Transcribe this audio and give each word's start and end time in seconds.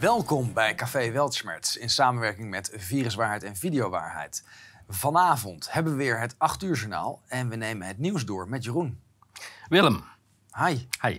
Welkom 0.00 0.52
bij 0.52 0.74
Café 0.74 1.10
Weltschmerz 1.10 1.76
in 1.76 1.90
samenwerking 1.90 2.50
met 2.50 2.72
Viruswaarheid 2.76 3.42
en 3.42 3.56
Videowaarheid. 3.56 4.44
Vanavond 4.88 5.72
hebben 5.72 5.92
we 5.92 5.98
weer 5.98 6.20
het 6.20 6.34
8 6.38 6.62
uur 6.62 6.76
journaal 6.76 7.22
en 7.28 7.48
we 7.48 7.56
nemen 7.56 7.86
het 7.86 7.98
nieuws 7.98 8.24
door 8.24 8.48
met 8.48 8.64
Jeroen. 8.64 9.00
Willem. 9.68 10.04
Hi. 10.56 10.86
Hi. 11.02 11.18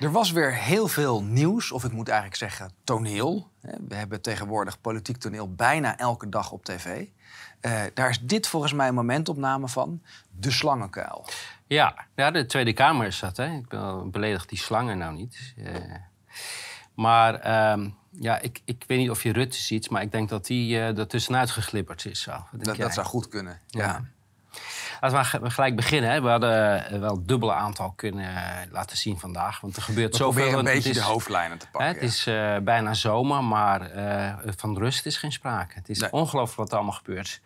Er 0.00 0.10
was 0.10 0.30
weer 0.30 0.54
heel 0.54 0.88
veel 0.88 1.22
nieuws, 1.22 1.72
of 1.72 1.84
ik 1.84 1.92
moet 1.92 2.08
eigenlijk 2.08 2.38
zeggen 2.38 2.72
toneel. 2.84 3.50
We 3.88 3.94
hebben 3.94 4.20
tegenwoordig 4.20 4.80
politiek 4.80 5.16
toneel 5.16 5.54
bijna 5.54 5.98
elke 5.98 6.28
dag 6.28 6.52
op 6.52 6.64
tv. 6.64 7.06
Uh, 7.60 7.80
daar 7.94 8.08
is 8.08 8.20
dit 8.20 8.46
volgens 8.46 8.72
mij 8.72 8.88
een 8.88 8.94
momentopname 8.94 9.68
van. 9.68 10.02
De 10.30 10.50
slangenkuil. 10.50 11.26
Ja, 11.66 12.06
ja 12.14 12.30
de 12.30 12.46
Tweede 12.46 12.72
Kamer 12.72 13.06
is 13.06 13.18
dat. 13.18 13.36
Hè? 13.36 13.54
Ik 13.54 13.68
beledig 14.10 14.46
die 14.46 14.58
slangen 14.58 14.98
nou 14.98 15.14
niet. 15.14 15.54
Uh, 15.56 15.94
maar 16.94 17.46
uh, 17.46 17.86
ja, 18.10 18.38
ik, 18.38 18.60
ik 18.64 18.84
weet 18.86 18.98
niet 18.98 19.10
of 19.10 19.22
je 19.22 19.32
Rutte 19.32 19.58
ziet, 19.58 19.90
maar 19.90 20.02
ik 20.02 20.12
denk 20.12 20.28
dat 20.28 20.46
die 20.46 20.74
uh, 20.74 20.98
er 20.98 21.06
tussenuit 21.06 21.50
geglipperd 21.50 22.04
is. 22.04 22.20
Zo. 22.20 22.44
Dat, 22.52 22.76
dat, 22.76 22.94
zou 22.94 23.06
goed 23.06 23.28
kunnen, 23.28 23.60
ja. 23.68 23.84
ja. 23.84 24.04
Laten 25.10 25.42
we 25.42 25.50
gelijk 25.50 25.76
beginnen. 25.76 26.10
Hè. 26.10 26.20
We 26.20 26.28
hadden 26.28 26.86
eh, 26.86 26.98
wel 26.98 27.14
het 27.14 27.28
dubbele 27.28 27.52
aantal 27.52 27.90
kunnen 27.90 28.36
eh, 28.36 28.70
laten 28.70 28.96
zien 28.96 29.18
vandaag. 29.18 29.60
Want 29.60 29.76
er 29.76 29.82
gebeurt 29.82 30.10
we 30.10 30.16
zoveel. 30.16 30.50
We 30.50 30.56
een 30.56 30.64
beetje 30.64 30.90
is, 30.90 30.96
de 30.96 31.02
hoofdlijnen 31.02 31.58
te 31.58 31.66
pakken. 31.72 31.88
Hè, 31.88 31.94
het 31.94 32.02
is 32.02 32.26
uh, 32.26 32.56
bijna 32.56 32.94
zomer, 32.94 33.44
maar 33.44 33.96
uh, 33.96 34.52
van 34.56 34.78
rust 34.78 35.06
is 35.06 35.16
geen 35.16 35.32
sprake. 35.32 35.74
Het 35.74 35.88
is 35.88 35.98
nee. 35.98 36.12
ongelooflijk 36.12 36.58
wat 36.58 36.70
er 36.70 36.76
allemaal 36.76 36.94
gebeurt. 36.94 37.40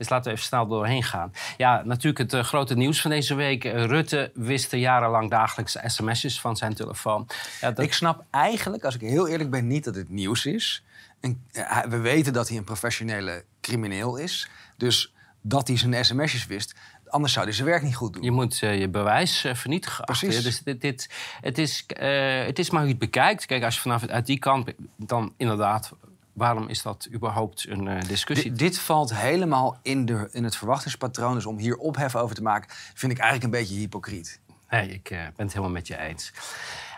Dus 0.00 0.08
laten 0.08 0.24
we 0.24 0.30
even 0.30 0.48
snel 0.48 0.66
doorheen 0.66 1.02
gaan. 1.02 1.32
Ja, 1.56 1.82
natuurlijk 1.84 2.18
het 2.18 2.32
uh, 2.32 2.44
grote 2.44 2.76
nieuws 2.76 3.00
van 3.00 3.10
deze 3.10 3.34
week. 3.34 3.64
Rutte 3.64 4.30
wist 4.34 4.72
jarenlang 4.72 5.30
dagelijks 5.30 5.76
sms'jes 5.84 6.40
van 6.40 6.56
zijn 6.56 6.74
telefoon. 6.74 7.26
Ja, 7.60 7.70
dat... 7.70 7.84
Ik 7.84 7.92
snap 7.92 8.24
eigenlijk, 8.30 8.84
als 8.84 8.94
ik 8.94 9.00
heel 9.00 9.28
eerlijk 9.28 9.50
ben, 9.50 9.66
niet 9.66 9.84
dat 9.84 9.94
het 9.94 10.08
nieuws 10.08 10.46
is. 10.46 10.84
En, 11.20 11.42
we 11.88 11.98
weten 11.98 12.32
dat 12.32 12.48
hij 12.48 12.56
een 12.56 12.64
professionele 12.64 13.44
crimineel 13.60 14.16
is. 14.16 14.48
Dus 14.76 15.14
dat 15.40 15.68
hij 15.68 15.76
zijn 15.76 16.04
sms'jes 16.04 16.46
wist, 16.46 16.74
Anders 17.10 17.32
zou 17.32 17.44
hij 17.44 17.54
zijn 17.54 17.66
werk 17.66 17.82
niet 17.82 17.96
goed 17.96 18.12
doen. 18.12 18.22
Je 18.22 18.30
moet 18.30 18.62
uh, 18.62 18.78
je 18.78 18.88
bewijs 18.88 19.44
uh, 19.44 19.54
vernietigen. 19.54 20.04
Precies. 20.04 20.42
Dus 20.42 20.62
dit, 20.62 20.80
dit, 20.80 21.10
het, 21.40 21.58
is, 21.58 21.86
uh, 22.00 22.44
het 22.44 22.58
is 22.58 22.70
maar 22.70 22.80
hoe 22.80 22.88
je 22.88 22.96
het 22.98 23.04
bekijkt. 23.04 23.46
Kijk, 23.46 23.64
als 23.64 23.74
je 23.74 23.80
vanaf 23.80 24.06
uit 24.06 24.26
die 24.26 24.38
kant... 24.38 24.72
dan 24.96 25.34
inderdaad, 25.36 25.92
waarom 26.32 26.68
is 26.68 26.82
dat 26.82 27.08
überhaupt 27.12 27.66
een 27.68 28.00
discussie? 28.06 28.52
D 28.52 28.58
dit 28.58 28.78
valt 28.78 29.14
helemaal 29.14 29.78
in, 29.82 30.04
de, 30.06 30.28
in 30.32 30.44
het 30.44 30.56
verwachtingspatroon. 30.56 31.34
Dus 31.34 31.46
om 31.46 31.58
hier 31.58 31.76
ophef 31.76 32.16
over 32.16 32.34
te 32.34 32.42
maken... 32.42 32.70
vind 32.94 33.12
ik 33.12 33.18
eigenlijk 33.18 33.54
een 33.54 33.60
beetje 33.60 33.74
hypocriet. 33.74 34.40
Nee, 34.68 34.88
ik 34.88 35.08
ben 35.08 35.32
het 35.36 35.52
helemaal 35.52 35.70
met 35.70 35.86
je 35.86 35.98
eens. 35.98 36.32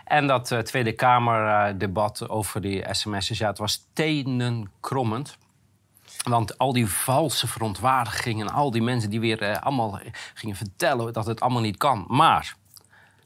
En 0.05 0.27
dat 0.27 0.55
Tweede 0.63 0.91
Kamer-debat 0.91 2.29
over 2.29 2.61
die 2.61 2.85
sms'jes... 2.91 3.37
ja, 3.37 3.47
het 3.47 3.57
was 3.57 3.87
tenenkrommend. 3.93 5.37
Want 6.23 6.57
al 6.57 6.73
die 6.73 6.87
valse 6.87 7.47
verontwaardigingen, 7.47 8.49
al 8.49 8.71
die 8.71 8.81
mensen 8.81 9.09
die 9.09 9.19
weer 9.19 9.59
allemaal 9.59 9.99
gingen 10.33 10.55
vertellen 10.55 11.13
dat 11.13 11.25
het 11.25 11.39
allemaal 11.39 11.61
niet 11.61 11.77
kan. 11.77 12.05
Maar 12.07 12.55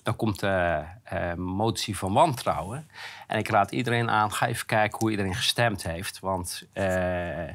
dan 0.07 0.15
komt 0.15 0.39
de 0.39 0.83
uh, 1.13 1.33
motie 1.33 1.97
van 1.97 2.13
wantrouwen. 2.13 2.89
En 3.27 3.37
ik 3.37 3.49
raad 3.49 3.71
iedereen 3.71 4.09
aan, 4.09 4.31
ga 4.31 4.47
even 4.47 4.65
kijken 4.65 4.99
hoe 4.99 5.11
iedereen 5.11 5.35
gestemd 5.35 5.83
heeft. 5.83 6.19
Want 6.19 6.63
uh, 6.73 7.49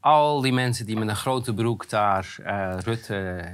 al 0.00 0.40
die 0.40 0.52
mensen 0.52 0.86
die 0.86 0.96
met 0.96 1.08
een 1.08 1.16
grote 1.16 1.54
broek 1.54 1.88
daar 1.88 2.36
Rutte... 2.84 3.44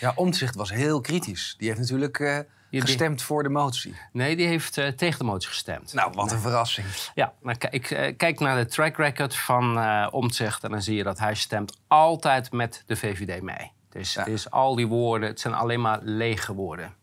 ja, 0.00 0.12
Omtzigt 0.14 0.54
was 0.54 0.70
heel 0.70 1.00
kritisch. 1.00 1.54
Die 1.58 1.68
heeft 1.68 1.80
natuurlijk 1.80 2.46
gestemd 2.70 3.22
voor 3.22 3.42
de 3.42 3.48
motie? 3.48 3.96
Nee, 4.12 4.36
die 4.36 4.46
heeft 4.46 4.76
uh, 4.76 4.86
tegen 4.88 5.18
de 5.18 5.24
motie 5.24 5.48
gestemd. 5.48 5.92
Nou, 5.94 6.12
wat 6.14 6.32
een 6.32 6.40
verrassing. 6.40 6.86
Ja, 7.14 7.32
maar 7.42 7.56
ik 7.70 7.90
uh, 7.90 8.16
kijk 8.16 8.40
naar 8.40 8.56
de 8.56 8.66
track 8.66 8.96
record 8.96 9.36
van 9.36 9.78
uh, 9.78 10.06
Omtzigt... 10.10 10.64
en 10.64 10.70
dan 10.70 10.82
zie 10.82 10.96
je 10.96 11.02
dat 11.02 11.18
hij 11.18 11.34
stemt 11.34 11.78
altijd 11.88 12.52
met 12.52 12.82
de 12.86 12.96
VVD 12.96 13.42
mee. 13.42 13.72
Dus 13.90 14.14
ja. 14.14 14.20
het 14.20 14.32
is 14.32 14.50
al 14.50 14.74
die 14.74 14.86
woorden, 14.86 15.28
het 15.28 15.40
zijn 15.40 15.54
alleen 15.54 15.80
maar 15.80 15.98
lege 16.02 16.54
woorden. 16.54 16.94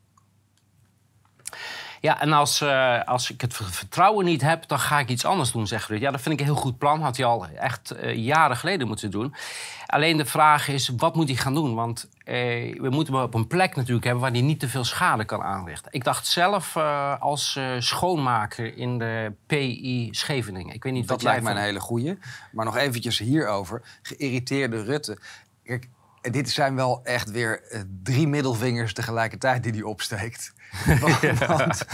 Ja, 2.02 2.22
en 2.22 2.34
als, 2.34 2.62
uh, 2.62 3.04
als 3.04 3.32
ik 3.32 3.42
het 3.42 3.54
vertrouwen 3.54 4.26
niet 4.26 4.42
heb, 4.42 4.68
dan 4.68 4.80
ga 4.80 5.00
ik 5.00 5.10
iets 5.10 5.26
anders 5.26 5.52
doen, 5.52 5.68
zegt 5.68 5.88
Rutte. 5.88 6.04
Ja, 6.04 6.12
dat 6.12 6.22
vind 6.22 6.34
ik 6.34 6.40
een 6.40 6.54
heel 6.54 6.62
goed 6.62 6.78
plan. 6.78 7.02
Had 7.02 7.18
hij 7.18 7.26
al 7.26 7.48
echt 7.48 7.94
uh, 7.96 8.16
jaren 8.16 8.58
geleden 8.58 8.88
moeten 8.88 9.12
doen. 9.12 9.36
Alleen 9.86 10.18
de 10.18 10.26
vraag 10.26 10.68
is, 10.68 10.92
wat 10.98 11.16
moet 11.16 11.28
hij 11.28 11.38
gaan 11.38 11.54
doen? 11.54 11.76
Want 11.76 12.10
uh, 12.26 12.34
we 12.80 12.90
moeten 12.90 13.14
hem 13.14 13.24
op 13.24 13.34
een 13.34 13.48
plek 13.48 13.76
natuurlijk 13.76 14.06
hebben 14.06 14.24
waar 14.24 14.32
hij 14.32 14.42
niet 14.42 14.60
te 14.60 14.70
veel 14.70 14.84
schade 14.84 15.26
kan 15.26 15.42
aanrichten. 15.42 15.92
Ik 15.92 16.04
dacht 16.04 16.28
zelf 16.28 16.78
als 17.20 17.60
schoonmaker 17.80 18.78
in 18.78 18.98
de 18.98 19.34
PI 19.46 20.10
Scheveningen. 20.12 20.76
Ik 20.76 20.84
weet 20.84 20.94
niet 20.94 21.08
dat 21.08 21.24
lijkt 21.24 21.44
mij 21.44 21.54
een 21.54 21.60
hele 21.60 21.80
goeie. 21.80 22.18
Maar 22.52 22.66
nog 22.66 22.78
eventjes 22.78 23.18
hierover. 23.18 23.82
Geïrriteerde 24.02 24.84
Rutte. 24.84 25.18
Kijk, 25.64 25.90
dit 26.22 26.50
zijn 26.50 26.76
wel 26.76 27.00
echt 27.04 27.32
weer 27.32 27.86
drie 28.04 28.28
middelvingers 28.28 28.94
tegelijkertijd 28.94 29.64
die 29.64 29.72
hij 29.72 29.82
opsteekt. 29.82 30.54
Want, 31.48 31.86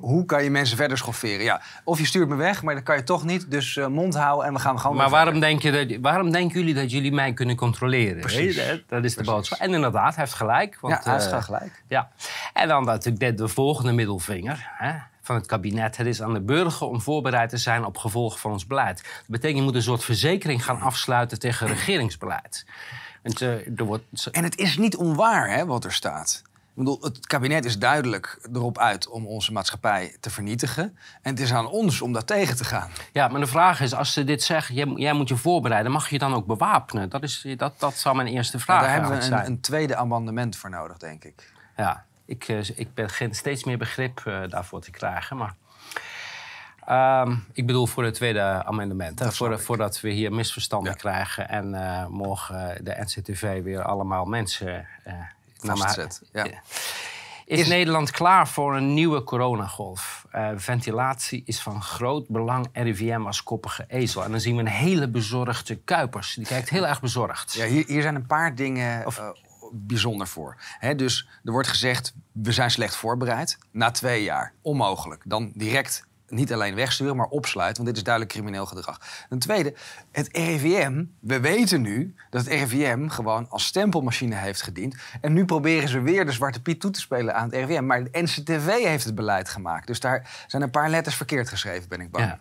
hoe 0.00 0.24
kan 0.24 0.44
je 0.44 0.50
mensen 0.50 0.76
verder 0.76 0.98
schofferen? 0.98 1.44
Ja, 1.44 1.60
of 1.84 1.98
je 1.98 2.06
stuurt 2.06 2.28
me 2.28 2.34
weg, 2.34 2.62
maar 2.62 2.74
dat 2.74 2.82
kan 2.82 2.96
je 2.96 3.02
toch 3.02 3.24
niet. 3.24 3.50
Dus 3.50 3.76
uh, 3.76 3.86
mond 3.86 4.14
houden 4.14 4.46
en 4.46 4.52
we 4.52 4.58
gaan 4.58 4.80
gewoon. 4.80 4.96
Maar 4.96 5.10
waarom, 5.10 5.40
denk 5.40 5.62
je 5.62 5.70
dat, 5.70 5.98
waarom 6.00 6.30
denken 6.30 6.58
jullie 6.58 6.74
dat 6.74 6.90
jullie 6.90 7.12
mij 7.12 7.32
kunnen 7.32 7.56
controleren? 7.56 8.20
Precies. 8.20 8.56
Dat, 8.56 8.80
dat 8.88 9.04
is 9.04 9.14
de 9.14 9.24
boodschap. 9.24 9.58
En 9.58 9.74
inderdaad, 9.74 10.14
hij 10.14 10.24
heeft 10.24 10.36
gelijk. 10.36 10.78
Want, 10.80 10.94
ja, 10.94 11.00
hij 11.10 11.12
heeft 11.12 11.32
uh, 11.32 11.42
gelijk. 11.42 11.82
Ja. 11.88 12.10
En 12.52 12.68
dan 12.68 12.84
natuurlijk 12.84 13.36
de 13.36 13.48
volgende 13.48 13.92
middelvinger. 13.92 14.70
Hè? 14.78 14.92
van 15.24 15.36
het 15.36 15.46
kabinet. 15.46 15.96
Het 15.96 16.06
is 16.06 16.22
aan 16.22 16.32
de 16.32 16.40
burger 16.40 16.86
om 16.86 17.00
voorbereid 17.00 17.50
te 17.50 17.56
zijn 17.56 17.84
op 17.84 17.96
gevolgen 17.96 18.38
van 18.40 18.52
ons 18.52 18.66
beleid. 18.66 18.96
Dat 19.02 19.26
betekent, 19.26 19.58
je 19.58 19.64
moet 19.64 19.74
een 19.74 19.82
soort 19.82 20.04
verzekering 20.04 20.64
gaan 20.64 20.80
afsluiten 20.80 21.38
tegen 21.38 21.66
regeringsbeleid. 21.66 22.66
En, 23.22 23.32
er 23.76 23.84
wordt... 23.84 24.28
en 24.30 24.44
het 24.44 24.56
is 24.56 24.76
niet 24.78 24.96
onwaar 24.96 25.50
hè, 25.50 25.66
wat 25.66 25.84
er 25.84 25.92
staat. 25.92 26.42
Ik 26.74 26.80
bedoel, 26.80 27.02
het 27.02 27.26
kabinet 27.26 27.64
is 27.64 27.78
duidelijk 27.78 28.48
erop 28.52 28.78
uit 28.78 29.08
om 29.08 29.26
onze 29.26 29.52
maatschappij 29.52 30.16
te 30.20 30.30
vernietigen. 30.30 30.98
En 31.22 31.30
het 31.30 31.40
is 31.40 31.52
aan 31.52 31.66
ons 31.66 32.00
om 32.00 32.12
dat 32.12 32.26
tegen 32.26 32.56
te 32.56 32.64
gaan. 32.64 32.90
Ja, 33.12 33.28
maar 33.28 33.40
de 33.40 33.46
vraag 33.46 33.80
is, 33.80 33.94
als 33.94 34.12
ze 34.12 34.24
dit 34.24 34.42
zeggen, 34.42 34.74
jij, 34.74 34.86
jij 34.86 35.12
moet 35.12 35.28
je 35.28 35.36
voorbereiden, 35.36 35.92
mag 35.92 36.08
je 36.08 36.18
dan 36.18 36.34
ook 36.34 36.46
bewapenen? 36.46 37.08
Dat, 37.08 37.22
is, 37.22 37.46
dat, 37.56 37.80
dat 37.80 37.94
zou 37.94 38.16
mijn 38.16 38.28
eerste 38.28 38.58
vraag 38.58 38.84
zijn. 38.84 39.00
daar 39.00 39.10
hebben 39.10 39.30
we 39.30 39.36
een, 39.36 39.46
een, 39.46 39.60
tweede 39.60 39.96
amendement 39.96 40.56
voor 40.56 40.70
nodig, 40.70 40.96
denk 40.96 41.24
ik. 41.24 41.52
Ja, 41.76 42.04
ik, 42.24 42.48
eh, 42.48 42.78
ik 42.78 42.94
begin 42.94 43.34
steeds 43.34 43.64
meer 43.64 43.78
begrip 43.78 44.22
uh, 44.26 44.40
daarvoor 44.48 44.80
te 44.80 44.90
krijgen. 44.90 45.36
Maar 45.36 45.54
um, 47.26 47.44
ik 47.52 47.66
bedoel 47.66 47.86
voor 47.86 48.04
het 48.04 48.14
tweede 48.14 48.64
amendement. 48.64 49.18
Hè, 49.18 49.32
voor, 49.32 49.60
voordat 49.60 50.00
we 50.00 50.10
hier 50.10 50.32
misverstanden 50.32 50.92
ja. 50.92 50.98
krijgen 50.98 51.48
en 51.48 51.74
uh, 51.74 52.06
morgen 52.06 52.84
de 52.84 52.96
NCTV 52.98 53.62
weer 53.62 53.82
allemaal 53.82 54.24
mensen 54.24 54.86
vastzet. 55.64 56.22
Ja. 56.32 56.46
Is, 57.46 57.60
is, 57.60 57.68
Nederland 57.68 58.10
klaar 58.10 58.48
voor 58.48 58.76
een 58.76 58.94
nieuwe 58.94 59.24
coronagolf? 59.24 60.26
Uh, 60.34 60.48
ventilatie 60.56 61.42
is 61.46 61.60
van 61.60 61.82
groot 61.82 62.28
belang. 62.28 62.68
RIVM 62.72 63.22
als 63.26 63.42
koppige 63.42 63.84
ezel. 63.88 64.24
En 64.24 64.30
dan 64.30 64.40
zien 64.40 64.54
we 64.54 64.60
een 64.60 64.68
hele 64.68 65.08
bezorgde 65.08 65.76
Kuipers. 65.76 66.34
Die 66.34 66.46
kijkt 66.46 66.70
heel 66.70 66.86
erg 66.86 67.00
bezorgd. 67.00 67.52
Ja, 67.52 67.66
hier, 67.66 67.84
hier 67.86 68.02
zijn 68.02 68.14
een 68.14 68.26
paar 68.26 68.54
dingen 68.54 69.06
of, 69.06 69.18
uh, 69.18 69.28
bijzonder 69.72 70.26
voor. 70.26 70.56
He, 70.78 70.94
dus 70.94 71.28
er 71.44 71.52
wordt 71.52 71.68
gezegd, 71.68 72.14
we 72.32 72.52
zijn 72.52 72.70
slecht 72.70 72.96
voorbereid. 72.96 73.58
Na 73.70 73.90
twee 73.90 74.22
jaar, 74.22 74.52
onmogelijk. 74.62 75.22
Dan 75.26 75.52
direct 75.54 76.06
niet 76.34 76.52
alleen 76.52 76.74
wegsturen, 76.74 77.16
maar 77.16 77.26
opsluiten. 77.26 77.76
Want 77.76 77.88
dit 77.88 77.96
is 77.96 78.02
duidelijk 78.02 78.34
crimineel 78.34 78.66
gedrag. 78.66 79.00
Een 79.28 79.38
tweede, 79.38 79.74
het 80.12 80.28
RIVM. 80.32 81.04
We 81.20 81.40
weten 81.40 81.80
nu 81.80 82.14
dat 82.30 82.44
het 82.44 82.52
RIVM 82.52 83.08
gewoon 83.08 83.46
als 83.48 83.64
stempelmachine 83.64 84.34
heeft 84.34 84.62
gediend. 84.62 84.96
En 85.20 85.32
nu 85.32 85.44
proberen 85.44 85.88
ze 85.88 86.00
weer 86.00 86.26
de 86.26 86.32
Zwarte 86.32 86.62
Piet 86.62 86.80
toe 86.80 86.90
te 86.90 87.00
spelen 87.00 87.34
aan 87.34 87.44
het 87.44 87.54
RIVM. 87.54 87.86
Maar 87.86 88.04
de 88.04 88.22
NCTV 88.22 88.82
heeft 88.82 89.04
het 89.04 89.14
beleid 89.14 89.48
gemaakt. 89.48 89.86
Dus 89.86 90.00
daar 90.00 90.44
zijn 90.46 90.62
een 90.62 90.70
paar 90.70 90.90
letters 90.90 91.16
verkeerd 91.16 91.48
geschreven, 91.48 91.88
ben 91.88 92.00
ik 92.00 92.10
bang. 92.10 92.24
Ja. 92.24 92.36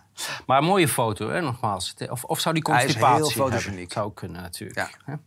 Maar 0.45 0.57
een 0.57 0.63
mooie 0.63 0.87
foto, 0.87 1.29
hè, 1.29 1.41
nogmaals. 1.41 1.93
Of, 2.09 2.23
of 2.23 2.39
zou 2.39 2.53
die 2.53 2.63
constipatie 2.63 3.05
Hij 3.05 3.19
is 3.19 3.33
heel 3.33 3.45
fotogeniek. 3.45 3.91
Zou 3.91 4.13
kunnen 4.13 4.41
natuurlijk. 4.41 4.91
Ja. 5.05 5.19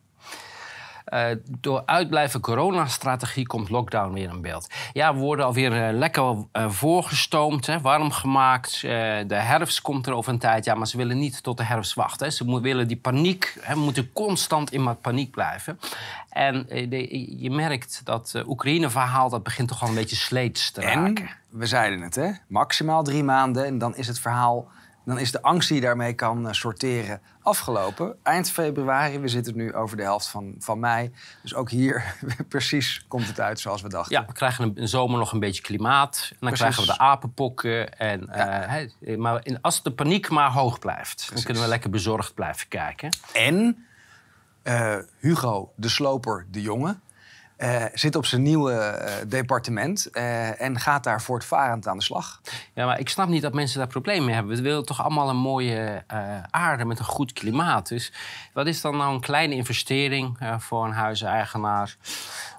Uh, 1.13 1.27
door 1.61 1.83
uitblijven 1.85 2.41
coronastrategie 2.41 3.47
komt 3.47 3.71
lockdown 3.71 4.13
weer 4.13 4.29
in 4.29 4.41
beeld. 4.41 4.67
Ja, 4.93 5.15
we 5.15 5.21
worden 5.21 5.45
alweer 5.45 5.89
uh, 5.91 5.99
lekker 5.99 6.23
uh, 6.23 6.71
voorgestoomd, 6.71 7.67
hè, 7.67 7.81
warm 7.81 8.11
gemaakt. 8.11 8.81
de 8.81 9.35
herfst 9.35 9.81
komt 9.81 10.07
er 10.07 10.13
over 10.13 10.33
een 10.33 10.39
tijd. 10.39 10.65
Ja, 10.65 10.75
maar 10.75 10.87
ze 10.87 10.97
willen 10.97 11.19
niet 11.19 11.43
tot 11.43 11.57
de 11.57 11.65
herfst 11.65 11.95
wachten. 11.95 12.27
Hè. 12.27 12.33
Ze 12.33 12.61
willen 12.61 12.89
die 12.89 12.97
paniek, 12.97 13.59
hè, 13.61 13.75
moeten 13.75 14.13
constant 14.13 14.73
in 14.73 15.01
paniek 15.01 15.31
blijven. 15.31 15.81
En 16.31 16.67
de, 16.67 17.41
je 17.43 17.51
merkt 17.51 18.01
dat 18.05 18.33
het 18.33 18.47
Oekraïne-verhaal... 18.47 19.29
dat 19.29 19.43
begint 19.43 19.69
toch 19.69 19.83
al 19.83 19.89
een 19.89 19.95
beetje 19.95 20.17
sleets 20.17 20.71
te 20.71 20.81
raken. 20.81 21.27
En, 21.27 21.31
we 21.51 21.67
zeiden 21.67 22.01
het, 22.01 22.15
hè? 22.15 22.31
maximaal 22.47 23.03
drie 23.03 23.25
maanden... 23.25 23.65
en 23.65 23.79
dan 23.79 23.97
is 23.97 24.07
het 24.07 24.19
verhaal 24.19 24.69
dan 25.07 25.19
is 25.19 25.33
de 25.33 25.43
angst 25.43 25.69
die 25.69 25.77
je 25.77 25.83
daarmee 25.83 26.13
kan 26.13 26.49
eh, 26.49 26.53
sorteren 26.53 27.21
afgelopen. 27.43 28.17
Eind 28.23 28.51
februari, 28.51 29.19
we 29.19 29.29
zitten 29.29 29.57
nu 29.57 29.75
over 29.75 29.97
de 29.97 30.03
helft 30.03 30.29
van, 30.29 30.55
van 30.59 30.79
mei. 30.79 31.13
Dus 31.43 31.55
ook 31.55 31.71
hier 31.71 32.15
precies 32.49 33.05
komt 33.09 33.27
het 33.27 33.41
uit 33.41 33.61
zoals 33.61 33.83
we 33.83 33.89
dachten. 33.89 34.21
Ja, 34.21 34.27
we 34.27 34.33
krijgen 34.33 34.73
een, 34.75 34.89
zomer 34.89 35.19
nog 35.19 35.33
een 35.33 35.41
beetje 35.41 35.63
klimaat. 35.63 36.29
En 36.31 36.37
dan 36.41 36.53
krijgen 36.53 36.81
we 36.81 36.87
de 36.87 36.99
apenpokken. 36.99 37.99
En, 37.99 38.29
eh, 38.29 39.17
maar 39.17 39.41
in, 39.43 39.61
als 39.61 39.83
de 39.83 39.93
paniek 39.93 40.31
maar 40.31 40.51
hoog 40.51 40.79
blijft, 40.79 41.31
dan 41.35 41.43
kunnen 41.43 41.63
we 41.63 41.69
lekker 41.69 41.91
bezorgd 41.91 42.35
blijven 42.35 42.69
kijken. 42.69 43.17
En 43.33 43.87
uh, 44.65 44.97
Hugo 45.19 45.73
de 45.77 45.89
Sloper 45.89 46.47
de 46.51 46.61
Jonge 46.61 46.97
uh, 47.59 47.85
zit 47.93 48.17
op 48.17 48.27
zijn 48.27 48.43
nieuwe 48.43 48.73
uh, 48.73 49.31
departement 49.31 50.09
uh, 50.13 50.61
en 50.61 50.81
gaat 50.81 51.05
daar 51.05 51.23
voortvarend 51.23 51.87
aan 51.87 51.97
de 51.97 52.03
slag. 52.03 52.41
Ja, 52.75 52.87
maar 52.87 52.99
ik 52.99 53.09
snap 53.09 53.29
niet 53.29 53.43
dat 53.43 53.55
mensen 53.55 53.79
daar 53.79 53.89
problemen 53.89 54.25
mee 54.25 54.35
hebben. 54.35 54.57
We 54.57 54.63
willen 54.63 54.85
toch 54.85 55.03
allemaal 55.03 55.29
een 55.29 55.37
mooie 55.37 56.05
aarde 56.51 56.85
met 56.85 56.99
een 56.99 57.05
goed 57.05 57.33
klimaat. 57.33 57.89
Dus 57.89 58.13
wat 58.53 58.67
is 58.67 58.81
dan 58.81 58.97
nou 58.97 59.15
een 59.15 59.21
kleine 59.21 59.55
investering 59.55 60.39
voor 60.59 60.85
een 60.85 60.93
huiseigenaar? 60.93 61.97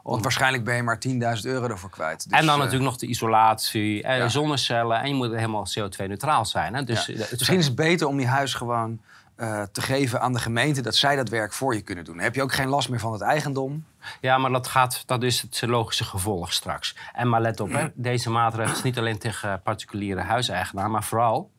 Want 0.04 0.24
waarschijnlijk 0.24 0.64
ben 0.64 0.76
je 0.76 0.84
maar 0.84 1.00
10.000 1.08 1.42
euro 1.42 1.68
ervoor 1.68 1.90
kwijt. 1.90 2.30
Dus, 2.30 2.40
en 2.40 2.46
dan 2.46 2.58
natuurlijk 2.58 2.84
nog 2.84 2.98
de 2.98 3.08
isolatie, 3.08 4.08
ja. 4.08 4.28
zonnecellen. 4.28 5.00
En 5.00 5.08
je 5.08 5.14
moet 5.14 5.32
helemaal 5.32 5.68
CO2-neutraal 5.80 6.46
zijn. 6.46 6.76
Hè? 6.76 6.84
Dus, 6.84 7.06
ja. 7.06 7.26
Misschien 7.32 7.58
is 7.58 7.66
het 7.66 7.76
beter 7.76 8.08
om 8.08 8.18
die 8.18 8.28
huis 8.28 8.54
gewoon 8.54 9.00
uh, 9.38 9.64
te 9.72 9.82
geven 9.82 10.22
aan 10.22 10.34
de 10.34 10.40
gemeente 10.40 10.82
dat 10.82 10.96
zij 10.96 11.16
dat 11.16 11.30
werk 11.30 11.54
voor 11.54 11.74
je 11.74 11.82
kunnen 11.82 12.06
doen. 12.06 12.16
Dan 12.16 12.24
heb 12.24 12.36
je 12.36 12.42
ook 12.42 12.54
geen 12.54 12.68
last 12.68 12.90
meer 12.90 13.00
van 13.00 13.12
het 13.12 13.22
eigendom. 13.22 13.86
Ja, 14.22 14.38
maar 14.38 14.52
dat, 14.52 14.68
gaat, 14.68 15.04
dat 15.06 15.24
is 15.24 15.42
het 15.42 15.62
logische 15.62 16.04
gevolg 16.04 16.54
straks. 16.54 16.96
En 17.14 17.30
maar 17.30 17.42
let 17.42 17.60
op, 17.60 17.72
hè, 17.72 17.88
deze 17.94 18.30
maatregel 18.30 18.76
is 18.76 18.84
niet 18.84 18.98
alleen 18.98 19.18
tegen 19.18 19.62
particuliere 19.62 20.22
huiseigenaren, 20.22 20.92
maar 20.92 21.04
vooral 21.04 21.52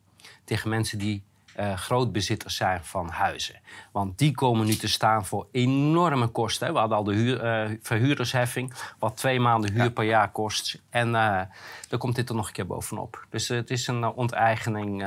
tegen 0.43 0.69
mensen 0.69 0.97
die 0.97 1.23
uh, 1.59 1.73
grootbezitters 1.73 2.55
zijn 2.55 2.83
van 2.83 3.09
huizen. 3.09 3.59
Want 3.91 4.17
die 4.17 4.31
komen 4.31 4.65
nu 4.65 4.75
te 4.75 4.87
staan 4.87 5.25
voor 5.25 5.47
enorme 5.51 6.27
kosten. 6.27 6.67
Hè. 6.67 6.73
We 6.73 6.79
hadden 6.79 6.97
al 6.97 7.03
de 7.03 7.13
huur, 7.13 7.69
uh, 7.69 7.77
verhuurdersheffing, 7.81 8.73
wat 8.99 9.17
twee 9.17 9.39
maanden 9.39 9.71
huur 9.71 9.91
per 9.91 10.03
jaar 10.03 10.31
kost. 10.31 10.81
En 10.89 11.09
uh, 11.09 11.41
dan 11.89 11.99
komt 11.99 12.15
dit 12.15 12.29
er 12.29 12.35
nog 12.35 12.47
een 12.47 12.53
keer 12.53 12.67
bovenop. 12.67 13.25
Dus 13.29 13.47
het 13.47 13.69
is 13.69 13.87
een 13.87 14.05
onteigening 14.05 15.03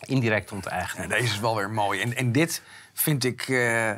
indirect 0.00 0.52
onteigenen. 0.52 1.08
Ja, 1.08 1.14
deze 1.14 1.32
is 1.32 1.40
wel 1.40 1.56
weer 1.56 1.70
mooi. 1.70 2.00
En, 2.00 2.16
en 2.16 2.32
dit 2.32 2.62
vind 2.92 3.24
ik 3.24 3.48
uh, 3.48 3.92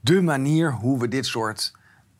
de 0.00 0.20
manier 0.20 0.72
hoe 0.72 0.98
we 0.98 1.08
dit 1.08 1.26
soort 1.26 1.72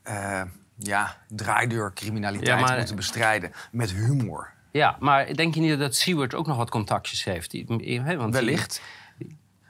uh, 0.07 0.41
ja, 0.75 1.17
draaideurcriminaliteit 1.27 2.67
ja, 2.67 2.77
moeten 2.77 2.95
bestrijden. 2.95 3.51
Met 3.71 3.91
humor. 3.91 4.53
Ja, 4.71 4.97
maar 4.99 5.33
denk 5.33 5.53
je 5.53 5.61
niet 5.61 5.79
dat 5.79 5.95
Seward 5.95 6.35
ook 6.35 6.47
nog 6.47 6.57
wat 6.57 6.69
contactjes 6.69 7.23
heeft? 7.23 7.63
Want 8.17 8.33
Wellicht. 8.33 8.81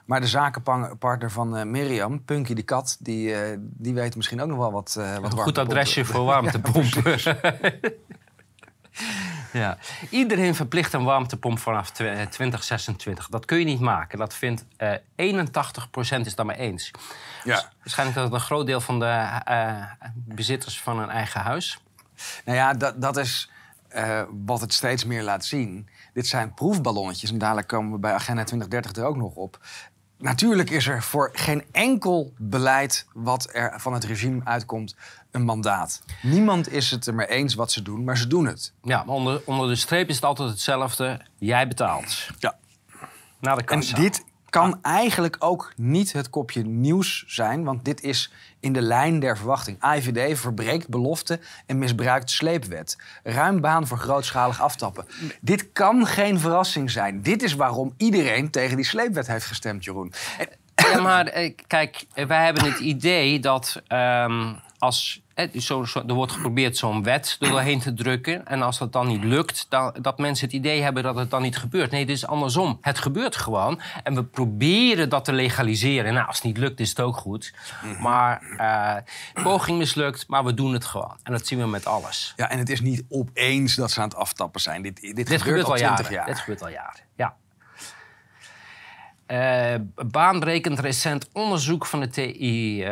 Maar 0.05 0.21
de 0.21 0.27
zakenpartner 0.27 1.31
van 1.31 1.57
uh, 1.57 1.63
Mirjam, 1.63 2.23
Punky 2.23 2.53
de 2.53 2.63
Kat, 2.63 2.97
die, 2.99 3.29
uh, 3.29 3.57
die 3.59 3.93
weet 3.93 4.15
misschien 4.15 4.41
ook 4.41 4.47
nog 4.47 4.57
wel 4.57 4.71
wat, 4.71 4.95
uh, 4.99 5.17
wat 5.17 5.31
Een 5.31 5.39
goed 5.39 5.57
adresje 5.57 6.05
voor 6.05 6.25
warmtepompen. 6.25 7.03
Ja. 7.23 7.37
Iedereen 10.09 10.55
verplicht 10.55 10.93
een 10.93 11.03
warmtepomp 11.03 11.59
vanaf 11.59 11.91
2026. 11.91 13.27
Dat 13.27 13.45
kun 13.45 13.59
je 13.59 13.65
niet 13.65 13.79
maken. 13.79 14.17
Dat 14.17 14.33
vindt 14.33 14.65
uh, 14.77 14.93
eh, 15.15 15.45
81% 16.21 16.25
is 16.25 16.35
daarmee 16.35 16.57
eens. 16.57 16.91
Ja. 17.43 17.71
waarschijnlijk 17.79 18.17
dat 18.17 18.25
het 18.25 18.33
een 18.33 18.47
groot 18.47 18.65
deel 18.65 18.81
van 18.81 18.99
de 18.99 19.41
uh, 19.49 19.83
bezitters 20.13 20.81
van 20.81 20.99
een 20.99 21.09
eigen 21.09 21.41
huis. 21.41 21.79
Nou 22.45 22.57
ja, 22.57 22.73
dat, 22.73 23.01
dat 23.01 23.17
is 23.17 23.49
uh, 23.95 24.21
wat 24.45 24.61
het 24.61 24.73
steeds 24.73 25.05
meer 25.05 25.23
laat 25.23 25.45
zien. 25.45 25.89
Dit 26.13 26.27
zijn 26.27 26.53
proefballonnetjes. 26.53 27.31
En 27.31 27.37
dadelijk 27.37 27.67
komen 27.67 27.91
we 27.91 27.99
bij 27.99 28.13
Agenda 28.13 28.43
2030 28.43 29.03
er 29.03 29.09
ook 29.09 29.17
nog 29.17 29.35
op. 29.35 29.59
Natuurlijk 30.17 30.69
is 30.69 30.87
er 30.87 31.03
voor 31.03 31.29
geen 31.33 31.63
enkel 31.71 32.33
beleid 32.37 33.07
wat 33.13 33.49
er 33.53 33.79
van 33.79 33.93
het 33.93 34.03
regime 34.03 34.41
uitkomt 34.43 34.95
een 35.35 35.43
mandaat. 35.43 36.01
Niemand 36.21 36.71
is 36.71 36.91
het 36.91 37.07
er 37.07 37.13
mee 37.13 37.27
eens 37.27 37.53
wat 37.53 37.71
ze 37.71 37.81
doen, 37.81 38.03
maar 38.03 38.17
ze 38.17 38.27
doen 38.27 38.45
het. 38.45 38.73
Ja, 38.83 39.03
maar 39.03 39.15
onder, 39.15 39.41
onder 39.45 39.67
de 39.67 39.75
streep 39.75 40.09
is 40.09 40.15
het 40.15 40.25
altijd 40.25 40.49
hetzelfde. 40.49 41.21
Jij 41.37 41.67
betaalt. 41.67 42.27
Ja. 42.39 42.57
Naar 43.39 43.55
de 43.55 43.63
kassa. 43.63 43.95
En 43.95 44.01
dit 44.01 44.23
kan 44.49 44.79
eigenlijk 44.81 45.35
ook 45.39 45.73
niet 45.75 46.13
het 46.13 46.29
kopje 46.29 46.63
nieuws 46.63 47.23
zijn, 47.27 47.63
want 47.63 47.85
dit 47.85 48.01
is 48.01 48.31
in 48.59 48.73
de 48.73 48.81
lijn 48.81 49.19
der 49.19 49.37
verwachting. 49.37 49.77
AIVD 49.79 50.39
verbreekt 50.39 50.89
belofte 50.89 51.39
en 51.65 51.77
misbruikt 51.77 52.29
sleepwet. 52.29 52.97
Ruim 53.23 53.61
baan 53.61 53.87
voor 53.87 53.97
grootschalig 53.97 54.61
aftappen. 54.61 55.05
Dit 55.41 55.71
kan 55.71 56.05
geen 56.05 56.39
verrassing 56.39 56.91
zijn. 56.91 57.21
Dit 57.21 57.43
is 57.43 57.55
waarom 57.55 57.93
iedereen 57.97 58.49
tegen 58.49 58.75
die 58.75 58.85
sleepwet 58.85 59.27
heeft 59.27 59.45
gestemd, 59.45 59.83
Jeroen. 59.83 60.13
Ja, 60.75 61.01
maar 61.01 61.25
eh, 61.27 61.55
kijk, 61.67 62.05
wij 62.13 62.45
hebben 62.45 62.63
het 62.63 62.79
idee 62.79 63.39
dat 63.39 63.81
um, 63.87 64.59
als 64.85 65.23
zo, 65.57 65.85
er 66.07 66.13
wordt 66.13 66.31
geprobeerd 66.31 66.77
zo'n 66.77 67.03
wet 67.03 67.37
er 67.39 67.49
doorheen 67.49 67.79
te 67.79 67.93
drukken. 67.93 68.47
En 68.47 68.61
als 68.61 68.77
dat 68.77 68.93
dan 68.93 69.07
niet 69.07 69.23
lukt, 69.23 69.65
dan, 69.69 69.95
dat 70.01 70.17
mensen 70.17 70.45
het 70.45 70.55
idee 70.55 70.81
hebben 70.81 71.03
dat 71.03 71.15
het 71.15 71.29
dan 71.29 71.41
niet 71.41 71.57
gebeurt. 71.57 71.91
Nee, 71.91 72.01
het 72.01 72.09
is 72.09 72.27
andersom. 72.27 72.77
Het 72.81 72.99
gebeurt 72.99 73.35
gewoon. 73.35 73.81
En 74.03 74.15
we 74.15 74.23
proberen 74.23 75.09
dat 75.09 75.25
te 75.25 75.33
legaliseren. 75.33 76.13
Nou, 76.13 76.27
als 76.27 76.35
het 76.35 76.45
niet 76.45 76.57
lukt, 76.57 76.79
is 76.79 76.89
het 76.89 76.99
ook 76.99 77.17
goed. 77.17 77.53
Mhm. 77.83 78.01
Maar 78.01 78.41
uh, 78.57 79.43
poging 79.43 79.77
mislukt, 79.77 80.27
maar 80.27 80.43
we 80.43 80.53
doen 80.53 80.73
het 80.73 80.85
gewoon. 80.85 81.17
En 81.23 81.31
dat 81.31 81.47
zien 81.47 81.59
we 81.59 81.67
met 81.67 81.85
alles. 81.85 82.33
Ja, 82.35 82.49
en 82.49 82.59
het 82.59 82.69
is 82.69 82.81
niet 82.81 83.03
opeens 83.09 83.75
dat 83.75 83.91
ze 83.91 84.01
aan 84.01 84.07
het 84.07 84.17
aftappen 84.17 84.61
zijn. 84.61 84.81
Dit, 84.81 85.01
dit, 85.01 85.15
dit 85.15 85.41
gebeurt, 85.41 85.65
al 85.65 85.75
20 85.75 86.09
jaar. 86.09 86.25
Dit 86.25 86.39
gebeurt 86.39 86.61
al 86.61 86.69
jaren, 86.69 87.01
ja. 87.15 87.35
Uh, 89.27 89.75
baanbrekend 89.95 90.79
recent 90.79 91.29
onderzoek 91.33 91.85
van 91.85 91.99
de 91.99 92.07
TI, 92.07 92.83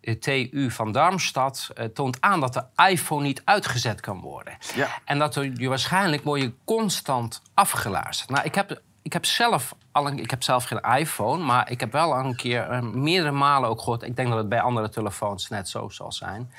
uh, 0.00 0.14
TU 0.20 0.70
van 0.70 0.92
Darmstad 0.92 1.70
uh, 1.78 1.84
toont 1.84 2.20
aan 2.20 2.40
dat 2.40 2.52
de 2.52 2.64
iPhone 2.88 3.22
niet 3.22 3.42
uitgezet 3.44 4.00
kan 4.00 4.20
worden. 4.20 4.56
Ja. 4.74 4.88
En 5.04 5.18
dat 5.18 5.34
je 5.34 5.68
waarschijnlijk 5.68 6.24
word 6.24 6.40
je 6.40 6.52
constant 6.64 7.42
afgeluisterd. 7.54 8.30
Nou, 8.30 8.44
ik 8.44 8.54
heb, 8.54 8.82
ik 9.02 9.12
heb 9.12 9.24
zelf 9.24 9.74
al 9.92 10.06
een, 10.06 10.18
ik 10.18 10.30
heb 10.30 10.42
zelf 10.42 10.64
geen 10.64 10.80
iPhone, 10.80 11.44
maar 11.44 11.70
ik 11.70 11.80
heb 11.80 11.92
wel 11.92 12.16
een 12.16 12.36
keer 12.36 12.84
meerdere 12.84 13.32
malen 13.32 13.68
ook 13.68 13.78
gehoord. 13.78 14.02
Ik 14.02 14.16
denk 14.16 14.28
dat 14.28 14.38
het 14.38 14.48
bij 14.48 14.60
andere 14.60 14.88
telefoons 14.88 15.48
net 15.48 15.68
zo 15.68 15.88
zal 15.88 16.12
zijn. 16.12 16.52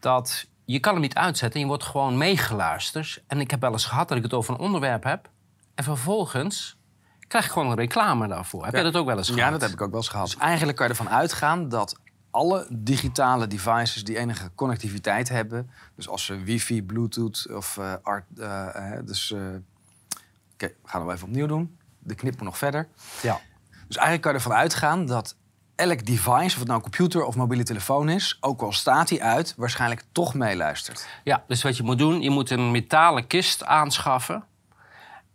Dat 0.00 0.46
je 0.64 0.80
kan 0.80 0.92
hem 0.92 1.02
niet 1.02 1.14
uitzetten 1.14 1.54
en 1.54 1.60
je 1.60 1.66
wordt 1.66 1.84
gewoon 1.84 2.18
meegeluisterd. 2.18 3.22
En 3.26 3.40
ik 3.40 3.50
heb 3.50 3.60
wel 3.60 3.72
eens 3.72 3.84
gehad 3.84 4.08
dat 4.08 4.16
ik 4.16 4.22
het 4.22 4.34
over 4.34 4.54
een 4.54 4.60
onderwerp 4.60 5.04
heb. 5.04 5.28
En 5.74 5.84
vervolgens 5.84 6.76
krijg 7.28 7.44
je 7.44 7.50
gewoon 7.50 7.70
een 7.70 7.76
reclame 7.76 8.28
daarvoor. 8.28 8.64
Heb 8.64 8.74
je 8.74 8.82
dat 8.82 8.96
ook 8.96 9.06
wel 9.06 9.16
eens 9.16 9.26
gehad? 9.26 9.42
Ja, 9.42 9.50
dat 9.50 9.60
heb 9.60 9.70
ik 9.70 9.80
ook 9.80 9.90
wel 9.90 10.00
eens 10.00 10.08
gehad. 10.08 10.26
Dus 10.26 10.36
eigenlijk 10.36 10.76
kan 10.76 10.86
je 10.86 10.92
ervan 10.92 11.10
uitgaan 11.10 11.68
dat 11.68 11.98
alle 12.30 12.66
digitale 12.70 13.46
devices 13.46 14.04
die 14.04 14.18
enige 14.18 14.50
connectiviteit 14.54 15.28
hebben... 15.28 15.70
dus 15.96 16.08
als 16.08 16.24
ze 16.24 16.42
wifi, 16.42 16.82
bluetooth 16.82 17.46
of 17.50 17.76
uh, 17.76 17.92
art... 18.02 18.24
Uh, 18.36 18.68
dus, 19.04 19.30
uh, 19.30 19.38
Oké, 19.38 19.62
okay, 20.52 20.76
we 20.82 20.88
gaan 20.88 21.00
hem 21.00 21.10
even 21.10 21.26
opnieuw 21.26 21.46
doen. 21.46 21.78
De 21.98 22.14
knip 22.14 22.40
nog 22.40 22.58
verder. 22.58 22.88
Ja. 23.22 23.40
Dus 23.86 23.96
eigenlijk 23.96 24.22
kan 24.22 24.32
je 24.32 24.38
ervan 24.38 24.56
uitgaan 24.56 25.06
dat 25.06 25.36
elk 25.74 26.06
device, 26.06 26.52
of 26.52 26.58
het 26.58 26.66
nou 26.66 26.74
een 26.74 26.90
computer 26.90 27.24
of 27.24 27.36
mobiele 27.36 27.62
telefoon 27.62 28.08
is, 28.08 28.38
ook 28.40 28.62
al 28.62 28.72
staat 28.72 29.10
hij 29.10 29.20
uit, 29.20 29.54
waarschijnlijk 29.56 30.04
toch 30.12 30.34
meeluistert. 30.34 31.06
Ja, 31.24 31.44
dus 31.46 31.62
wat 31.62 31.76
je 31.76 31.82
moet 31.82 31.98
doen, 31.98 32.22
je 32.22 32.30
moet 32.30 32.50
een 32.50 32.70
metalen 32.70 33.26
kist 33.26 33.64
aanschaffen. 33.64 34.44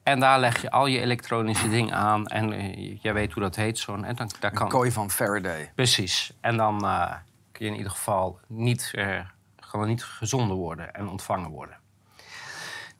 En 0.09 0.19
daar 0.19 0.39
leg 0.39 0.61
je 0.61 0.71
al 0.71 0.85
je 0.85 0.99
elektronische 0.99 1.69
dingen 1.69 1.95
aan. 1.95 2.27
En 2.27 2.53
uh, 2.53 2.97
jij 3.01 3.13
weet 3.13 3.33
hoe 3.33 3.43
dat 3.43 3.55
heet. 3.55 3.77
Zo'n, 3.79 4.05
en 4.05 4.15
dan, 4.15 4.31
daar 4.39 4.51
kan... 4.51 4.65
Een 4.65 4.71
kooi 4.71 4.91
van 4.91 5.11
Faraday. 5.11 5.71
Precies. 5.75 6.33
En 6.41 6.57
dan 6.57 6.85
uh, 6.85 7.13
kun 7.51 7.65
je 7.65 7.71
in 7.71 7.77
ieder 7.77 7.91
geval 7.91 8.39
niet, 8.47 8.91
uh, 8.95 9.19
gewoon 9.59 9.87
niet 9.87 10.03
gezonden 10.03 10.57
worden 10.57 10.93
en 10.93 11.07
ontvangen 11.07 11.49
worden. 11.49 11.77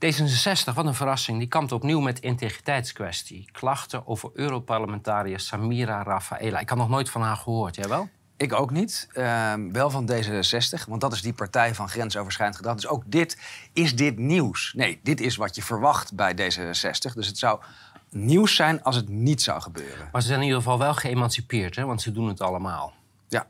D66, 0.05 0.73
wat 0.73 0.85
een 0.85 0.93
verrassing, 0.93 1.39
die 1.39 1.47
kampt 1.47 1.71
opnieuw 1.71 1.99
met 1.99 2.19
integriteitskwestie. 2.19 3.49
Klachten 3.51 4.07
over 4.07 4.29
Europarlementariër 4.33 5.39
Samira 5.39 6.03
Rafaela. 6.03 6.59
Ik 6.59 6.69
had 6.69 6.77
nog 6.77 6.89
nooit 6.89 7.09
van 7.09 7.21
haar 7.21 7.37
gehoord, 7.37 7.75
jij 7.75 7.87
wel? 7.87 8.09
Ik 8.39 8.53
ook 8.53 8.71
niet. 8.71 9.07
Ehm, 9.13 9.71
wel 9.71 9.89
van 9.89 10.11
D66, 10.11 10.87
want 10.87 11.01
dat 11.01 11.13
is 11.13 11.21
die 11.21 11.33
partij 11.33 11.75
van 11.75 11.89
grensoverschrijdend 11.89 12.57
gedrag. 12.57 12.75
Dus 12.75 12.87
ook 12.87 13.03
dit 13.05 13.37
is 13.73 13.95
dit 13.95 14.17
nieuws. 14.17 14.73
Nee, 14.75 14.99
dit 15.03 15.19
is 15.21 15.35
wat 15.35 15.55
je 15.55 15.63
verwacht 15.63 16.15
bij 16.15 16.31
D66. 16.33 17.13
Dus 17.13 17.27
het 17.27 17.37
zou 17.37 17.61
nieuws 18.09 18.55
zijn 18.55 18.83
als 18.83 18.95
het 18.95 19.09
niet 19.09 19.41
zou 19.41 19.61
gebeuren. 19.61 20.09
Maar 20.11 20.21
ze 20.21 20.27
zijn 20.27 20.39
in 20.39 20.45
ieder 20.45 20.61
geval 20.61 20.79
wel 20.79 20.93
geëmancipeerd, 20.93 21.75
hè? 21.75 21.85
want 21.85 22.01
ze 22.01 22.11
doen 22.11 22.27
het 22.27 22.41
allemaal. 22.41 22.93
Ja. 23.27 23.47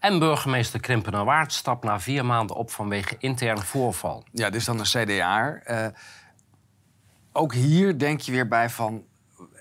En 0.00 0.18
burgemeester 0.18 0.80
Krimpener 0.80 1.24
Waard 1.24 1.52
stapt 1.52 1.84
na 1.84 2.00
vier 2.00 2.24
maanden 2.24 2.56
op 2.56 2.70
vanwege 2.70 3.16
intern 3.18 3.62
voorval. 3.62 4.24
Ja, 4.32 4.50
dit 4.50 4.60
is 4.60 4.64
dan 4.64 4.78
een 4.78 4.84
CDA. 4.84 5.48
Uh, 5.48 5.84
eh, 5.84 5.92
ook 7.32 7.54
hier 7.54 7.98
denk 7.98 8.20
je 8.20 8.32
weer 8.32 8.48
bij 8.48 8.70
van 8.70 9.04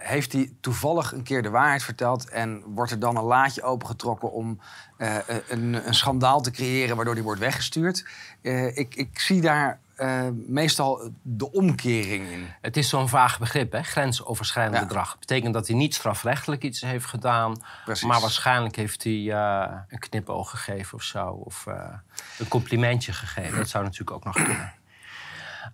heeft 0.02 0.34
hij 0.34 0.54
toevallig 0.60 1.12
een 1.12 1.24
keer 1.24 1.42
de 1.42 1.50
waarheid 1.50 1.84
verteld 1.84 2.30
en 2.30 2.64
wordt 2.66 2.92
er 2.92 3.00
dan 3.00 3.18
een 3.18 3.24
laadje 3.24 3.64
opengetrokken 3.64 4.32
om 4.32 4.60
uh, 4.98 5.16
een, 5.48 5.88
een, 5.88 5.94
schandaal 5.94 6.42
te 6.42 6.52
creëren 6.52 6.96
waardoor 6.96 7.14
hij 7.14 7.24
wordt 7.24 7.40
weggestuurd? 7.40 8.06
Uh, 8.42 8.78
ik, 8.78 8.96
ik, 8.96 9.20
zie 9.20 9.42
daar 9.42 9.80
uh, 9.98 10.28
meestal 10.48 11.12
de 11.22 11.52
omkering 11.52 12.30
in? 12.30 12.48
Het 12.62 12.78
is 12.78 12.90
zo'n 12.90 13.10
vaag 13.10 13.40
begrip, 13.40 13.72
hè? 13.72 13.84
grensoverschrijdend 13.84 14.78
Ja. 14.78 14.82
gedrag. 14.82 15.20
betekent 15.20 15.54
dat 15.54 15.68
hij 15.68 15.76
niet 15.76 15.96
strafrechtelijk 15.96 16.64
iets 16.64 16.82
heeft 16.82 17.06
gedaan... 17.06 17.62
Precies. 17.86 18.08
maar 18.08 18.20
waarschijnlijk 18.20 18.76
heeft 18.76 19.04
hij 19.04 19.32
een 19.88 20.00
knipoog 20.00 20.50
gegeven 20.50 20.98
of 20.98 21.04
zo... 21.04 21.28
of 21.28 21.66
een 22.40 22.48
complimentje 22.48 23.14
gegeven. 23.14 23.58
Dat 23.58 23.70
zou 23.70 23.84
natuurlijk 23.84 24.12
ook 24.12 24.24
nog 24.24 24.36
kunnen. 24.36 24.74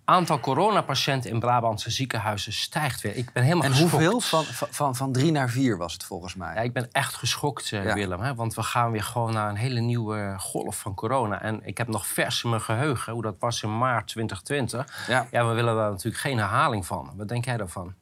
Aantal 0.04 0.40
coronapatiënten 0.40 1.30
in 1.30 1.40
Brabantse 1.40 1.90
ziekenhuizen 1.90 2.52
stijgt 2.52 3.00
weer. 3.00 3.16
Ik 3.16 3.32
ben 3.32 3.42
helemaal 3.42 3.64
En 3.64 3.70
geschokt. 3.70 3.90
hoeveel? 3.90 4.20
Van, 4.20 4.44
van, 4.70 4.96
van, 4.96 5.12
drie 5.12 5.30
naar 5.30 5.48
vier 5.48 5.76
was 5.76 5.92
het 5.92 6.04
volgens 6.04 6.34
mij. 6.34 6.54
Ja, 6.54 6.60
ik 6.60 6.72
ben 6.72 6.88
echt 6.92 7.14
geschokt, 7.14 7.72
eh, 7.72 7.84
Ja. 7.84 7.94
Willem. 7.94 8.20
Hè? 8.20 8.34
Want 8.34 8.54
we 8.54 8.62
gaan 8.62 8.90
weer 8.90 9.02
gewoon 9.02 9.32
naar 9.32 9.48
een 9.48 9.56
hele 9.56 9.80
nieuwe 9.80 10.34
golf 10.38 10.78
van 10.78 10.94
corona. 10.94 11.42
En 11.42 11.60
ik 11.64 11.78
heb 11.78 11.88
nog 11.88 12.06
vers 12.06 12.42
in 12.44 12.50
mijn 12.50 12.62
geheugen 12.62 13.12
hoe 13.12 13.22
dat 13.22 13.36
was 13.38 13.62
in 13.62 13.78
maart 13.78 14.06
2020. 14.06 15.04
Ja. 15.08 15.26
Ja, 15.30 15.46
we 15.48 15.54
willen 15.54 15.74
daar 15.76 15.90
natuurlijk 15.90 16.22
geen 16.22 16.38
herhaling 16.38 16.86
van. 16.86 17.10
Wat 17.16 17.28
denk 17.28 17.44
jij 17.44 17.56
daarvan? 17.56 17.94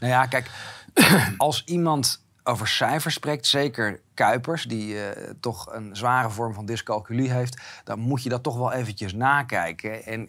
Nou 0.00 0.12
ja, 0.12 0.26
kijk, 0.26 0.50
als 1.36 1.64
iemand 1.64 2.24
over 2.42 2.68
cijfers 2.68 3.14
spreekt, 3.14 3.46
zeker 3.46 4.00
Kuipers, 4.14 4.64
die 4.64 5.02
eh, 5.04 5.30
toch 5.40 5.72
een 5.72 5.96
zware 5.96 6.30
vorm 6.30 6.54
van 6.54 6.66
dyscalculie 6.66 7.30
heeft, 7.30 7.60
dan 7.84 7.98
moet 7.98 8.22
je 8.22 8.28
dat 8.28 8.42
toch 8.42 8.56
wel 8.56 8.72
eventjes 8.72 9.12
nakijken. 9.14 10.04
En 10.04 10.28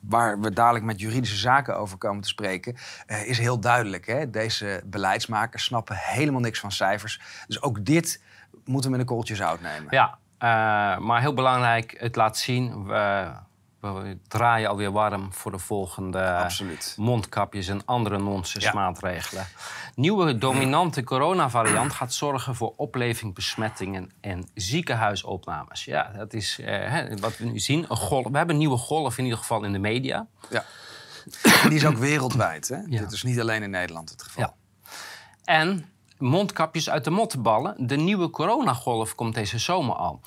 waar 0.00 0.40
we 0.40 0.52
dadelijk 0.52 0.84
met 0.84 1.00
juridische 1.00 1.36
zaken 1.36 1.76
over 1.78 1.98
komen 1.98 2.22
te 2.22 2.28
spreken, 2.28 2.76
eh, 3.06 3.28
is 3.28 3.38
heel 3.38 3.60
duidelijk. 3.60 4.06
Hè? 4.06 4.30
Deze 4.30 4.82
beleidsmakers 4.84 5.64
snappen 5.64 5.96
helemaal 5.96 6.40
niks 6.40 6.60
van 6.60 6.72
cijfers. 6.72 7.20
Dus 7.46 7.62
ook 7.62 7.84
dit 7.84 8.22
moeten 8.64 8.84
we 8.84 8.90
met 8.90 9.00
een 9.00 9.06
korreltje 9.06 9.34
zout 9.34 9.60
nemen. 9.60 9.86
Ja, 9.90 10.18
eh, 10.38 10.98
maar 10.98 11.20
heel 11.20 11.34
belangrijk, 11.34 11.94
het 11.98 12.16
laat 12.16 12.38
zien. 12.38 12.86
We 13.94 14.18
draaien 14.28 14.68
alweer 14.68 14.92
warm 14.92 15.32
voor 15.32 15.50
de 15.50 15.58
volgende 15.58 16.34
Absoluut. 16.36 16.94
mondkapjes 16.98 17.68
en 17.68 17.84
andere 17.84 18.18
nonsens 18.18 18.64
Ja. 18.64 18.94
Nieuwe 19.94 20.38
dominante 20.38 21.04
coronavariant 21.04 21.92
gaat 21.92 22.14
zorgen 22.14 22.54
voor 22.54 22.72
opleving, 22.76 23.34
besmettingen 23.34 24.12
en 24.20 24.48
ziekenhuisopnames. 24.54 25.84
Ja, 25.84 26.12
dat 26.16 26.32
is 26.32 26.58
eh, 26.58 27.02
wat 27.20 27.36
we 27.36 27.44
nu 27.44 27.58
zien. 27.58 27.86
Een 27.88 27.96
golf. 27.96 28.28
We 28.28 28.36
hebben 28.36 28.54
een 28.54 28.60
nieuwe 28.60 28.76
golf 28.76 29.18
in 29.18 29.24
ieder 29.24 29.38
geval 29.38 29.64
in 29.64 29.72
de 29.72 29.78
media. 29.78 30.26
Ja. 30.50 30.64
En 31.62 31.68
die 31.68 31.78
is 31.78 31.86
ook 31.86 31.96
wereldwijd. 31.96 32.68
Hè? 32.68 32.76
Ja. 32.76 33.00
Dit 33.00 33.12
is 33.12 33.22
niet 33.22 33.40
alleen 33.40 33.62
in 33.62 33.70
Nederland 33.70 34.10
het 34.10 34.22
geval. 34.22 34.42
Ja. 34.42 34.54
En 35.44 35.88
mondkapjes 36.18 36.90
uit 36.90 37.04
de 37.04 37.10
mottenballen. 37.10 37.86
De 37.86 37.96
nieuwe 37.96 38.30
coronagolf 38.30 39.14
komt 39.14 39.34
deze 39.34 39.58
zomer 39.58 39.94
al. 39.94 40.20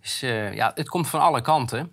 Dus, 0.00 0.20
ja, 0.20 0.72
het 0.74 0.88
komt 0.88 1.08
van 1.08 1.20
alle 1.20 1.40
kanten. 1.40 1.92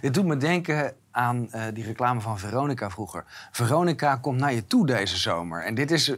Dit 0.00 0.14
doet 0.14 0.24
me 0.26 0.36
denken 0.36 0.94
aan 1.10 1.52
eh, 1.52 1.62
die 1.74 1.84
reclame 1.84 2.20
van 2.20 2.38
Veronica 2.38 2.90
vroeger. 2.90 3.24
Veronica 3.50 4.16
komt 4.16 4.38
naar 4.38 4.52
je 4.52 4.66
toe 4.66 4.86
deze 4.86 5.16
zomer. 5.16 5.64
En 5.64 5.74
dit 5.74 5.90
is. 5.90 6.08
eh, 6.10 6.16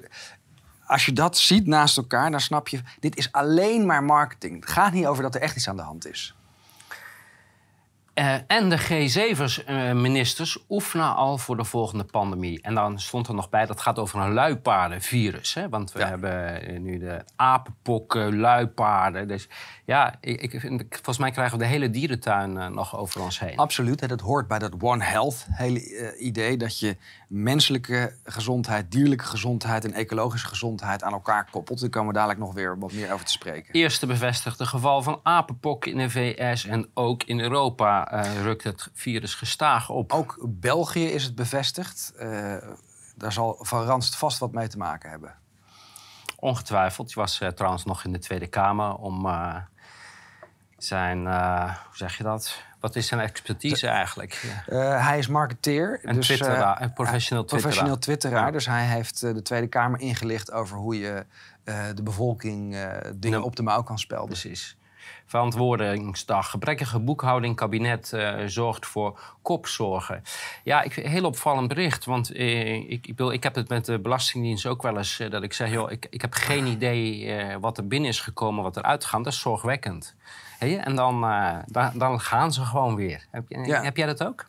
Als 0.87 1.07
je 1.07 1.13
dat 1.13 1.39
ziet 1.39 1.67
naast 1.67 1.97
elkaar, 1.97 2.31
dan 2.31 2.41
snap 2.41 2.69
je. 2.69 2.81
Dit 3.01 3.17
is 3.17 3.33
alleen 3.33 3.87
maar 3.87 4.05
marketing. 4.05 4.61
Het 4.61 4.71
gaat 4.71 4.93
niet 4.93 5.07
over 5.07 5.23
dat 5.23 5.35
er 5.35 5.41
echt 5.41 5.57
iets 5.57 5.69
aan 5.69 5.77
de 5.77 5.83
hand 5.83 6.07
is. 6.07 6.37
Eh, 8.19 8.35
en 8.47 8.69
de 8.69 8.79
G7-ministers 8.79 10.59
oefenen 10.69 11.15
al 11.15 11.39
voor 11.39 11.57
de 11.57 11.65
volgende 11.65 12.05
pandemie. 12.05 12.63
En 12.63 12.75
dan 12.75 13.01
stond 13.01 13.29
er 13.29 13.35
nog 13.35 13.49
bij, 13.49 13.67
dat 13.67 13.81
gaat 13.81 13.99
over 13.99 14.21
een 14.21 14.33
luipaardenvirus. 14.33 15.55
Hè? 15.55 15.69
Want 15.69 15.93
we 15.93 15.99
Ja. 15.99 16.09
hebben 16.09 16.63
eh, 16.67 16.79
nu 16.81 16.99
de 16.99 17.25
apenpokken, 17.37 18.39
luipaarden. 18.39 19.29
Dus 19.29 19.49
ja, 19.85 20.15
ik, 20.21 20.41
ik, 20.43 20.87
volgens 20.91 21.19
mij 21.19 21.31
krijgen 21.31 21.59
we 21.59 21.65
de 21.65 21.71
hele 21.71 21.91
dierentuin 21.91 22.59
eh, 22.59 22.69
nog 22.69 22.97
over 22.97 23.23
ons 23.23 23.41
heen. 23.41 23.57
Absoluut. 23.57 24.01
hè, 24.01 24.07
Dat 24.07 24.21
hoort 24.21 24.49
bij 24.49 24.59
dat 24.59 24.73
One 24.81 25.05
Health 25.05 25.47
hele 25.51 25.97
eh, 25.97 26.27
idee. 26.27 26.57
Dat 26.57 26.79
je 26.79 26.97
menselijke 27.29 28.15
gezondheid, 28.25 28.91
dierlijke 28.91 29.25
gezondheid 29.25 29.85
en 29.85 29.93
ecologische 29.93 30.49
gezondheid 30.49 31.03
aan 31.03 31.13
elkaar 31.13 31.49
koppelt. 31.51 31.81
Daar 31.81 31.91
komen 31.91 32.09
we 32.09 32.15
dadelijk 32.15 32.41
nog 32.41 32.55
weer 32.55 32.79
wat 32.79 32.93
meer 32.93 33.13
over 33.13 33.27
te 33.27 33.33
spreken. 33.33 33.75
Eerste 33.75 34.07
bevestigde 34.07 34.67
geval 34.67 35.03
van 35.03 35.21
apenpokken 35.23 35.91
in 35.91 35.99
de 35.99 36.11
VS 36.11 36.65
en 36.65 36.91
ook 36.95 37.23
in 37.23 37.41
Europa 37.41 38.11
eh, 38.11 38.43
rukt 38.43 38.65
het 38.65 38.89
virus 38.93 39.35
gestaag 39.35 39.91
op. 39.91 40.13
Ook 40.13 40.39
België 40.49 41.05
is 41.05 41.25
het 41.25 41.35
bevestigd. 41.35 42.13
Eh, 42.19 42.57
daar 43.17 43.33
zal 43.33 43.59
Van 43.61 43.85
Ranst 43.85 44.17
vast 44.17 44.39
wat 44.39 44.53
mee 44.53 44.69
te 44.69 44.79
maken 44.79 45.11
hebben. 45.11 45.35
Ongetwijfeld. 46.37 47.13
Je 47.13 47.21
was 47.21 47.41
eh, 47.41 47.49
trouwens 47.49 47.85
nog 47.85 48.05
in 48.05 48.13
de 48.13 48.19
Tweede 48.19 48.47
Kamer 48.47 48.95
om 48.95 49.29
zijn, 50.79 51.27
hoe 51.27 51.97
zeg 51.97 52.17
je 52.17 52.23
dat? 52.23 52.67
Wat 52.81 52.97
is 52.97 53.07
zijn 53.07 53.21
expertise 53.21 53.87
eigenlijk? 53.87 54.43
Eh, 54.67 55.07
hij 55.07 55.19
is 55.19 55.27
marketeer. 55.27 56.01
Een 56.03 56.15
dus, 56.15 56.27
twitteraar, 56.27 56.77
eh, 56.77 56.83
een 56.83 56.93
professioneel 56.93 57.45
hij- 57.45 57.59
professioneel 57.59 57.99
twitteraar. 57.99 58.51
twitteraar. 58.51 58.53
Dus 58.53 58.67
hij 58.67 58.97
heeft 58.97 59.23
eh, 59.23 59.35
de 59.35 59.43
Tweede 59.43 59.67
Kamer 59.67 60.01
ingelicht 60.01 60.53
over 60.53 60.77
hoe 60.77 60.99
je 60.99 61.27
de 61.95 62.03
bevolking 62.03 62.77
dingen 63.15 63.43
op 63.43 63.57
de 63.57 63.63
mouw 63.63 63.83
kan 63.83 63.99
spelden. 63.99 64.29
Precies. 64.29 64.77
Verantwoordingsdag, 65.27 66.51
gebrekkige 66.51 66.99
boekhouding, 66.99 67.57
kabinet 67.57 68.17
zorgt 68.47 68.87
voor 68.87 69.21
kopzorgen. 69.43 70.23
Ja, 70.65 70.83
ik, 70.83 70.93
heel 70.93 71.25
opvallend 71.25 71.69
bericht. 71.69 72.05
Want 72.05 72.39
ik, 72.39 73.07
ik, 73.07 73.07
bedoel, 73.07 73.33
ik 73.33 73.43
heb 73.43 73.55
het 73.55 73.69
met 73.69 73.85
de 73.85 73.99
Belastingdienst 73.99 74.67
ook 74.67 74.83
wel 74.83 74.97
eens 74.97 75.23
dat 75.31 75.43
ik 75.43 75.53
zeg: 75.53 75.71
joh, 75.71 75.91
ik, 75.91 76.07
ik 76.11 76.21
heb 76.21 76.33
geen 76.33 76.67
idee 76.67 77.59
wat 77.59 77.79
er 77.79 77.87
binnen 77.87 78.09
is 78.11 78.21
gekomen, 78.21 78.63
wat 78.63 78.77
eruit 78.77 79.05
gaat. 79.05 79.25
Dat 79.25 79.33
is 79.33 79.41
zorgwekkend. 79.41 80.15
En 80.59 80.95
dan, 80.95 81.25
eh, 81.25 81.57
dan, 81.67 81.91
dan 81.95 82.21
gaan 82.21 82.53
ze 82.53 82.65
gewoon 82.65 82.95
weer. 82.95 83.27
Heb, 83.31 83.45
Ja. 83.49 83.83
heb 83.83 83.97
jij 83.97 84.07
dat 84.07 84.25
ook? 84.25 84.47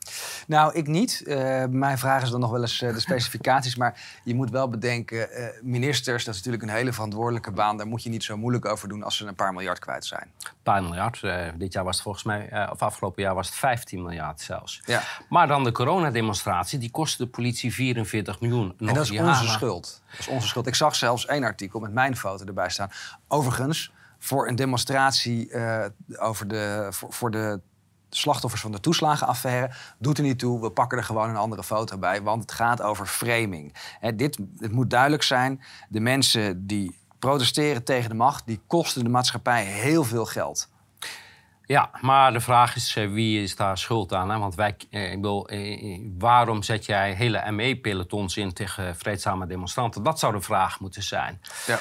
Nou, 0.47 0.73
ik 0.73 0.87
niet. 0.87 1.23
Eh, 1.27 1.65
mijn 1.69 1.97
vraag 1.97 2.23
is 2.23 2.29
dan 2.29 2.39
nog 2.39 2.51
wel 2.51 2.61
eens 2.61 2.81
eh, 2.81 2.93
de 2.93 2.99
specificaties. 2.99 3.75
Maar 3.75 4.01
je 4.23 4.35
moet 4.35 4.49
wel 4.49 4.69
bedenken, 4.69 5.29
ministers, 5.61 6.23
dat 6.23 6.33
is 6.33 6.39
natuurlijk 6.43 6.71
een 6.71 6.77
hele 6.77 6.93
verantwoordelijke 6.93 7.51
baan. 7.51 7.77
Daar 7.77 7.87
moet 7.87 8.03
je 8.03 8.09
niet 8.09 8.23
zo 8.23 8.37
moeilijk 8.37 8.65
over 8.65 8.87
doen 8.89 9.03
als 9.03 9.17
ze 9.17 9.25
een 9.25 9.35
paar 9.35 9.53
miljard 9.53 9.79
kwijt 9.79 10.05
zijn. 10.05 10.27
Een 10.43 10.49
paar 10.63 10.83
miljard. 10.83 11.21
Dit 11.55 11.73
jaar 11.73 11.83
was 11.83 11.93
het 11.93 12.03
volgens 12.03 12.23
mij, 12.23 12.69
of 12.71 12.81
afgelopen 12.81 13.23
jaar 13.23 13.35
was 13.35 13.47
het 13.47 13.55
15 13.55 14.01
miljard 14.01 14.41
zelfs. 14.41 14.81
Ja. 14.85 15.01
Maar 15.29 15.47
dan 15.47 15.63
de 15.63 15.71
coronademonstratie, 15.71 16.79
die 16.79 16.91
kostte 16.91 17.23
de 17.23 17.29
politie 17.29 17.73
44 17.73 18.39
miljoen. 18.39 18.73
Nog 18.77 18.89
en 18.89 18.95
dat 18.95 19.03
is 19.03 19.19
onze 19.19 19.47
schuld. 19.47 20.01
Dat 20.11 20.19
is 20.19 20.27
onze 20.27 20.47
schuld. 20.47 20.67
Ik 20.67 20.75
zag 20.75 20.95
zelfs 20.95 21.25
één 21.25 21.43
artikel 21.43 21.79
met 21.79 21.93
mijn 21.93 22.17
foto 22.17 22.45
erbij 22.45 22.69
staan. 22.69 22.91
Overigens, 23.27 23.91
voor 24.19 24.47
een 24.47 24.55
demonstratie 24.55 25.51
eh, 25.51 25.85
over 26.19 26.47
de, 26.47 26.87
voor, 26.89 27.13
voor 27.13 27.31
de 27.31 27.61
slachtoffers 28.09 28.61
van 28.61 28.71
de 28.71 28.79
toeslagenaffaire... 28.79 29.71
doet 29.99 30.17
er 30.17 30.23
niet 30.23 30.39
toe, 30.39 30.61
we 30.61 30.71
pakken 30.71 30.97
er 30.97 31.03
gewoon 31.03 31.29
een 31.29 31.35
andere 31.35 31.63
foto 31.63 31.97
bij. 31.97 32.21
Want 32.21 32.41
het 32.41 32.51
gaat 32.51 32.81
over 32.81 33.05
framing. 33.05 33.75
Hè, 33.99 34.15
dit, 34.15 34.39
het 34.57 34.71
moet 34.71 34.89
duidelijk 34.89 35.23
zijn, 35.23 35.61
de 35.89 35.99
mensen 35.99 36.67
die 36.67 36.97
protesteren 37.19 37.83
tegen 37.83 38.09
de 38.09 38.15
macht... 38.15 38.45
die 38.45 38.61
kosten 38.67 39.03
de 39.03 39.09
maatschappij 39.09 39.63
heel 39.65 40.03
veel 40.03 40.25
geld. 40.25 40.69
Ja, 41.69 41.89
maar 42.01 42.33
de 42.33 42.39
vraag 42.39 42.75
is 42.75 42.95
eh, 42.95 43.11
wie 43.11 43.43
is 43.43 43.55
daar 43.55 43.77
schuld 43.77 44.13
aan? 44.13 44.29
Hè? 44.29 44.37
Want 44.37 44.55
wij, 44.55 44.75
eh, 44.89 45.11
ik 45.11 45.25
eh, 45.45 45.99
waarom 46.17 46.63
zet 46.63 46.85
jij 46.85 47.13
hele 47.13 47.51
ME-pelotons 47.51 48.37
in 48.37 48.53
tegen 48.53 48.95
vreedzame 48.95 49.47
demonstranten? 49.47 50.03
Dat 50.03 50.19
zou 50.19 50.33
de 50.33 50.41
vraag 50.41 50.79
moeten 50.79 51.03
zijn. 51.03 51.41
Ja. 51.67 51.79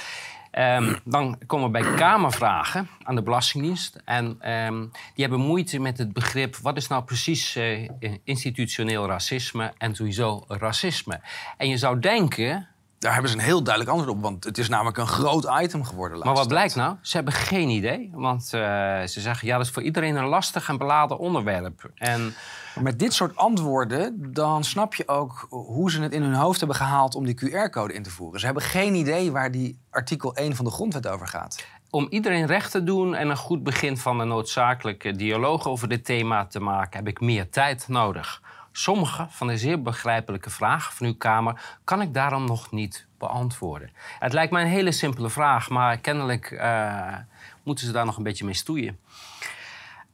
Ehm, 0.59 0.95
dan 1.05 1.38
komen 1.47 1.73
we 1.73 1.81
bij 1.81 1.95
Kamervragen 1.95 2.88
aan 3.03 3.15
de 3.15 3.23
Belastingdienst. 3.23 4.00
En 4.05 4.37
ehm, 4.41 4.81
die 5.15 5.25
hebben 5.25 5.41
moeite 5.41 5.79
met 5.79 5.99
het 5.99 6.12
begrip... 6.12 6.57
wat 6.57 6.77
is 6.77 6.88
nou 6.88 7.05
precies 7.05 7.57
eh, 7.57 7.91
institutioneel 8.25 9.07
racisme 9.07 9.73
en 9.77 9.95
sowieso 9.95 10.45
racisme? 10.49 11.21
En 11.57 11.69
je 11.69 11.77
zou 11.77 11.99
denken... 11.99 12.69
Daar 12.99 13.12
hebben 13.12 13.31
ze 13.31 13.37
een 13.37 13.43
heel 13.43 13.62
duidelijk 13.62 13.97
antwoord 13.97 14.17
op. 14.17 14.23
Want 14.23 14.45
het 14.45 14.59
is 14.59 14.69
namelijk 14.69 14.97
een 14.97 15.07
groot 15.07 15.49
item 15.61 15.85
geworden. 15.85 16.19
Maar 16.19 16.35
wat 16.35 16.49
blijkt 16.49 16.75
nou? 16.75 16.97
Ze 17.03 17.17
hebben 17.17 17.35
geen 17.35 17.69
idee. 17.69 18.11
Want 18.12 18.43
eh, 18.43 18.61
ze 19.03 19.21
zeggen, 19.21 19.49
ja, 19.49 19.57
dat 19.57 19.67
is 19.67 19.73
voor 19.73 19.83
iedereen 19.83 20.17
een 20.17 20.29
lastig 20.29 20.69
en 20.69 20.79
beladen 20.79 21.19
onderwerp. 21.19 21.91
En 21.95 22.35
met 22.81 22.99
dit 22.99 23.13
soort 23.13 23.37
antwoorden, 23.37 24.33
dan 24.33 24.65
snap 24.65 24.95
je 24.95 25.09
ook 25.09 25.47
hoe 25.49 25.91
ze 25.91 26.01
het 26.03 26.13
in 26.13 26.23
hun 26.23 26.35
hoofd 26.35 26.59
hebben 26.59 26.77
gehaald 26.77 27.15
om 27.15 27.25
die 27.25 27.35
QR-code 27.35 27.93
in 27.93 28.03
te 28.03 28.11
voeren. 28.11 28.41
Ze 28.41 28.47
hebben 28.47 28.63
geen 28.63 28.95
idee 28.95 29.33
waar 29.33 29.51
die 29.51 29.79
artikel 29.91 30.35
1 30.35 30.57
van 30.57 30.65
de 30.65 30.71
grondwet 30.71 31.09
over 31.09 31.27
gaat. 31.27 31.67
om 31.91 32.07
iedereen 32.11 32.47
recht 32.47 32.71
te 32.71 32.85
doen 32.85 33.15
en 33.15 33.29
een 33.29 33.37
goed 33.37 33.63
begin 33.63 33.97
van 33.97 34.21
een 34.21 34.29
noodzakelijke 34.29 35.13
dialoog 35.13 35.67
over 35.67 35.89
dit 35.89 36.05
thema 36.05 36.47
te 36.47 36.61
maken, 36.61 36.99
heb 36.99 37.09
ik 37.09 37.21
meer 37.21 37.51
tijd 37.51 37.89
nodig. 37.89 38.43
Sommige 38.73 39.27
van 39.31 39.47
de 39.47 39.57
zeer 39.57 39.83
begrijpelijke 39.83 40.51
vragen 40.51 40.95
van 40.95 41.07
uw 41.07 41.15
Kamer 41.15 41.79
kan 41.85 42.01
ik 42.01 42.15
daarom 42.15 42.45
nog 42.45 42.71
niet 42.71 43.07
beantwoorden. 43.19 43.91
Het 44.19 44.33
lijkt 44.33 44.53
mij 44.53 44.63
een 44.63 44.69
hele 44.69 44.93
simpele 44.93 45.31
vraag, 45.31 45.69
maar 45.69 45.99
kennelijk 45.99 46.51
eh, 46.51 47.15
moeten 47.63 47.87
ze 47.87 47.93
daar 47.93 48.05
nog 48.05 48.17
een 48.17 48.23
beetje 48.23 48.45
mee 48.45 48.55
stoeien. 48.55 48.99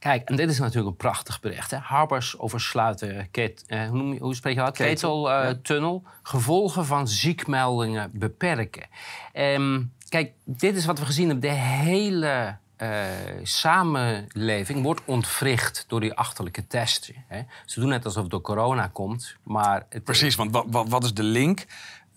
Kijk, 0.05 0.29
en 0.29 0.37
dit 0.37 0.51
is 0.51 0.59
natuurlijk 0.59 0.87
een 0.87 0.97
prachtig 0.97 1.41
bericht. 1.41 1.71
Hè? 1.71 1.77
Harbers 1.77 2.39
oversluiten, 2.39 3.31
ket, 3.31 3.65
eh, 3.67 3.89
hoe, 3.89 3.97
noem 3.97 4.13
je- 4.13 4.21
hoe 4.21 4.35
spreek 4.35 4.55
je 4.55 4.61
dat? 4.61 4.77
Ketel, 4.77 5.25
Keteltunnel. 5.25 6.03
Gevolgen 6.23 6.87
van 6.87 7.09
ziekmeldingen 7.09 8.11
beperken. 8.13 8.87
Ehm, 9.33 9.83
kijk, 10.09 10.33
dit 10.45 10.77
is 10.77 10.85
wat 10.85 10.99
we 10.99 11.05
gezien 11.05 11.29
hebben 11.29 11.51
de 11.51 11.57
hele 11.57 12.57
eh, 12.77 13.03
samenleving 13.43 14.83
wordt 14.83 15.01
ontwricht 15.05 15.85
door 15.89 16.01
die 16.01 16.15
achterlijke 16.15 16.67
testen. 16.67 17.15
Hè. 17.29 17.43
Ze 17.65 17.81
doen 17.81 17.89
net 17.89 18.05
alsof 18.05 18.23
het 18.23 18.31
door 18.31 18.41
corona 18.41 18.87
komt, 18.87 19.37
maar... 19.43 19.87
Het, 19.89 20.05
Precies, 20.05 20.35
want 20.35 20.53
wat, 20.53 20.65
wat, 20.69 20.89
wat 20.89 21.05
is 21.05 21.15
de 21.15 21.23
link? 21.23 21.65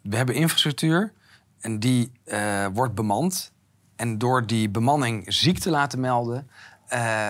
We 0.02 0.16
hebben 0.16 0.36
infrastructuur 0.36 1.14
en 1.60 1.80
die 1.80 2.12
eh, 2.26 2.66
wordt 2.74 2.96
bemand. 2.96 3.52
En 3.96 4.18
door 4.18 4.46
die 4.46 4.70
bemanning 4.70 5.24
ziek 5.34 5.60
te 5.60 5.70
laten 5.70 6.00
melden, 6.00 6.50
eh, 6.88 7.28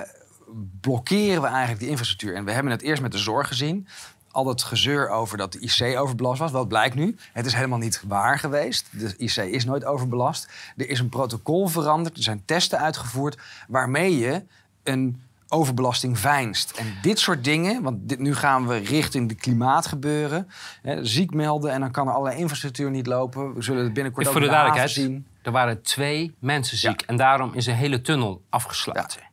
blokkeren 0.81 1.41
we 1.41 1.47
eigenlijk 1.47 1.79
die 1.79 1.89
infrastructuur. 1.89 2.35
En 2.35 2.45
we 2.45 2.51
hebben 2.51 2.71
het 2.71 2.81
eerst 2.81 3.01
met 3.01 3.11
de 3.11 3.17
zorg 3.17 3.47
gezien. 3.47 3.87
Al 4.31 4.43
dat 4.43 4.63
gezeur 4.63 5.09
over 5.09 5.37
dat 5.37 5.51
de 5.51 5.59
IC 5.59 5.99
overbelast 5.99 6.39
was. 6.39 6.51
Wat 6.51 6.67
blijkt 6.67 6.95
nu? 6.95 7.15
Het 7.33 7.45
is 7.45 7.53
helemaal 7.53 7.77
niet 7.77 8.01
waar 8.07 8.39
geweest. 8.39 8.87
De 8.91 9.13
IC 9.17 9.35
is 9.35 9.65
nooit 9.65 9.85
overbelast. 9.85 10.49
Er 10.77 10.89
is 10.89 10.99
een 10.99 11.09
protocol 11.09 11.67
veranderd. 11.67 12.17
Er 12.17 12.23
zijn 12.23 12.41
testen 12.45 12.79
uitgevoerd 12.79 13.37
waarmee 13.67 14.17
je 14.17 14.43
een 14.83 15.21
overbelasting 15.49 16.19
veinst. 16.19 16.71
En 16.71 16.85
dit 17.01 17.19
soort 17.19 17.43
dingen, 17.43 17.81
want 17.81 18.09
dit, 18.09 18.19
nu 18.19 18.35
gaan 18.35 18.67
we 18.67 18.77
richting 18.77 19.29
de 19.29 19.35
klimaatgebeuren. 19.35 20.49
Hè, 20.81 21.05
ziek 21.05 21.33
melden 21.33 21.71
en 21.71 21.79
dan 21.79 21.91
kan 21.91 22.07
er 22.07 22.13
allerlei 22.13 22.39
infrastructuur 22.39 22.89
niet 22.89 23.07
lopen. 23.07 23.53
We 23.53 23.61
zullen 23.61 23.83
het 23.83 23.93
binnenkort 23.93 24.25
ook 24.25 24.31
voor 24.31 24.41
de 24.41 24.47
in 24.47 24.53
haven 24.53 24.73
duidelijkheid, 24.73 25.09
zien. 25.09 25.27
er 25.41 25.51
waren 25.51 25.81
twee 25.81 26.35
mensen 26.39 26.77
ziek. 26.77 27.01
Ja. 27.01 27.07
En 27.07 27.17
daarom 27.17 27.53
is 27.53 27.65
een 27.65 27.75
hele 27.75 28.01
tunnel 28.01 28.41
afgesloten. 28.49 29.26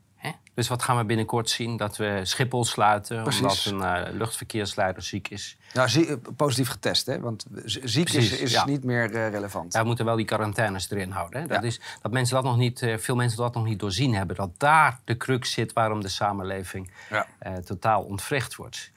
Dus 0.54 0.68
wat 0.68 0.82
gaan 0.82 0.96
we 0.96 1.04
binnenkort 1.04 1.50
zien? 1.50 1.76
Dat 1.76 1.96
we 1.96 2.20
Schiphol 2.22 2.64
sluiten 2.64 3.22
Precies. 3.22 3.42
omdat 3.42 3.64
een 3.64 4.06
eh, 4.06 4.12
luchtverkeersleider 4.14 5.02
ziek 5.02 5.28
is. 5.28 5.56
Nou, 5.72 5.88
zie- 5.88 6.06
eh, 6.06 6.16
positief 6.36 6.68
getest, 6.68 7.06
hè? 7.06 7.20
want 7.20 7.46
ziek 7.64 7.84
is, 8.06 8.12
Precies, 8.12 8.38
is 8.38 8.52
ja. 8.52 8.64
niet 8.66 8.84
meer 8.84 9.14
eh, 9.14 9.30
relevant. 9.30 9.72
Daar 9.72 9.86
moeten 9.86 10.04
wel 10.04 10.16
die 10.16 10.24
quarantaines 10.24 10.90
erin 10.90 11.10
houden. 11.10 11.40
Hè? 11.40 11.46
Dat 11.46 11.60
Ja. 11.62 11.66
is, 11.66 11.80
dat 12.02 12.12
mensen 12.12 12.34
dat 12.34 12.44
nog 12.44 12.56
niet, 12.56 12.86
veel 12.98 13.16
mensen 13.16 13.38
dat 13.38 13.54
nog 13.54 13.64
niet 13.64 13.78
doorzien 13.78 14.14
hebben. 14.14 14.36
Dat 14.36 14.50
daar 14.58 14.98
de 15.04 15.16
crux 15.16 15.52
zit 15.52 15.72
waarom 15.72 16.00
de 16.00 16.08
samenleving 16.08 16.90
Ja. 17.10 17.26
totaal 17.64 18.02
ontwricht 18.02 18.54
wordt. 18.56 18.90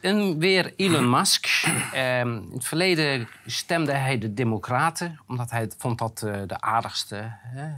En 0.00 0.38
weer 0.38 0.72
Elon 0.76 1.10
Musk. 1.10 1.46
Eh, 1.92 2.20
in 2.20 2.50
het 2.52 2.64
verleden 2.64 3.28
stemde 3.46 3.92
hij 3.92 4.18
de 4.18 4.34
Democraten, 4.34 5.20
omdat 5.26 5.50
hij 5.50 5.70
vond 5.78 5.98
dat 5.98 6.18
de 6.18 6.60
aardigste 6.60 7.16
hè, 7.30 7.68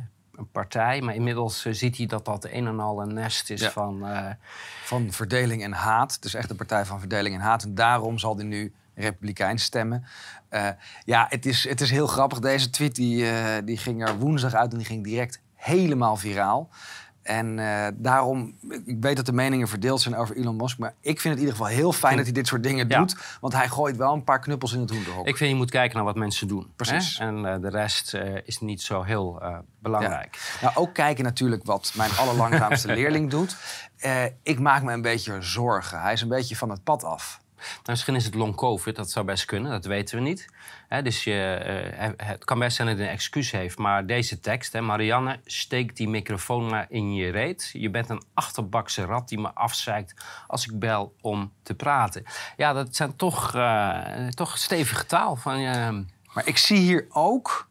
een 0.40 0.50
partij. 0.50 1.00
Maar 1.00 1.14
inmiddels 1.14 1.64
eh, 1.64 1.72
ziet 1.72 1.96
hij 1.96 2.06
dat 2.06 2.24
dat 2.24 2.44
een 2.44 2.66
en 2.66 2.80
al 2.80 3.02
een 3.02 3.14
nest 3.14 3.50
is 3.50 3.60
Ja. 3.60 3.70
van. 3.70 4.06
eh, 4.06 4.26
Van 4.84 5.12
verdeling 5.12 5.62
en 5.62 5.72
haat. 5.72 6.14
Het 6.14 6.24
is 6.24 6.34
echt 6.34 6.50
een 6.50 6.56
partij 6.56 6.84
van 6.84 6.98
verdeling 6.98 7.34
en 7.34 7.40
haat. 7.40 7.62
En 7.62 7.74
daarom 7.74 8.18
zal 8.18 8.36
hij 8.36 8.44
nu 8.44 8.72
republikeins 8.94 9.62
stemmen. 9.62 10.04
Eh, 10.48 10.68
ja, 11.04 11.26
het 11.28 11.46
is, 11.46 11.68
het 11.68 11.80
is 11.80 11.90
heel 11.90 12.06
grappig. 12.06 12.38
Deze 12.38 12.70
tweet 12.70 12.94
die, 12.94 13.26
die 13.64 13.76
ging 13.76 14.08
er 14.08 14.18
woensdag 14.18 14.54
uit 14.54 14.72
en 14.72 14.78
die 14.78 14.86
ging 14.86 15.04
direct 15.04 15.40
helemaal 15.54 16.16
viraal. 16.16 16.68
En 17.30 17.58
eh, 17.58 17.86
daarom, 17.94 18.54
ik 18.84 18.96
weet 19.00 19.16
dat 19.16 19.26
de 19.26 19.32
meningen 19.32 19.68
verdeeld 19.68 20.00
zijn 20.00 20.16
over 20.16 20.36
Elon 20.36 20.56
Musk. 20.56 20.78
Maar 20.78 20.94
ik 21.00 21.20
vind 21.20 21.34
het 21.34 21.42
in 21.42 21.48
ieder 21.48 21.52
geval 21.56 21.66
heel 21.66 21.92
fijn 21.92 22.16
dat 22.16 22.24
hij 22.24 22.34
dit 22.34 22.46
soort 22.46 22.62
dingen 22.62 22.88
Ja. 22.88 22.98
doet. 22.98 23.16
Want 23.40 23.52
hij 23.52 23.68
gooit 23.68 23.96
wel 23.96 24.12
een 24.12 24.24
paar 24.24 24.40
knuppels 24.40 24.72
in 24.72 24.80
het 24.80 24.90
hoenderhok. 24.90 25.26
ik 25.26 25.36
vind 25.36 25.50
je 25.50 25.56
moet 25.56 25.70
kijken 25.70 25.96
naar 25.96 26.04
wat 26.04 26.16
mensen 26.16 26.48
doen. 26.48 26.72
Precies. 26.76 27.18
Hè? 27.18 27.26
En 27.26 27.46
eh, 27.46 27.60
de 27.60 27.68
rest 27.68 28.14
eh, 28.14 28.34
is 28.44 28.60
niet 28.60 28.82
zo 28.82 29.02
heel 29.02 29.42
belangrijk. 29.78 30.58
Nou, 30.62 30.74
ook 30.76 30.94
kijken 30.94 31.24
natuurlijk 31.24 31.64
wat 31.64 31.92
mijn 31.96 32.10
allerlangzaamste 32.16 32.88
leerling 32.98 33.30
doet. 33.30 33.56
Ik 34.42 34.58
maak 34.58 34.82
me 34.82 34.92
een 34.92 35.02
beetje 35.02 35.42
zorgen. 35.42 36.00
Hij 36.00 36.12
is 36.12 36.20
een 36.20 36.28
beetje 36.28 36.56
van 36.56 36.70
het 36.70 36.84
pad 36.84 37.04
af. 37.04 37.40
Nou, 37.60 37.82
misschien 37.84 38.14
is 38.14 38.24
het 38.24 38.34
long 38.34 38.54
covid, 38.54 38.96
dat 38.96 39.10
zou 39.10 39.24
best 39.24 39.44
kunnen, 39.44 39.70
dat 39.70 39.84
weten 39.84 40.16
we 40.16 40.22
niet. 40.22 40.48
Dus 41.02 41.24
je, 41.24 41.54
eh, 41.54 42.10
het 42.16 42.44
kan 42.44 42.58
best 42.58 42.76
zijn 42.76 42.88
dat 42.88 42.96
hij 42.96 43.06
een 43.06 43.12
excuus 43.12 43.50
heeft. 43.50 43.78
Maar 43.78 44.06
deze 44.06 44.40
tekst, 44.40 44.80
Marianne, 44.80 45.40
steek 45.44 45.96
die 45.96 46.08
microfoon 46.08 46.66
maar 46.66 46.86
in 46.88 47.14
je 47.14 47.30
reet. 47.30 47.70
Je 47.72 47.90
bent 47.90 48.08
een 48.08 48.22
achterbakse 48.34 49.04
rat 49.04 49.28
die 49.28 49.38
me 49.38 49.54
afzeikt 49.54 50.14
als 50.46 50.66
ik 50.66 50.78
bel 50.78 51.14
om 51.20 51.52
te 51.62 51.74
praten. 51.74 52.24
Ja, 52.56 52.72
dat 52.72 52.96
zijn 52.96 53.16
toch, 53.16 53.54
eh, 53.54 54.26
toch 54.26 54.58
stevige 54.58 55.06
taal. 55.06 55.36
Van, 55.36 55.54
eh, 55.54 55.98
Maar 56.34 56.46
ik 56.46 56.56
zie 56.56 56.78
hier 56.78 57.06
ook 57.08 57.68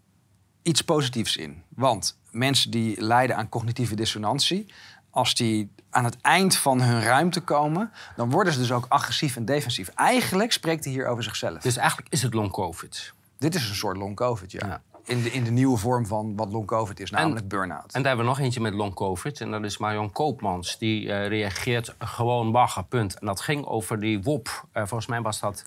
iets 0.61 0.81
positiefs 0.81 1.37
in. 1.37 1.63
Want 1.69 2.19
mensen 2.31 2.71
die 2.71 3.01
lijden 3.01 3.35
aan 3.35 3.49
cognitieve 3.49 3.95
dissonantie, 3.95 4.73
als 5.09 5.35
die 5.35 5.71
aan 5.89 6.03
het 6.03 6.17
eind 6.21 6.55
van 6.55 6.81
hun 6.81 7.01
ruimte 7.01 7.41
komen, 7.41 7.91
dan 8.15 8.29
worden 8.29 8.53
ze 8.53 8.59
dus 8.59 8.71
ook 8.71 8.85
agressief 8.89 9.35
en 9.35 9.45
defensief. 9.45 9.87
Eigenlijk 9.87 10.51
spreekt 10.51 10.83
hij 10.83 10.93
hier 10.93 11.07
over 11.07 11.23
zichzelf. 11.23 11.61
dus 11.61 11.77
eigenlijk 11.77 12.13
is 12.13 12.21
het 12.21 12.33
long 12.33 12.51
covid. 12.51 13.13
Dit 13.37 13.55
is 13.55 13.69
een 13.69 13.75
soort 13.75 13.97
long 13.97 14.15
covid, 14.15 14.51
ja. 14.51 14.67
Ja. 14.67 14.81
In, 15.03 15.23
de, 15.23 15.31
in 15.31 15.43
de 15.43 15.51
nieuwe 15.51 15.77
vorm 15.77 16.05
van 16.05 16.35
wat 16.35 16.51
long 16.51 16.65
covid 16.65 16.99
is, 16.99 17.09
namelijk 17.09 17.47
burn-out. 17.47 17.93
En 17.93 18.01
daar 18.01 18.07
hebben 18.07 18.25
we 18.25 18.31
nog 18.31 18.39
eentje 18.39 18.61
met 18.61 18.73
long 18.73 18.93
covid. 18.93 19.41
En 19.41 19.51
dat 19.51 19.63
is 19.63 19.77
Marion 19.77 20.11
Koopmans. 20.11 20.77
Die 20.77 21.11
eh, 21.11 21.27
reageert 21.27 21.95
gewoon 21.99 22.51
bagger, 22.51 22.83
punt. 22.83 23.19
En 23.19 23.25
dat 23.25 23.41
ging 23.41 23.65
over 23.65 23.99
die 23.99 24.21
WOP. 24.21 24.65
Eh, 24.71 24.83
volgens 24.85 25.09
mij 25.09 25.21
was 25.21 25.39
dat 25.39 25.65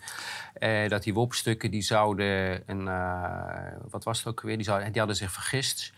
eh, 0.54 0.88
dat 0.88 1.02
die 1.02 1.14
WOP-stukken... 1.14 1.70
die 1.70 1.82
zouden... 1.82 2.62
Een, 2.66 2.84
wat 3.90 4.04
was 4.04 4.18
het 4.18 4.26
ook 4.26 4.40
weer? 4.40 4.56
Die, 4.56 4.64
zouden, 4.64 4.88
die 4.88 4.98
hadden 4.98 5.16
zich 5.16 5.32
vergist. 5.32 5.92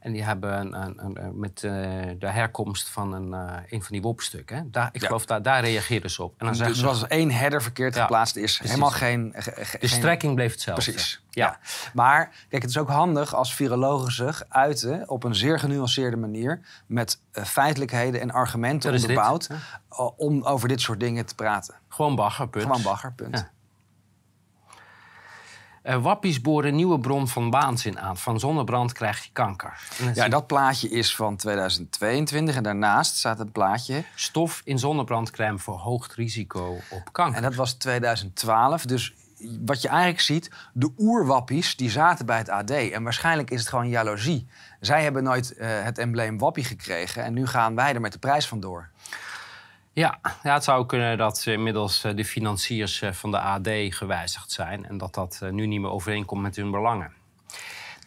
En 0.00 0.12
die 0.12 0.22
hebben 0.24 0.60
een, 0.60 0.72
een, 0.82 1.04
een- 1.04 1.24
een- 1.24 1.38
met 1.38 1.64
eh, 1.64 1.72
de 2.18 2.28
herkomst 2.28 2.88
van 2.88 3.12
een, 3.12 3.34
eh, 3.34 3.56
een 3.68 3.82
van 3.82 3.92
die 3.92 4.02
WOP-stukken... 4.02 4.68
Daar, 4.70 4.88
ik 4.92 5.00
Ja. 5.00 5.06
geloof, 5.06 5.26
daar, 5.26 5.42
daar 5.42 5.60
reageerden 5.60 6.10
ze 6.10 6.22
op. 6.22 6.34
En 6.38 6.46
dan 6.46 6.54
zeggen 6.54 6.74
Dus 6.74 6.82
ze... 6.82 6.88
als 6.88 7.06
één 7.06 7.30
header 7.30 7.62
verkeerd 7.62 7.94
Ja, 7.94 8.00
geplaatst 8.00 8.36
is, 8.36 8.56
precies. 8.56 8.70
helemaal 8.74 8.90
geen... 8.90 9.32
ge- 9.36 9.40
ge- 9.64 9.78
De 9.78 9.88
geen- 9.88 9.98
strekking 9.98 10.34
bleef 10.34 10.52
hetzelfde. 10.52 10.82
Precies. 10.90 11.22
Ja. 11.30 11.46
Ja. 11.46 11.58
Maar 11.94 12.28
kijk, 12.48 12.62
het 12.62 12.70
is 12.70 12.78
ook 12.78 12.88
handig 12.88 13.34
als 13.34 13.54
virologen 13.54 14.12
zich 14.12 14.44
uiten 14.48 15.08
op 15.08 15.24
een 15.24 15.34
zeer 15.34 15.58
genuanceerde 15.58 16.16
manier. 16.16 16.60
Met 16.86 17.20
eh, 17.32 17.44
feitelijkheden 17.44 18.20
en 18.20 18.30
argumenten 18.30 18.92
dit, 18.92 19.00
onderbouwd. 19.00 19.48
om 20.16 20.42
over 20.42 20.68
dit 20.68 20.80
soort 20.80 21.00
dingen 21.00 21.26
te 21.26 21.34
praten. 21.34 21.74
Gewoon 21.88 22.14
bagger, 22.16 22.48
punt. 22.48 22.64
Gewoon 22.64 22.82
bagger, 22.82 23.12
Eh, 25.88 26.02
wappies 26.02 26.40
boren 26.40 26.74
nieuwe 26.74 26.98
bron 27.00 27.28
van 27.28 27.50
waanzin 27.50 28.00
aan. 28.00 28.16
Van 28.16 28.40
zonnebrand 28.40 28.92
krijg 28.92 29.24
je 29.24 29.30
kanker. 29.32 29.80
En 30.00 30.14
Ja, 30.14 30.28
dat 30.28 30.46
plaatje 30.46 30.88
is 30.88 31.16
van 31.16 31.36
2022 31.36 32.56
en 32.56 32.62
daarnaast 32.62 33.16
staat 33.16 33.40
een 33.40 33.52
plaatje. 33.52 34.04
Stof 34.14 34.60
in 34.64 34.78
zonnebrandcrème 34.78 35.58
verhoogt 35.58 36.14
risico 36.14 36.78
op 36.90 37.12
kanker. 37.12 37.36
En 37.36 37.42
dat 37.42 37.54
was 37.54 37.72
2012. 37.72 38.84
Dus 38.84 39.14
wat 39.60 39.82
je 39.82 39.88
eigenlijk 39.88 40.20
ziet, 40.20 40.50
de 40.72 40.92
oerwappies 40.98 41.76
die 41.76 41.90
zaten 41.90 42.26
bij 42.26 42.38
het 42.38 42.48
AD. 42.48 42.70
En 42.70 43.02
waarschijnlijk 43.02 43.50
is 43.50 43.60
het 43.60 43.68
gewoon 43.68 43.88
jaloezie. 43.88 44.46
Zij 44.80 45.02
hebben 45.02 45.22
nooit 45.22 45.56
eh, 45.56 45.68
het 45.82 45.98
embleem 45.98 46.38
wappie 46.38 46.64
gekregen. 46.64 47.24
En 47.24 47.32
nu 47.32 47.46
gaan 47.46 47.74
wij 47.74 47.94
er 47.94 48.00
met 48.00 48.12
de 48.12 48.18
prijs 48.18 48.48
vandoor. 48.48 48.88
Ja, 49.98 50.18
ja, 50.42 50.54
het 50.54 50.64
zou 50.64 50.86
kunnen 50.86 51.18
dat 51.18 51.46
inmiddels 51.46 52.04
eh, 52.04 52.14
de 52.16 52.24
financiers 52.24 53.02
eh, 53.02 53.12
van 53.12 53.30
de 53.30 53.38
AD 53.38 53.68
gewijzigd 53.88 54.50
zijn... 54.50 54.86
en 54.86 54.98
dat 54.98 55.14
dat 55.14 55.38
eh, 55.42 55.50
nu 55.50 55.66
niet 55.66 55.80
meer 55.80 55.90
overeenkomt 55.90 56.42
met 56.42 56.56
hun 56.56 56.70
belangen. 56.70 57.12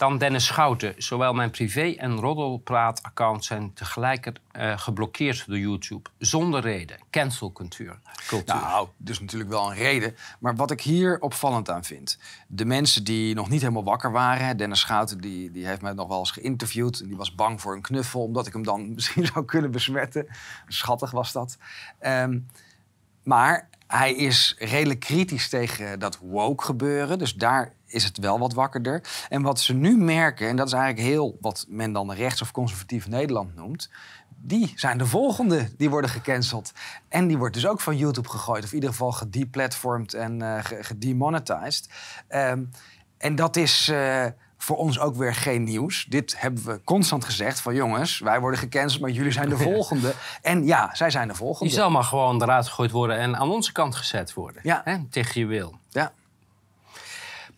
Dan 0.01 0.17
Dennis 0.17 0.45
Schouten. 0.45 0.93
Zowel 0.97 1.33
mijn 1.33 1.51
privé- 1.51 1.95
en 1.97 2.19
roddelpraat-account 2.19 3.45
zijn 3.45 3.73
tegelijk 3.73 4.31
eh, 4.51 4.77
geblokkeerd 4.77 5.47
door 5.47 5.57
YouTube. 5.57 6.09
Zonder 6.17 6.61
reden. 6.61 6.97
Cancelcultuur. 7.09 7.99
Cultuur. 8.27 8.55
Nou, 8.55 8.87
dus 8.97 9.19
natuurlijk 9.19 9.49
wel 9.49 9.71
een 9.71 9.77
reden. 9.77 10.15
Maar 10.39 10.55
wat 10.55 10.71
ik 10.71 10.81
hier 10.81 11.19
opvallend 11.19 11.69
aan 11.69 11.83
vind. 11.83 12.17
De 12.47 12.65
mensen 12.65 13.03
die 13.03 13.35
nog 13.35 13.49
niet 13.49 13.61
helemaal 13.61 13.83
wakker 13.83 14.11
waren. 14.11 14.57
Dennis 14.57 14.79
Schouten 14.79 15.17
die, 15.17 15.51
die 15.51 15.67
heeft 15.67 15.81
mij 15.81 15.93
nog 15.93 16.07
wel 16.07 16.19
eens 16.19 16.31
geïnterviewd. 16.31 16.99
En 16.99 17.07
die 17.07 17.17
was 17.17 17.35
bang 17.35 17.61
voor 17.61 17.75
een 17.75 17.81
knuffel. 17.81 18.21
Omdat 18.21 18.47
ik 18.47 18.53
hem 18.53 18.63
dan 18.63 18.89
misschien 18.93 19.25
zou 19.25 19.45
kunnen 19.45 19.71
besmetten. 19.71 20.27
Schattig 20.67 21.11
was 21.11 21.31
dat. 21.31 21.57
Ehm, 21.99 22.39
maar 23.23 23.69
hij 23.87 24.13
is 24.13 24.55
redelijk 24.59 24.99
kritisch 24.99 25.49
tegen 25.49 25.99
dat 25.99 26.17
woke 26.17 26.63
gebeuren. 26.63 27.19
Dus 27.19 27.33
daar 27.33 27.73
is 27.91 28.03
het 28.03 28.17
wel 28.17 28.39
wat 28.39 28.53
wakkerder. 28.53 29.03
En 29.29 29.41
wat 29.41 29.59
ze 29.59 29.73
nu 29.73 29.97
merken, 29.97 30.47
en 30.47 30.55
dat 30.55 30.67
is 30.67 30.73
eigenlijk 30.73 31.07
heel 31.07 31.37
wat 31.41 31.65
men 31.69 31.91
dan 31.93 32.11
rechts- 32.11 32.41
of 32.41 32.51
conservatief 32.51 33.07
Nederland 33.07 33.55
noemt. 33.55 33.89
Die 34.43 34.73
zijn 34.75 34.97
de 34.97 35.05
volgende 35.05 35.69
die 35.77 35.89
worden 35.89 36.09
gecanceld. 36.09 36.71
En 37.09 37.27
die 37.27 37.37
wordt 37.37 37.53
dus 37.53 37.67
ook 37.67 37.81
van 37.81 37.97
YouTube 37.97 38.29
gegooid. 38.29 38.63
Of 38.63 38.69
in 38.69 38.75
ieder 38.75 38.89
geval 38.89 39.11
gedeplatformd 39.11 40.13
en 40.13 40.41
ge- 40.63 40.83
gedemonetized. 40.83 41.89
Ehm, 42.27 42.63
en 43.17 43.35
dat 43.35 43.55
is 43.55 43.87
eh, 43.89 44.25
voor 44.57 44.77
ons 44.77 44.99
ook 44.99 45.15
weer 45.15 45.35
geen 45.35 45.63
nieuws. 45.63 46.05
Dit 46.09 46.35
hebben 46.41 46.65
we 46.65 46.81
constant 46.83 47.25
gezegd 47.25 47.59
van 47.59 47.75
jongens, 47.75 48.19
wij 48.19 48.39
worden 48.39 48.59
gecanceld, 48.59 49.01
maar 49.01 49.09
jullie 49.09 49.31
zijn 49.31 49.49
de 49.49 49.57
volgende. 49.71 50.13
En 50.41 50.65
ja, 50.65 50.95
zij 50.95 51.09
zijn 51.09 51.27
de 51.27 51.33
Die 51.33 51.41
volgende. 51.41 51.73
zal 51.73 51.89
maar 51.91 52.03
gewoon 52.03 52.41
eruit 52.41 52.67
gegooid 52.67 52.91
worden 52.91 53.17
en 53.17 53.37
aan 53.37 53.51
onze 53.51 53.71
kant 53.71 53.95
gezet 53.95 54.33
worden. 54.33 54.61
Ja. 54.65 54.81
Hè, 54.83 54.97
tegen 55.09 55.41
je 55.41 55.47
wil. 55.47 55.79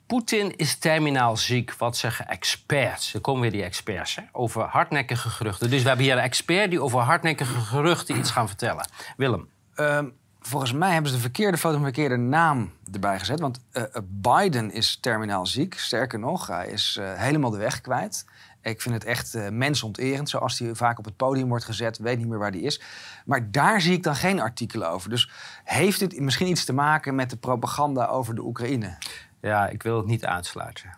Poetin 0.08 0.56
is 0.56 0.76
terminaal 0.76 1.38
ziek. 1.38 1.74
Wat 1.74 1.98
zeggen 1.98 2.28
experts? 2.28 3.13
Er 3.13 3.22
komen 3.22 3.42
weer 3.42 3.52
die 3.52 3.63
experts 3.63 4.16
hè, 4.16 4.22
over 4.32 4.62
hardnekkige 4.62 5.30
geruchten. 5.30 5.70
Dus 5.70 5.82
we 5.82 5.88
hebben 5.88 6.06
hier 6.06 6.16
een 6.16 6.24
expert 6.24 6.70
die 6.70 6.82
over 6.82 7.00
hardnekkige 7.00 7.60
geruchten 7.60 8.18
iets 8.18 8.32
gaan 8.32 8.48
vertellen. 8.48 8.88
Willem. 9.18 9.50
Ehm, 9.76 10.08
volgens 10.39 10.74
mij 10.74 10.94
hebben 10.94 11.12
ze 11.12 11.16
de 11.16 11.22
verkeerde 11.22 11.58
foto 11.58 11.80
verkeerde 11.80 12.18
naam 12.18 12.72
erbij 12.92 13.20
gezet. 13.20 13.39
Want 13.39 13.60
eh, 13.72 13.84
eh, 13.84 13.89
Biden 14.04 14.72
is 14.72 14.98
terminaal 15.02 15.46
ziek. 15.46 15.74
Sterker 15.78 16.20
nog, 16.20 16.48
hij 16.48 16.68
is 16.68 16.98
eh, 17.00 17.13
helemaal 17.13 17.50
de 17.50 17.58
weg 17.58 17.82
kwijt. 17.82 18.26
Ik 18.62 18.82
vind 18.82 18.94
het 18.94 19.04
echt 19.04 19.38
mensonterend, 19.52 20.30
zoals 20.30 20.60
hij 20.60 20.76
vaak 20.76 20.98
op 21.00 21.06
het 21.06 21.16
podium 21.16 21.48
wordt 21.48 21.66
gezet. 21.66 21.98
Weet 21.98 22.18
niet 22.18 22.28
meer 22.28 22.38
waar 22.38 22.52
die 22.52 22.62
is. 22.62 22.82
Maar 23.26 23.52
daar 23.52 23.82
zie 23.82 23.94
ik 23.94 24.04
dan 24.04 24.16
geen 24.16 24.39
artikelen 24.39 24.89
over. 24.89 25.10
Dus 25.10 25.32
heeft 25.63 26.00
dit 26.00 26.20
misschien 26.20 26.48
iets 26.48 26.66
te 26.66 26.74
maken 26.74 27.16
met 27.16 27.30
de 27.30 27.38
propaganda 27.38 28.06
over 28.06 28.36
de 28.36 28.42
Oekraïne? 28.42 28.98
Ja, 29.43 29.67
ik 29.67 29.84
wil 29.84 29.97
het 29.97 30.06
niet 30.06 30.25
uitsluiten. 30.25 30.97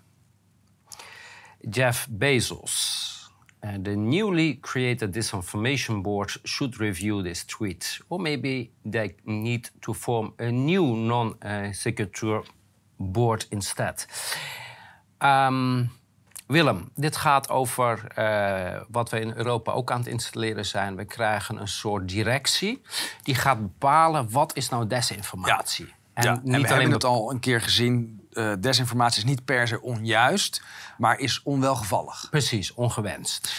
Jeff 1.59 2.07
Bezos. 2.09 3.13
Uh, 3.61 3.73
the 3.73 3.89
newly 3.89 4.57
created 4.61 5.13
disinformation 5.13 6.01
board 6.01 6.39
should 6.43 6.75
review 6.75 7.23
this 7.23 7.43
tweet. 7.43 7.99
Or 8.07 8.21
maybe 8.21 8.69
they 8.89 9.15
need 9.23 9.71
to 9.79 9.93
form 9.93 10.33
a 10.41 10.49
new 10.49 10.95
non-secure 10.95 12.43
board 12.97 13.47
instead. 13.49 14.07
Um, 15.19 15.91
Willem, 16.47 16.91
dit 16.95 17.15
gaat 17.15 17.49
over 17.49 18.07
uh, 18.17 18.81
wat 18.89 19.09
we 19.09 19.19
in 19.19 19.33
Europa 19.35 19.71
ook 19.71 19.91
aan 19.91 19.99
het 19.99 20.07
installeren 20.07 20.65
zijn. 20.65 20.95
We 20.95 21.05
krijgen 21.05 21.57
een 21.61 21.67
soort 21.67 22.09
directie 22.09 22.81
die 23.21 23.35
gaat 23.35 23.61
bepalen 23.61 24.31
wat 24.31 24.55
is 24.55 24.69
nou 24.69 24.87
desinformatie. 24.87 25.85
Ja. 25.85 25.93
En, 26.13 26.23
ja. 26.23 26.39
niet 26.43 26.53
en 26.53 26.61
we 26.61 26.67
hebben 26.67 26.91
het 26.91 27.03
al 27.03 27.31
een 27.31 27.39
keer 27.39 27.61
gezien. 27.61 28.14
Uh, 28.35 28.53
desinformatie 28.59 29.23
is 29.23 29.29
niet 29.29 29.45
per 29.45 29.67
se 29.67 29.81
onjuist, 29.81 30.61
maar 30.97 31.19
is 31.19 31.41
onwelgevallig. 31.43 32.27
Precies, 32.29 32.73
ongewenst. 32.73 33.53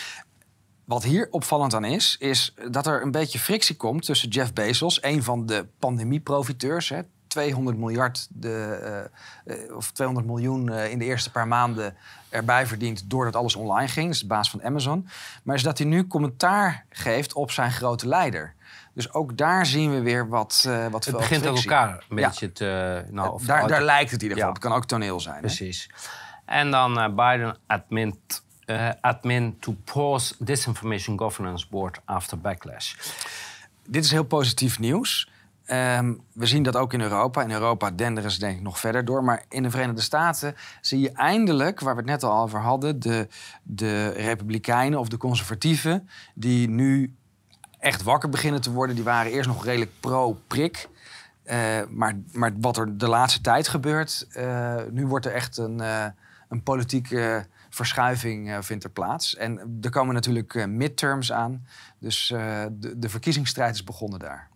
Wat 0.84 1.02
hier 1.02 1.28
opvallend 1.30 1.74
aan 1.74 1.84
is, 1.84 2.16
is 2.18 2.54
dat 2.70 2.86
er 2.86 3.02
een 3.02 3.10
beetje 3.10 3.38
frictie 3.38 3.76
komt 3.76 4.04
tussen 4.04 4.28
Jeff 4.28 4.52
Bezos, 4.52 5.02
een 5.02 5.22
van 5.22 5.46
de 5.46 5.66
pandemieprofiteurs, 5.78 6.92
200 7.36 7.78
miljard 7.78 8.26
de, 8.30 9.08
uh, 9.44 9.76
of 9.76 9.90
200 9.90 10.26
miljoen 10.26 10.70
uh, 10.70 10.90
in 10.90 10.98
de 10.98 11.04
eerste 11.04 11.30
paar 11.30 11.48
maanden 11.48 11.96
erbij 12.28 12.66
verdient 12.66 13.10
doordat 13.10 13.36
alles 13.36 13.54
online 13.54 13.88
ging. 13.88 14.06
Dat 14.06 14.14
is 14.14 14.20
de 14.20 14.26
baas 14.26 14.50
van 14.50 14.62
Amazon. 14.62 15.08
Maar 15.42 15.54
is 15.54 15.62
dat 15.62 15.78
hij 15.78 15.86
nu 15.86 16.06
commentaar 16.06 16.84
geeft 16.90 17.32
op 17.32 17.50
zijn 17.50 17.72
grote 17.72 18.08
leider. 18.08 18.54
Dus 18.94 19.12
ook 19.12 19.36
daar 19.36 19.66
zien 19.66 19.90
we 19.90 20.00
weer 20.00 20.28
wat 20.28 20.64
uh, 20.68 20.86
wat 20.86 21.04
Het 21.04 21.16
begint 21.16 21.46
ook 21.46 21.56
elkaar 21.56 22.04
een 22.08 22.16
beetje 22.16 22.52
te... 22.52 23.04
Nou, 23.10 23.32
of 23.32 23.44
daar, 23.44 23.68
daar 23.68 23.82
lijkt 23.82 24.10
het 24.10 24.22
in 24.22 24.28
ieder 24.28 24.36
geval 24.36 24.52
Het 24.52 24.62
kan 24.62 24.72
ook 24.72 24.86
toneel 24.86 25.20
zijn. 25.20 25.40
Precies. 25.40 25.90
Hè? 26.44 26.58
En 26.58 26.70
dan 26.70 27.14
Biden 27.14 27.56
admint 27.66 28.44
uh, 28.66 28.90
admin 29.00 29.56
to 29.60 29.76
pause 29.84 30.34
disinformation 30.38 31.18
governance 31.18 31.66
board 31.70 32.00
after 32.04 32.38
backlash. 32.38 32.94
Dit 33.86 34.04
is 34.04 34.10
heel 34.10 34.24
positief 34.24 34.78
nieuws. 34.78 35.30
Um, 35.72 36.20
we 36.32 36.46
zien 36.46 36.62
dat 36.62 36.76
ook 36.76 36.92
in 36.92 37.00
Europa. 37.00 37.42
In 37.42 37.50
Europa 37.50 37.90
denderen 37.90 38.30
ze 38.30 38.38
denk 38.38 38.56
ik 38.56 38.62
nog 38.62 38.78
verder 38.78 39.04
door. 39.04 39.24
Maar 39.24 39.44
in 39.48 39.62
de 39.62 39.70
Verenigde 39.70 40.02
Staten 40.02 40.56
zie 40.80 41.00
je 41.00 41.12
eindelijk, 41.12 41.80
waar 41.80 41.94
we 41.94 42.00
het 42.00 42.10
net 42.10 42.22
al 42.22 42.42
over 42.42 42.60
hadden, 42.60 43.00
de, 43.00 43.28
de 43.62 44.08
Republikeinen 44.08 44.98
of 44.98 45.08
de 45.08 45.16
Conservatieven, 45.16 46.08
die 46.34 46.68
nu 46.68 47.14
echt 47.78 48.02
wakker 48.02 48.28
beginnen 48.28 48.60
te 48.60 48.72
worden. 48.72 48.94
Die 48.94 49.04
waren 49.04 49.32
eerst 49.32 49.48
nog 49.48 49.64
redelijk 49.64 49.90
pro-prik. 50.00 50.88
Uh, 51.44 51.54
maar, 51.88 52.18
maar 52.32 52.52
wat 52.60 52.76
er 52.76 52.98
de 52.98 53.08
laatste 53.08 53.40
tijd 53.40 53.68
gebeurt, 53.68 54.26
uh, 54.36 54.74
nu 54.90 55.06
wordt 55.06 55.26
er 55.26 55.32
echt 55.32 55.56
een, 55.56 55.78
uh, 55.78 56.06
een 56.48 56.62
politieke 56.62 57.46
verschuiving 57.70 58.56
vindt 58.60 58.84
er 58.84 58.90
plaats. 58.90 59.36
En 59.36 59.78
er 59.82 59.90
komen 59.90 60.14
natuurlijk 60.14 60.66
midterms 60.66 61.32
aan. 61.32 61.66
Dus 61.98 62.26
de, 62.28 62.94
de, 62.96 63.08
verkiezingsstrijd 63.08 63.74
is 63.74 63.84
begonnen 63.84 64.18
daar. 64.18 64.48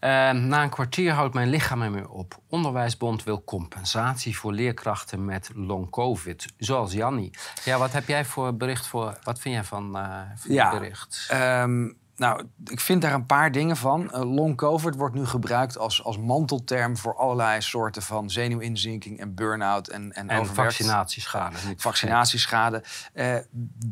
Na 0.00 0.62
een 0.62 0.70
kwartier 0.70 1.12
houdt 1.12 1.34
mijn 1.34 1.48
lichaam 1.48 1.82
er 1.82 1.90
mee 1.90 2.10
op. 2.10 2.38
Onderwijsbond 2.48 3.24
wil 3.24 3.44
compensatie 3.44 4.38
voor 4.38 4.52
leerkrachten 4.52 5.24
met 5.24 5.50
long 5.54 5.90
covid, 5.90 6.46
zoals 6.58 6.92
Janni. 6.92 7.30
Ja, 7.64 7.78
wat 7.78 7.92
heb 7.92 8.08
jij 8.08 8.24
voor 8.24 8.56
bericht 8.56 8.86
voor? 8.86 9.18
Wat 9.22 9.38
vind 9.38 9.54
jij 9.54 9.64
van, 9.64 9.92
van 10.36 10.52
ja, 10.54 10.70
bericht? 10.70 11.28
Um, 11.32 11.98
nou, 12.20 12.46
ik 12.64 12.80
vind 12.80 13.02
daar 13.02 13.14
een 13.14 13.26
paar 13.26 13.52
dingen 13.52 13.76
van. 13.76 14.10
Uh, 14.14 14.34
long 14.34 14.56
COVID 14.56 14.94
wordt 14.94 15.14
nu 15.14 15.26
gebruikt 15.26 15.78
als, 15.78 16.04
als 16.04 16.18
mantelterm 16.18 16.96
voor 16.96 17.16
allerlei 17.16 17.60
soorten 17.60 18.02
van 18.02 18.30
zenuwinzinking 18.30 19.20
en 19.20 19.34
burn-out 19.34 19.88
en, 19.88 20.12
en, 20.12 20.28
en 20.28 20.46
vaccinatieschade. 20.46 21.56
Vaccinatieschade. 21.76 22.82
Uh, 23.14 23.34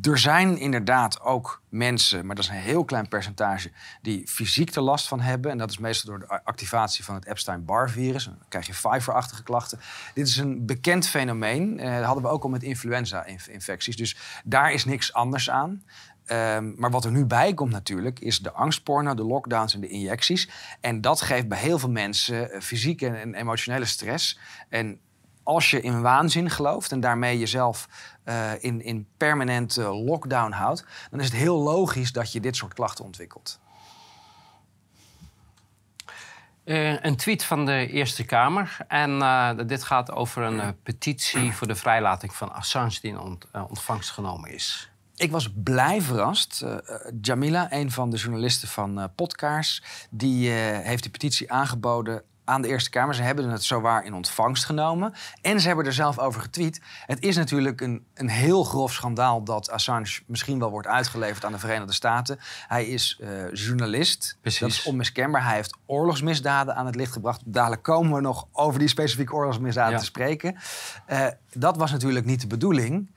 er 0.02 0.18
zijn 0.18 0.58
inderdaad 0.58 1.20
ook 1.20 1.62
mensen, 1.68 2.26
maar 2.26 2.34
dat 2.34 2.44
is 2.44 2.50
een 2.50 2.56
heel 2.56 2.84
klein 2.84 3.08
percentage, 3.08 3.70
die 4.02 4.26
fysiek 4.26 4.74
er 4.74 4.82
last 4.82 5.08
van 5.08 5.20
hebben. 5.20 5.50
En 5.50 5.58
dat 5.58 5.70
is 5.70 5.78
meestal 5.78 6.10
door 6.10 6.28
de 6.28 6.44
activatie 6.44 7.04
van 7.04 7.14
het 7.14 7.26
Epstein-Barr-virus. 7.26 8.24
Dan 8.24 8.38
krijg 8.48 8.66
je 8.66 8.72
Pfeiffer-achtige 8.72 9.42
klachten. 9.42 9.80
Dit 10.14 10.28
is 10.28 10.36
een 10.36 10.66
bekend 10.66 11.08
fenomeen. 11.08 11.78
Uh, 11.78 11.96
dat 11.96 12.04
hadden 12.04 12.22
we 12.22 12.30
ook 12.30 12.42
al 12.42 12.48
met 12.48 12.62
influenza-infecties. 12.62 13.96
Dus 13.96 14.16
daar 14.44 14.72
is 14.72 14.84
niks 14.84 15.12
anders 15.12 15.50
aan. 15.50 15.82
Um, 16.32 16.74
maar 16.76 16.90
wat 16.90 17.04
er 17.04 17.10
nu 17.10 17.24
bij 17.24 17.54
komt 17.54 17.72
natuurlijk, 17.72 18.20
is 18.20 18.38
de 18.38 18.52
angstporno, 18.52 19.14
de 19.14 19.24
lockdowns 19.24 19.74
en 19.74 19.80
de 19.80 19.88
injecties. 19.88 20.48
En 20.80 21.00
dat 21.00 21.20
geeft 21.20 21.48
bij 21.48 21.58
heel 21.58 21.78
veel 21.78 21.90
mensen 21.90 22.54
uh, 22.54 22.60
fysieke 22.60 23.08
en 23.08 23.34
emotionele 23.34 23.84
stress. 23.84 24.38
En 24.68 25.00
als 25.42 25.70
je 25.70 25.80
in 25.80 26.00
waanzin 26.00 26.50
gelooft 26.50 26.92
en 26.92 27.00
daarmee 27.00 27.38
jezelf 27.38 27.88
uh, 28.24 28.50
in, 28.58 28.82
in 28.82 29.08
permanente 29.16 29.82
lockdown 29.94 30.52
houdt, 30.52 30.84
dan 31.10 31.20
is 31.20 31.26
het 31.26 31.34
heel 31.34 31.58
logisch 31.58 32.12
dat 32.12 32.32
je 32.32 32.40
dit 32.40 32.56
soort 32.56 32.74
klachten 32.74 33.04
ontwikkelt. 33.04 33.60
Uh, 36.64 37.04
een 37.04 37.16
tweet 37.16 37.44
van 37.44 37.66
de 37.66 37.86
Eerste 37.86 38.24
Kamer. 38.24 38.76
En 38.88 39.66
dit 39.66 39.84
gaat 39.84 40.10
over 40.10 40.42
een 40.42 40.82
petitie 40.82 41.52
voor 41.52 41.66
de 41.66 41.74
vrijlating 41.74 42.34
van 42.34 42.52
Assange 42.52 42.98
die 43.00 43.10
in 43.10 43.18
ont 43.18 43.46
ontvangst 43.68 44.10
genomen 44.10 44.52
is. 44.52 44.87
Ik 45.18 45.30
was 45.30 45.52
blij 45.54 46.02
verrast. 46.02 46.62
Uh, 46.64 46.76
Jamila, 47.20 47.72
een 47.72 47.90
van 47.90 48.10
de 48.10 48.16
journalisten 48.16 48.68
van 48.68 48.98
uh, 48.98 49.04
Podcaars, 49.14 49.82
die 50.10 50.48
uh, 50.48 50.54
heeft 50.78 51.02
die 51.02 51.12
petitie 51.12 51.52
aangeboden 51.52 52.22
aan 52.44 52.62
de 52.62 52.68
Eerste 52.68 52.90
Kamer. 52.90 53.14
Ze 53.14 53.22
hebben 53.22 53.50
het 53.50 53.64
zowaar 53.64 54.04
in 54.04 54.14
ontvangst 54.14 54.64
genomen. 54.64 55.14
En 55.42 55.60
ze 55.60 55.66
hebben 55.66 55.86
er 55.86 55.92
zelf 55.92 56.18
over 56.18 56.40
getweet. 56.40 56.80
Het 57.06 57.20
is 57.20 57.36
natuurlijk 57.36 57.80
een, 57.80 58.04
een 58.14 58.28
heel 58.28 58.64
grof 58.64 58.92
schandaal 58.92 59.42
dat 59.42 59.70
Assange 59.70 60.20
misschien 60.26 60.58
wel 60.58 60.70
wordt 60.70 60.86
uitgeleverd 60.86 61.44
aan 61.44 61.52
de 61.52 61.58
Verenigde 61.58 61.92
Staten. 61.92 62.38
Hij 62.66 62.86
is 62.86 63.20
journalist. 63.52 64.36
Precies. 64.40 64.60
Dat 64.60 64.70
is 64.70 64.82
onmiskenbaar. 64.82 65.44
Hij 65.44 65.54
heeft 65.54 65.76
oorlogsmisdaden 65.86 66.74
aan 66.74 66.86
het 66.86 66.94
licht 66.94 67.12
gebracht. 67.12 67.40
Dadelijk 67.44 67.82
komen 67.82 68.14
we 68.14 68.20
nog 68.20 68.46
over 68.52 68.78
die 68.78 68.88
specifieke 68.88 69.32
oorlogsmisdaden 69.32 69.92
ja. 69.92 69.98
te 69.98 70.04
spreken. 70.04 70.56
dat 71.52 71.76
was 71.76 71.90
natuurlijk 71.90 72.26
niet 72.26 72.40
de 72.40 72.46
bedoeling. 72.46 73.10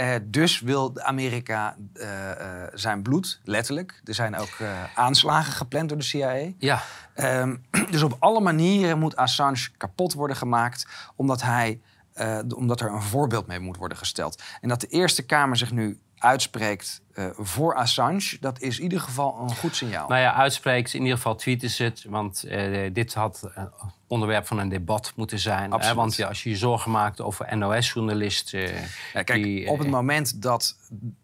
Uh, 0.00 0.14
dus 0.24 0.60
wil 0.60 0.92
Amerika 0.94 1.76
uh, 1.94 2.04
uh, 2.04 2.62
zijn 2.74 3.02
bloed, 3.02 3.40
letterlijk. 3.44 4.00
Er 4.04 4.14
zijn 4.14 4.36
ook 4.36 4.56
aanslagen 4.94 5.52
gepland 5.52 5.88
door 5.88 5.98
de 5.98 6.04
CIA. 6.04 6.52
Ja. 6.58 6.82
Um, 7.16 7.64
dus 7.90 8.02
op 8.02 8.16
alle 8.18 8.40
manieren 8.40 8.98
moet 8.98 9.16
Assange 9.16 9.68
kapot 9.76 10.12
worden 10.12 10.36
gemaakt, 10.36 10.86
omdat, 11.16 11.42
hij, 11.42 11.80
omdat 12.56 12.80
er 12.80 12.92
een 12.92 13.02
voorbeeld 13.02 13.46
mee 13.46 13.60
moet 13.60 13.76
worden 13.76 13.98
gesteld. 13.98 14.42
En 14.60 14.68
dat 14.68 14.80
de 14.80 14.86
Eerste 14.86 15.22
Kamer 15.22 15.56
zich 15.56 15.72
nu 15.72 16.00
uitspreekt 16.18 17.02
uh, 17.14 17.26
voor 17.36 17.74
Assange, 17.74 18.36
dat 18.40 18.60
is 18.60 18.76
in 18.76 18.82
ieder 18.82 19.00
geval 19.00 19.40
een 19.40 19.56
goed 19.56 19.76
signaal. 19.76 20.08
Nou 20.08 20.20
ja, 20.20 20.34
uitspreekt, 20.34 20.94
in 20.94 21.00
ieder 21.00 21.16
geval 21.16 21.34
tweeten 21.34 21.70
ze 21.70 21.82
het. 21.82 22.04
Want 22.08 22.44
uh, 22.46 22.90
dit 22.92 23.14
had 23.14 23.50
uh, 23.58 23.64
onderwerp 24.06 24.46
van 24.46 24.58
een 24.58 24.68
debat 24.68 25.12
moeten 25.16 25.38
zijn. 25.38 25.72
Hè? 25.72 25.94
Want 25.94 26.16
ja, 26.16 26.28
als 26.28 26.42
je 26.42 26.50
je 26.50 26.56
zorgen 26.56 26.90
maakt 26.90 27.20
over 27.20 27.56
NOS-journalisten... 27.56 28.60
Ja, 29.12 29.22
kijk, 29.22 29.42
die, 29.42 29.68
op 29.68 29.78
het 29.78 29.90
moment 29.90 30.42
dat 30.42 30.76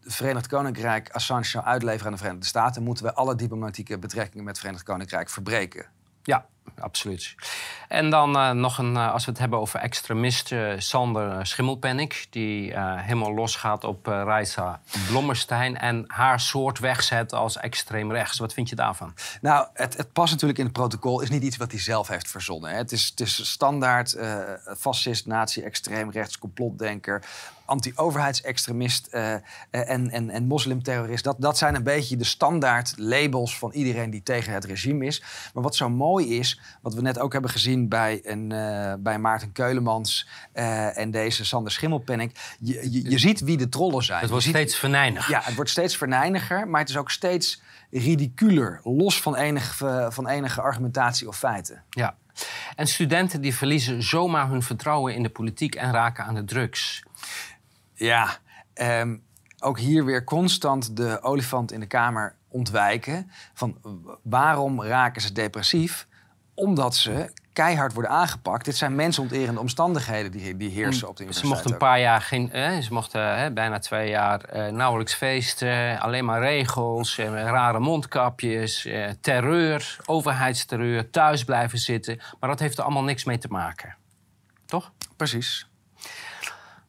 het 0.04 0.14
Verenigd 0.14 0.46
Koninkrijk 0.46 1.10
Assange 1.10 1.44
zou 1.44 1.64
uitleveren 1.64 2.06
aan 2.06 2.12
de 2.12 2.18
Verenigde 2.18 2.46
Staten... 2.46 2.82
moeten 2.82 3.04
we 3.04 3.14
alle 3.14 3.34
diplomatieke 3.34 3.98
betrekkingen 3.98 4.44
met 4.44 4.52
het 4.52 4.60
Verenigd 4.60 4.84
Koninkrijk 4.84 5.30
verbreken. 5.30 5.86
Ja, 6.22 6.46
absoluut. 6.80 7.34
En 7.88 8.10
dan 8.10 8.36
uh, 8.36 8.50
nog 8.50 8.78
een, 8.78 8.92
uh, 8.92 9.12
als 9.12 9.24
we 9.24 9.30
het 9.30 9.40
hebben 9.40 9.58
over 9.58 9.80
extremisten, 9.80 10.82
Sander 10.82 11.46
Schimmelpennik, 11.46 12.26
die 12.30 12.78
helemaal 12.78 13.34
losgaat 13.34 13.84
op 13.84 14.08
uh, 14.08 14.22
Reisa 14.24 14.80
Blommerstein 15.08 15.78
en 15.78 16.04
haar 16.06 16.40
soort 16.40 16.78
wegzet 16.78 17.32
als 17.32 17.56
extreem 17.56 18.12
rechts. 18.12 18.38
Wat 18.38 18.52
vind 18.52 18.68
je 18.68 18.74
daarvan? 18.74 19.14
Nou, 19.40 19.66
het, 19.72 19.96
het 19.96 20.12
past 20.12 20.32
natuurlijk 20.32 20.58
in 20.58 20.64
het 20.64 20.74
protocol, 20.74 21.20
is 21.20 21.30
niet 21.30 21.42
iets 21.42 21.56
wat 21.56 21.70
hij 21.70 21.80
zelf 21.80 22.08
heeft 22.08 22.28
verzonnen. 22.28 22.70
Hè. 22.70 22.76
Het, 22.76 22.92
is, 22.92 23.06
het 23.06 23.20
is 23.20 23.50
standaard 23.50 24.16
fascist, 24.78 25.26
nazi, 25.26 25.62
extreem 25.62 26.10
rechts, 26.10 26.38
complotdenker 26.38 27.22
anti-overheidsextremist 27.72 29.08
uh, 29.10 29.32
en, 29.70 30.10
en, 30.10 30.30
en 30.30 30.46
moslimterrorist. 30.46 31.24
Dat, 31.24 31.36
dat 31.38 31.58
zijn 31.58 31.74
een 31.74 31.82
beetje 31.82 32.16
de 32.16 32.24
standaard 32.24 32.94
labels 32.96 33.58
van 33.58 33.72
iedereen 33.72 34.10
die 34.10 34.22
tegen 34.22 34.52
het 34.52 34.64
regime 34.64 35.06
is. 35.06 35.22
Maar 35.54 35.62
wat 35.62 35.76
zo 35.76 35.88
mooi 35.88 36.38
is, 36.38 36.60
wat 36.82 36.94
we 36.94 37.00
net 37.00 37.18
ook 37.18 37.32
hebben 37.32 37.50
gezien 37.50 37.88
bij, 37.88 38.20
een, 38.24 38.50
uh, 38.52 38.92
bij 38.98 39.18
Maarten 39.18 39.52
Keulemans 39.52 40.28
uh, 40.54 40.98
en 40.98 41.10
deze 41.10 41.44
Sander 41.44 41.72
Schimmelpenning. 41.72 42.34
Je, 42.60 42.92
je, 42.92 43.10
je, 43.10 43.18
ziet 43.18 43.40
wie 43.40 43.56
de 43.56 43.68
trollen 43.68 44.02
zijn. 44.02 44.20
Het 44.20 44.30
wordt 44.30 44.44
steeds 44.44 44.76
verneiniger. 44.76 45.30
Ja, 45.30 45.40
het 45.42 45.54
wordt 45.54 45.70
steeds 45.70 45.96
verneiniger, 45.96 46.68
maar 46.68 46.80
het 46.80 46.88
is 46.88 46.96
ook 46.96 47.10
steeds 47.10 47.62
ridiculer, 47.90 48.80
los 48.82 49.20
van 49.20 49.36
enige, 49.36 50.08
van 50.10 50.28
enige 50.28 50.60
argumentatie 50.60 51.28
of 51.28 51.36
feiten. 51.36 51.82
Ja. 51.90 52.16
En 52.76 52.86
studenten 52.86 53.40
die 53.40 53.54
verliezen 53.54 54.02
zomaar 54.02 54.48
hun 54.48 54.62
vertrouwen 54.62 55.14
in 55.14 55.22
de 55.22 55.28
politiek 55.28 55.74
en 55.74 55.92
raken 55.92 56.24
aan 56.24 56.34
de 56.34 56.44
drugs. 56.44 57.02
Ja, 58.02 58.36
um, 58.74 59.22
ook 59.58 59.78
hier 59.78 60.04
weer 60.04 60.24
constant 60.24 60.96
de 60.96 61.22
olifant 61.22 61.72
in 61.72 61.80
de 61.80 61.86
kamer 61.86 62.34
ontwijken. 62.48 63.30
Van 63.54 63.76
waarom 64.22 64.82
raken 64.82 65.22
ze 65.22 65.32
depressief? 65.32 66.06
Omdat 66.54 66.96
ze 66.96 67.32
keihard 67.52 67.92
worden 67.92 68.10
aangepakt. 68.10 68.64
Dit 68.64 68.76
zijn 68.76 68.94
mensonterende 68.94 69.60
omstandigheden 69.60 70.30
die, 70.30 70.56
die 70.56 70.70
heersen 70.70 71.08
op 71.08 71.16
de 71.16 71.22
universiteit. 71.22 71.36
Ze 71.36 71.46
mochten 71.46 71.72
een 71.72 71.88
paar 71.88 72.00
jaar 72.00 72.20
geen, 72.20 72.52
eh, 72.52 72.78
ze 72.78 72.92
mochten 72.92 73.36
eh, 73.36 73.52
bijna 73.52 73.78
twee 73.78 74.08
jaar 74.08 74.44
eh, 74.44 74.72
nauwelijks 74.72 75.14
feesten, 75.14 76.00
alleen 76.00 76.24
maar 76.24 76.40
regels, 76.40 77.18
eh, 77.18 77.26
rare 77.32 77.78
mondkapjes, 77.80 78.84
eh, 78.84 79.10
terreur, 79.20 79.96
overheidsterreur, 80.04 81.10
thuis 81.10 81.44
blijven 81.44 81.78
zitten. 81.78 82.20
Maar 82.40 82.50
dat 82.50 82.60
heeft 82.60 82.78
er 82.78 82.84
allemaal 82.84 83.04
niks 83.04 83.24
mee 83.24 83.38
te 83.38 83.48
maken. 83.48 83.96
Toch? 84.66 84.92
Precies. 85.16 85.66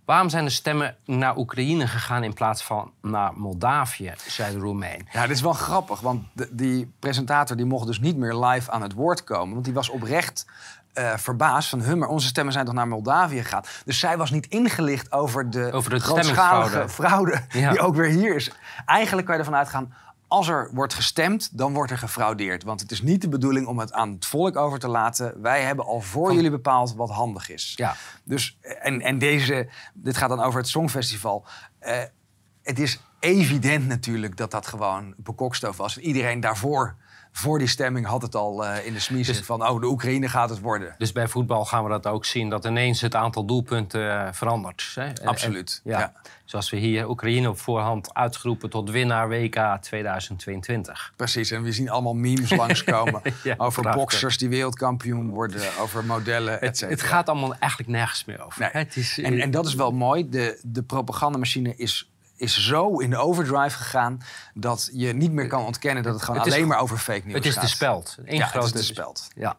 Waarom 0.05 0.29
zijn 0.29 0.45
de 0.45 0.51
stemmen 0.51 0.95
naar 1.05 1.37
Oekraïne 1.37 1.87
gegaan 1.87 2.23
in 2.23 2.33
plaats 2.33 2.63
van 2.63 2.91
naar 3.01 3.33
Moldavië, 3.35 4.13
zei 4.27 4.53
de 4.53 4.59
Roemeen. 4.59 5.07
Ja, 5.11 5.21
dit 5.21 5.35
is 5.35 5.41
wel 5.41 5.53
grappig, 5.53 5.99
want 5.99 6.23
de, 6.33 6.47
die 6.51 6.93
presentator 6.99 7.57
die 7.57 7.65
mocht 7.65 7.87
dus 7.87 7.99
niet 7.99 8.17
meer 8.17 8.35
live 8.35 8.71
aan 8.71 8.81
het 8.81 8.93
woord 8.93 9.23
komen. 9.23 9.53
Want 9.53 9.65
die 9.65 9.73
was 9.73 9.89
oprecht 9.89 10.45
uh, 10.93 11.13
verbaasd 11.15 11.69
van... 11.69 11.97
Maar 11.97 12.07
onze 12.07 12.27
stemmen 12.27 12.53
zijn 12.53 12.65
toch 12.65 12.73
naar 12.73 12.87
Moldavië 12.87 13.41
gegaan? 13.43 13.63
Dus 13.85 13.99
zij 13.99 14.17
was 14.17 14.31
niet 14.31 14.47
ingelicht 14.47 15.11
over 15.11 15.49
de, 15.49 15.71
over 15.71 15.89
de 15.89 15.99
grootschalige 15.99 16.89
fraude 16.89 17.41
ja. 17.49 17.69
die 17.71 17.79
ook 17.79 17.95
weer 17.95 18.09
hier 18.09 18.35
is. 18.35 18.51
Eigenlijk 18.85 19.27
kan 19.27 19.35
je 19.35 19.41
ervan 19.41 19.59
uitgaan 19.59 19.93
als 20.33 20.47
er 20.47 20.69
wordt 20.71 20.93
gestemd, 20.93 21.57
dan 21.57 21.73
wordt 21.73 21.91
er 21.91 21.97
gefraudeerd. 21.97 22.63
Want 22.63 22.79
het 22.79 22.91
is 22.91 23.01
niet 23.01 23.21
de 23.21 23.29
bedoeling 23.29 23.67
om 23.67 23.79
het 23.79 23.91
aan 23.93 24.11
het 24.11 24.25
volk 24.25 24.55
over 24.55 24.79
te 24.79 24.87
laten. 24.87 25.41
Wij 25.41 25.61
hebben 25.61 25.85
al 25.85 26.01
voor 26.01 26.33
jullie 26.33 26.49
bepaald 26.49 26.95
wat 26.95 27.09
handig 27.09 27.49
is. 27.49 27.73
Ja. 27.75 27.95
Dus, 28.23 28.57
en, 28.61 29.01
en 29.01 29.17
deze, 29.17 29.69
dit 29.93 30.17
gaat 30.17 30.29
dan 30.29 30.39
over 30.39 30.59
het 30.59 30.67
Songfestival. 30.69 31.45
Uh, 31.81 32.01
het 32.63 32.79
is 32.79 32.99
evident 33.19 33.87
natuurlijk 33.87 34.37
dat 34.37 34.51
dat 34.51 34.67
gewoon 34.67 35.13
bekokstof 35.17 35.77
was. 35.77 35.97
Iedereen 35.97 36.39
daarvoor 36.39 36.95
voor 37.35 37.59
die 37.59 37.67
stemming 37.67 38.05
had 38.05 38.21
het 38.21 38.35
al 38.35 38.65
uh, 38.65 38.85
in 38.85 38.93
de 38.93 38.99
smiezen 38.99 39.35
dus, 39.35 39.45
van... 39.45 39.67
oh, 39.67 39.81
de 39.81 39.87
Oekraïne 39.87 40.29
gaat 40.29 40.49
het 40.49 40.59
worden. 40.59 40.95
Dus 40.97 41.11
bij 41.11 41.27
voetbal 41.27 41.65
gaan 41.65 41.83
we 41.83 41.89
dat 41.89 42.07
ook 42.07 42.25
zien... 42.25 42.49
dat 42.49 42.65
ineens 42.65 43.01
het 43.01 43.15
aantal 43.15 43.45
doelpunten 43.45 44.01
uh, 44.01 44.27
verandert. 44.31 44.91
Hè? 44.95 45.11
Absoluut, 45.23 45.81
en, 45.83 45.91
ja. 45.91 45.99
ja. 45.99 46.13
Zoals 46.45 46.69
we 46.69 46.77
hier 46.77 47.09
Oekraïne 47.09 47.49
op 47.49 47.59
voorhand 47.59 48.13
uitgeroepen... 48.13 48.69
tot 48.69 48.89
winnaar 48.89 49.29
WK 49.29 49.77
2022. 49.81 51.13
Precies, 51.15 51.51
en 51.51 51.63
we 51.63 51.71
zien 51.71 51.89
allemaal 51.89 52.13
memes 52.13 52.49
langskomen... 52.61 53.21
ja, 53.43 53.55
over 53.57 53.81
prachtig. 53.81 54.01
boxers 54.01 54.37
die 54.37 54.49
wereldkampioen 54.49 55.29
worden... 55.29 55.61
over 55.79 56.05
modellen, 56.05 56.61
et 56.61 56.79
het, 56.79 56.89
het, 56.89 57.01
gaat 57.01 57.29
allemaal 57.29 57.55
eigenlijk 57.59 57.91
nergens 57.91 58.25
meer 58.25 58.45
over. 58.45 58.61
Nee. 58.61 58.83
Het 58.83 58.95
is, 58.95 59.19
en, 59.19 59.39
en 59.39 59.51
dat 59.51 59.65
is 59.65 59.73
wel 59.73 59.91
mooi. 59.91 60.29
De, 60.29 60.59
de 60.63 60.83
propagandamachine 60.83 61.75
is 61.75 62.12
is 62.43 62.65
zo 62.65 62.97
in 62.97 63.09
de 63.09 63.17
overdrive 63.17 63.77
gegaan 63.77 64.21
dat 64.53 64.89
je 64.93 65.13
niet 65.13 65.31
meer 65.31 65.47
kan 65.47 65.65
ontkennen 65.65 66.03
dat 66.03 66.13
het 66.13 66.23
gewoon 66.23 66.41
alleen 66.41 66.67
maar 66.67 66.79
over 66.79 66.97
fake 66.97 67.21
news 67.25 67.33
gaat. 67.33 67.43
Het 67.43 67.45
is 67.45 67.55
de 67.55 67.67
speld. 67.67 68.17
Eén 68.25 68.37
ja, 68.37 68.45
grote 68.45 68.65
het 68.65 68.75
is 68.75 68.87
de 68.87 68.93
speld. 68.93 69.27
Ja. 69.35 69.57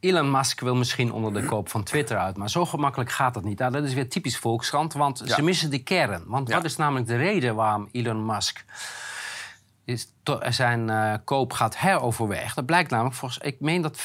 Elon 0.00 0.30
Musk 0.30 0.60
wil 0.60 0.74
misschien 0.74 1.12
onder 1.12 1.32
de 1.32 1.44
koop 1.44 1.68
van 1.68 1.82
Twitter 1.82 2.18
uit, 2.18 2.36
maar 2.36 2.50
zo 2.50 2.66
gemakkelijk 2.66 3.10
gaat 3.10 3.34
dat 3.34 3.44
niet. 3.44 3.58
Nou, 3.58 3.72
dat 3.72 3.84
is 3.84 3.94
weer 3.94 4.08
typisch 4.08 4.38
Volkskrant, 4.38 4.92
want 4.92 5.22
ze 5.24 5.42
missen 5.42 5.70
de 5.70 5.82
kern. 5.82 6.22
Want 6.26 6.50
wat 6.50 6.64
is 6.64 6.76
namelijk 6.76 7.06
de 7.06 7.16
reden 7.16 7.54
waarom 7.54 7.88
Elon 7.92 8.26
Musk 8.26 8.64
zijn 10.48 10.88
uh, 10.88 11.14
koop 11.24 11.52
gaat 11.52 11.78
heroverwegen. 11.78 12.54
Dat 12.54 12.66
blijkt 12.66 12.90
namelijk, 12.90 13.16
volgens, 13.16 13.44
ik 13.44 13.60
meen 13.60 13.82
dat 13.82 13.98
95% 13.98 14.02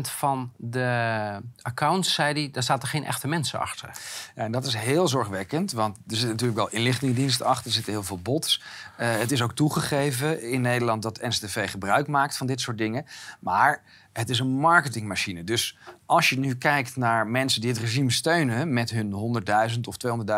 van 0.00 0.52
de 0.56 1.40
accounts, 1.62 2.14
zei 2.14 2.32
hij, 2.32 2.50
daar 2.52 2.62
zaten 2.62 2.88
geen 2.88 3.04
echte 3.04 3.28
mensen 3.28 3.58
achter. 3.60 3.90
Ja, 4.34 4.42
en 4.42 4.52
dat 4.52 4.66
is 4.66 4.74
heel 4.74 5.08
zorgwekkend, 5.08 5.72
want 5.72 5.96
er 5.96 6.02
zitten 6.06 6.28
natuurlijk 6.28 6.58
wel 6.58 6.70
inlichtingendiensten 6.70 7.46
achter, 7.46 7.66
er 7.66 7.72
zitten 7.72 7.92
heel 7.92 8.02
veel 8.02 8.18
bots. 8.18 8.62
Uh, 9.00 9.16
het 9.16 9.32
is 9.32 9.42
ook 9.42 9.52
toegegeven 9.52 10.42
in 10.42 10.60
Nederland 10.60 11.02
dat 11.02 11.20
NCTV 11.20 11.70
gebruik 11.70 12.06
maakt 12.06 12.36
van 12.36 12.46
dit 12.46 12.60
soort 12.60 12.78
dingen. 12.78 13.06
Maar 13.40 13.82
het 14.16 14.30
is 14.30 14.38
een 14.38 14.56
marketingmachine. 14.56 15.44
Dus 15.44 15.78
als 16.06 16.28
je 16.28 16.38
nu 16.38 16.54
kijkt 16.54 16.96
naar 16.96 17.26
mensen 17.26 17.60
die 17.60 17.70
het 17.70 17.78
regime 17.78 18.10
steunen 18.10 18.72
met 18.72 18.90
hun 18.90 19.42
100.000 19.70 19.80
of 19.80 19.96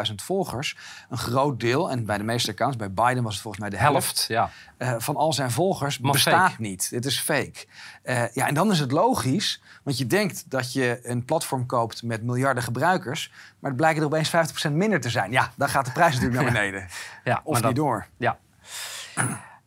200.000 0.08 0.14
volgers, 0.14 0.76
een 1.08 1.18
groot 1.18 1.60
deel, 1.60 1.90
en 1.90 2.06
bij 2.06 2.18
de 2.18 2.24
meeste 2.24 2.50
accounts, 2.50 2.76
bij 2.76 2.92
Biden 2.92 3.22
was 3.22 3.32
het 3.32 3.42
volgens 3.42 3.62
mij 3.62 3.70
de 3.70 3.84
helft, 3.84 4.24
ja. 4.28 4.50
uh, 4.78 4.94
van 4.98 5.16
al 5.16 5.32
zijn 5.32 5.50
volgers 5.50 5.98
bestaat 5.98 6.58
niet. 6.58 6.90
Het 6.90 7.04
is 7.04 7.20
fake. 7.20 7.66
Uh, 8.04 8.28
ja, 8.32 8.46
en 8.46 8.54
dan 8.54 8.70
is 8.70 8.80
het 8.80 8.92
logisch, 8.92 9.62
want 9.82 9.98
je 9.98 10.06
denkt 10.06 10.50
dat 10.50 10.72
je 10.72 11.00
een 11.02 11.24
platform 11.24 11.66
koopt 11.66 12.02
met 12.02 12.22
miljarden 12.22 12.62
gebruikers, 12.62 13.32
maar 13.58 13.70
het 13.70 13.80
blijkt 13.80 13.98
er 13.98 14.04
opeens 14.04 14.30
50% 14.68 14.72
minder 14.72 15.00
te 15.00 15.10
zijn. 15.10 15.30
Ja, 15.30 15.52
dan 15.56 15.68
gaat 15.68 15.84
de 15.84 15.92
prijs 15.92 16.14
natuurlijk 16.14 16.42
naar 16.42 16.52
beneden. 16.52 16.88
Ja, 17.24 17.40
of 17.44 17.54
niet 17.54 17.62
dat, 17.62 17.74
door. 17.74 18.06
Ja. 18.16 18.38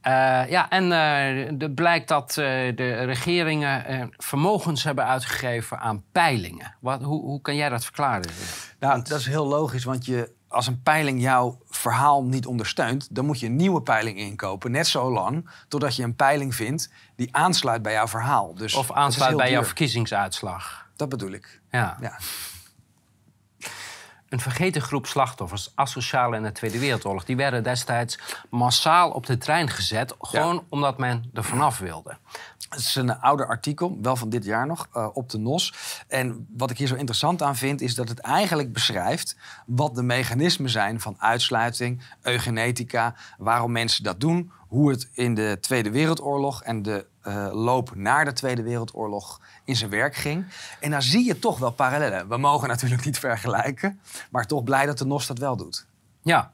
Uh, 0.08 0.50
ja, 0.50 0.70
en 0.70 0.84
uh, 0.84 1.62
er 1.62 1.72
blijkt 1.72 2.08
dat 2.08 2.30
uh, 2.30 2.36
de 2.76 3.04
regeringen 3.04 4.10
vermogens 4.18 4.84
hebben 4.84 5.06
uitgegeven 5.06 5.80
aan 5.80 6.04
peilingen. 6.12 6.76
Wat, 6.80 7.02
hoe, 7.02 7.22
hoe 7.22 7.42
kan 7.42 7.56
jij 7.56 7.70
dat 7.70 7.84
verklaren? 7.84 8.32
Nou, 8.80 8.94
want... 8.94 9.08
dat 9.10 9.20
is 9.20 9.26
heel 9.26 9.48
logisch, 9.48 9.84
want 9.84 10.06
je, 10.06 10.32
als 10.48 10.68
een 10.68 10.82
peiling 10.82 11.22
jouw 11.22 11.62
verhaal 11.70 12.24
niet 12.24 12.46
ondersteunt, 12.46 13.16
dan 13.16 13.26
moet 13.26 13.40
je 13.40 13.46
een 13.46 13.56
nieuwe 13.56 13.82
peiling 13.82 14.18
inkopen. 14.18 14.72
Net 14.72 14.88
zo 14.88 15.12
lang 15.12 15.50
totdat 15.68 15.96
je 15.96 16.04
een 16.04 16.16
peiling 16.16 16.56
vindt 16.56 16.90
die 17.16 17.36
aansluit 17.36 17.82
bij 17.82 17.94
jouw 17.94 18.08
verhaal. 18.08 18.56
Dus 18.56 18.76
of 18.76 18.92
aansluit 18.92 19.36
bij 19.36 19.46
duur. 19.46 19.54
jouw 19.54 19.66
verkiezingsuitslag. 19.66 20.90
Dat 20.96 21.10
bedoel 21.10 21.32
ik. 21.32 21.62
Ja. 21.72 21.98
ja. 22.02 22.18
Een 24.32 24.40
vergeten 24.40 24.82
groep 24.82 25.06
slachtoffers, 25.06 25.72
asocialen 25.76 26.38
in 26.38 26.44
de 26.44 26.52
Tweede 26.52 26.80
Wereldoorlog, 26.80 27.26
die 27.26 27.36
werden 27.36 27.64
destijds 27.64 28.20
massaal 28.50 29.12
op 29.12 29.26
de 29.26 29.38
trein 29.38 29.70
gezet, 29.70 30.16
gewoon 30.20 30.64
omdat 30.70 30.98
men 30.98 31.30
er 31.34 31.44
vanaf 31.44 31.78
wilde. 31.78 32.18
Het 32.70 32.80
is 32.80 32.96
een 32.96 33.20
ouder 33.20 33.48
artikel, 33.48 33.98
wel 34.02 34.16
van 34.16 34.30
dit 34.30 34.46
jaar 34.46 34.68
nog, 34.68 34.88
uh, 34.94 35.08
op 35.14 35.30
de 35.30 35.38
NOS. 35.38 35.74
En 36.08 36.48
wat 36.58 36.72
ik 36.72 36.78
hier 36.78 36.88
zo 36.88 36.96
interessant 36.96 37.42
aan 37.42 37.56
vind, 37.56 37.82
is 37.82 37.96
dat 37.96 38.10
het 38.10 38.20
eigenlijk 38.20 38.74
beschrijft 38.74 39.38
wat 39.66 39.96
de 39.96 40.04
mechanismen 40.04 40.70
zijn 40.70 41.00
van 41.00 41.16
uitsluiting, 41.20 42.04
eugenetica, 42.22 43.16
waarom 43.38 43.72
mensen 43.72 44.04
dat 44.04 44.20
doen, 44.20 44.52
hoe 44.68 44.90
het 44.90 45.10
in 45.14 45.34
de 45.34 45.58
Tweede 45.62 45.92
Wereldoorlog 45.92 46.64
en 46.64 46.82
de 46.82 47.06
uh, 47.28 47.50
loop 47.52 47.96
naar 47.96 48.26
de 48.26 48.34
Tweede 48.34 48.64
Wereldoorlog 48.64 49.42
in 49.72 49.78
zijn 49.78 49.90
werk 49.90 50.16
ging. 50.16 50.46
En 50.80 50.92
daar 50.92 51.02
zie 51.02 51.26
je 51.26 51.40
toch 51.40 51.60
wel 51.60 51.72
parallellen. 51.72 52.28
We 52.28 52.38
mogen 52.38 52.68
natuurlijk 52.68 53.06
niet 53.06 53.20
vergelijken, 53.20 54.00
maar 54.30 54.48
toch 54.48 54.64
blij 54.64 54.86
dat 54.86 54.98
de 54.98 55.06
NOS 55.06 55.28
dat 55.28 55.38
wel 55.38 55.56
doet. 55.56 55.86
Ja. 56.22 56.54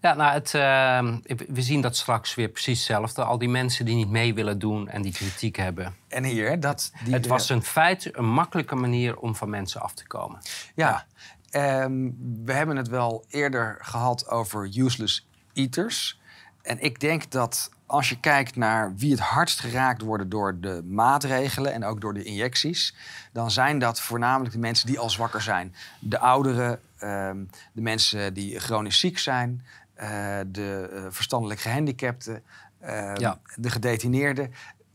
Ja, 0.00 0.14
nou, 0.14 0.32
het, 0.32 0.52
uh, 0.52 1.42
we 1.48 1.62
zien 1.62 1.80
dat 1.80 1.96
straks 1.96 2.34
weer 2.34 2.48
precies 2.48 2.78
hetzelfde. 2.78 3.24
Al 3.24 3.38
die 3.38 3.48
mensen 3.48 3.84
die 3.84 3.94
niet 3.94 4.10
mee 4.10 4.34
willen 4.34 4.58
doen 4.58 4.88
en 4.88 5.02
die 5.02 5.12
kritiek 5.12 5.56
hebben. 5.56 5.96
En 6.08 6.24
hier, 6.24 6.60
dat... 6.60 6.92
Die, 7.04 7.14
het 7.14 7.26
was 7.26 7.48
een 7.48 7.62
feit 7.62 8.16
een 8.16 8.28
makkelijke 8.28 8.74
manier 8.74 9.16
om 9.16 9.34
van 9.36 9.50
mensen 9.50 9.80
af 9.80 9.94
te 9.94 10.06
komen. 10.06 10.38
Ja, 10.74 11.06
ja. 11.50 11.82
Um, 11.84 12.16
we 12.44 12.52
hebben 12.52 12.76
het 12.76 12.88
wel 12.88 13.24
eerder 13.28 13.78
gehad 13.80 14.28
over 14.28 14.78
useless 14.78 15.28
eaters. 15.52 16.20
En 16.62 16.80
ik 16.80 17.00
denk 17.00 17.30
dat 17.30 17.70
als 17.92 18.08
je 18.08 18.20
kijkt 18.20 18.56
naar 18.56 18.94
wie 18.96 19.10
het 19.10 19.20
hardst 19.20 19.60
geraakt 19.60 20.02
worden 20.02 20.28
door 20.28 20.60
de 20.60 20.82
maatregelen 20.84 21.72
en 21.72 21.84
ook 21.84 22.00
door 22.00 22.14
de 22.14 22.22
injecties, 22.22 22.94
dan 23.32 23.50
zijn 23.50 23.78
dat 23.78 24.00
voornamelijk 24.00 24.54
de 24.54 24.60
mensen 24.60 24.86
die 24.86 24.98
al 24.98 25.10
zwakker 25.10 25.42
zijn. 25.42 25.74
De 25.98 26.18
ouderen, 26.18 26.80
ehm, 26.98 27.44
de 27.72 27.80
mensen 27.80 28.34
die 28.34 28.58
chronisch 28.58 28.98
ziek 28.98 29.18
zijn, 29.18 29.64
uh, 29.96 30.06
de 30.46 30.90
uh, 30.92 31.06
verstandelijk 31.08 31.60
gehandicapten, 31.60 32.42
ja. 33.14 33.38
de 33.56 33.70
gedetineerden. 33.70 34.52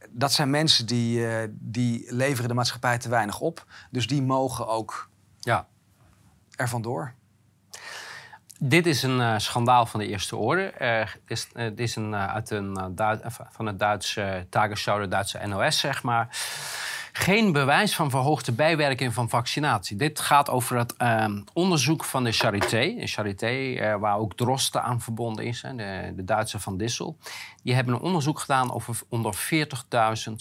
Dat 0.10 0.34
zijn 0.34 0.50
mensen 0.50 0.86
die, 0.86 1.28
eh, 1.28 1.48
die 1.52 2.14
leveren 2.14 2.48
de 2.48 2.56
maatschappij 2.56 2.98
te 2.98 3.10
weinig 3.10 3.40
op. 3.40 3.66
Dus 3.92 4.08
die 4.08 4.22
mogen 4.22 4.68
ook 4.68 5.10
ja. 5.40 5.68
er 6.56 6.70
vandoor. 6.70 7.14
Dit 8.60 8.86
is 8.86 9.04
een 9.04 9.20
uh, 9.20 9.34
schandaal 9.38 9.86
van 9.86 10.00
de 10.00 10.08
eerste 10.08 10.36
orde. 10.36 10.74
Dit 11.26 11.38
is, 11.38 11.48
dit 11.54 11.80
is 11.80 11.96
een, 11.96 12.16
uit 12.16 12.50
een, 12.50 12.94
van 13.50 13.66
het 13.66 13.80
Duitse 13.80 14.46
Tagesschau, 14.50 15.02
de 15.02 15.08
Duitse 15.08 15.48
NOS, 15.48 15.80
zeg 15.80 16.04
maar. 16.04 16.28
Geen 17.12 17.52
bewijs 17.52 17.96
van 17.96 18.10
verhoogde 18.10 18.52
bijwerking 18.52 19.14
van 19.14 19.30
vaccinatie. 19.30 19.98
Dit 19.98 20.20
gaat 20.20 20.50
over 20.50 20.78
het 20.78 20.96
ehm, 20.96 21.42
onderzoek 21.54 22.04
van 22.04 22.24
de 22.24 22.32
Charité. 22.32 22.96
De 23.00 23.08
Charité, 23.08 23.98
waar 24.00 24.18
ook 24.18 24.36
Drosten 24.36 24.84
aan 24.84 25.02
verbonden 25.02 25.46
is, 25.46 25.62
hè, 25.62 25.76
de, 25.76 26.14
de 26.16 26.24
Duitse 26.24 26.60
van 26.60 26.78
Dissel. 26.78 27.18
Die 27.64 27.74
hebben 27.74 27.94
een 27.94 28.02
onderzoek 28.02 28.40
gedaan 28.40 28.74
over 28.74 29.00
onder 29.10 29.36
40.000 29.36 30.34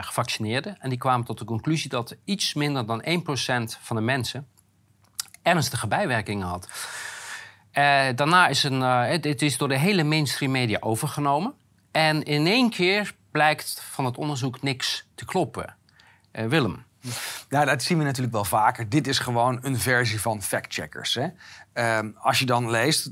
gevaccineerden. 0.00 0.76
En 0.80 0.88
die 0.88 0.98
kwamen 0.98 1.26
tot 1.26 1.38
de 1.38 1.44
conclusie 1.44 1.90
dat 1.90 2.16
iets 2.24 2.54
minder 2.54 2.86
dan 2.86 3.04
1% 3.04 3.06
van 3.80 3.96
de 3.96 4.02
mensen 4.02 4.46
ernstige 5.42 5.86
bijwerkingen 5.86 6.46
had. 6.46 6.68
Uh, 7.72 8.04
daarna 8.14 8.48
is 8.48 8.62
een, 8.62 8.80
uh, 8.80 9.06
het, 9.06 9.42
is 9.42 9.56
door 9.56 9.68
de 9.68 9.78
hele 9.78 10.04
mainstream 10.04 10.52
media 10.52 10.78
overgenomen. 10.80 11.54
En 11.90 12.22
in 12.22 12.46
één 12.46 12.70
keer 12.70 13.14
blijkt 13.30 13.82
van 13.90 14.04
het 14.04 14.16
onderzoek 14.16 14.62
niks 14.62 15.08
te 15.14 15.24
kloppen. 15.24 15.74
Uh, 16.32 16.46
Willem, 16.46 16.84
Ja, 17.48 17.64
dat 17.64 17.82
zien 17.82 17.98
we 17.98 18.04
natuurlijk 18.04 18.32
wel 18.32 18.44
vaker. 18.44 18.88
Dit 18.88 19.06
is 19.06 19.18
gewoon 19.18 19.58
een 19.62 19.78
versie 19.78 20.20
van 20.20 20.42
factcheckers. 20.42 21.18
Ehm, 21.72 22.10
als 22.18 22.38
je 22.38 22.46
dan 22.46 22.70
leest, 22.70 23.10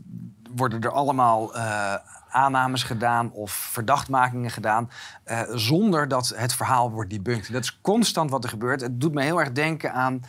worden 0.54 0.80
er 0.80 0.90
allemaal 0.90 1.56
uh, 1.56 1.94
aannames 2.30 2.82
gedaan 2.82 3.32
of 3.32 3.52
verdachtmakingen 3.52 4.50
gedaan. 4.50 4.90
Uh, 5.26 5.40
zonder 5.54 6.08
dat 6.08 6.32
het 6.36 6.54
verhaal 6.54 6.90
wordt 6.90 7.10
debunked. 7.10 7.52
Dat 7.52 7.62
is 7.64 7.80
constant 7.80 8.30
wat 8.30 8.44
er 8.44 8.50
gebeurt. 8.50 8.80
Het 8.80 9.00
doet 9.00 9.14
me 9.14 9.22
heel 9.22 9.40
erg 9.40 9.52
denken 9.52 9.92
aan 9.92 10.22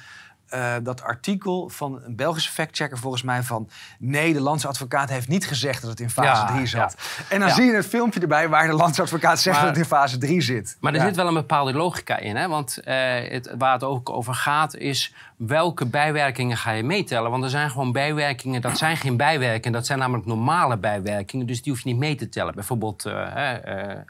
uh, 0.54 0.74
dat 0.84 1.04
artikel 1.04 1.70
van 1.70 2.02
een 2.04 2.16
Belgische 2.16 2.52
factchecker 2.52 2.98
volgens 2.98 3.24
mij 3.24 3.44
van... 3.44 3.70
nee, 4.00 4.34
de 4.34 4.42
landsadvocaat 4.42 5.10
heeft 5.10 5.28
niet 5.28 5.48
gezegd 5.48 5.82
dat 5.82 5.90
het 5.90 6.00
in 6.00 6.10
fase 6.10 6.54
3 6.54 6.66
zat. 6.66 6.96
Ja. 6.98 7.24
En 7.30 7.40
dan 7.40 7.50
zie 7.50 7.66
je 7.66 7.74
het 7.76 7.86
filmpje 7.86 8.20
erbij 8.20 8.50
waar 8.50 8.68
de 8.68 8.74
landsadvocaat 8.74 9.40
zegt 9.40 9.60
dat 9.60 9.68
het 9.68 9.78
in 9.78 9.86
fase 9.86 10.18
3 10.18 10.42
zit. 10.42 10.78
Maar 10.80 10.94
er 10.94 11.02
zit 11.02 11.16
wel 11.16 11.28
een 11.28 11.34
bepaalde 11.34 11.74
logica 11.74 12.18
in. 12.18 12.36
Hè? 12.36 12.48
Want 12.48 12.78
uh, 12.80 12.94
het, 13.30 13.54
waar 13.58 13.74
het 13.74 13.84
ook 13.84 14.10
over 14.10 14.34
gaat 14.34 14.76
is 14.76 15.14
welke 15.36 15.86
bijwerkingen 15.86 16.58
ga 16.58 16.72
je 16.72 16.84
meetellen. 16.84 17.32
Want 17.32 17.44
er 17.44 17.50
zijn 17.50 17.70
gewoon 17.70 17.92
bijwerkingen, 17.92 18.62
dat 18.62 18.78
zijn 18.78 18.98
geen 18.98 19.18
bijwerkingen. 19.18 19.72
Dat 19.72 19.86
zijn 19.86 20.00
namelijk 20.00 20.28
normale 20.28 20.78
bijwerkingen, 20.78 21.46
dus 21.46 21.62
die 21.62 21.72
hoef 21.72 21.82
je 21.82 21.90
niet 21.90 22.00
mee 22.00 22.16
te 22.16 22.30
tellen. 22.30 22.56
Bijvoorbeeld 22.56 23.06
uh, 23.06 23.28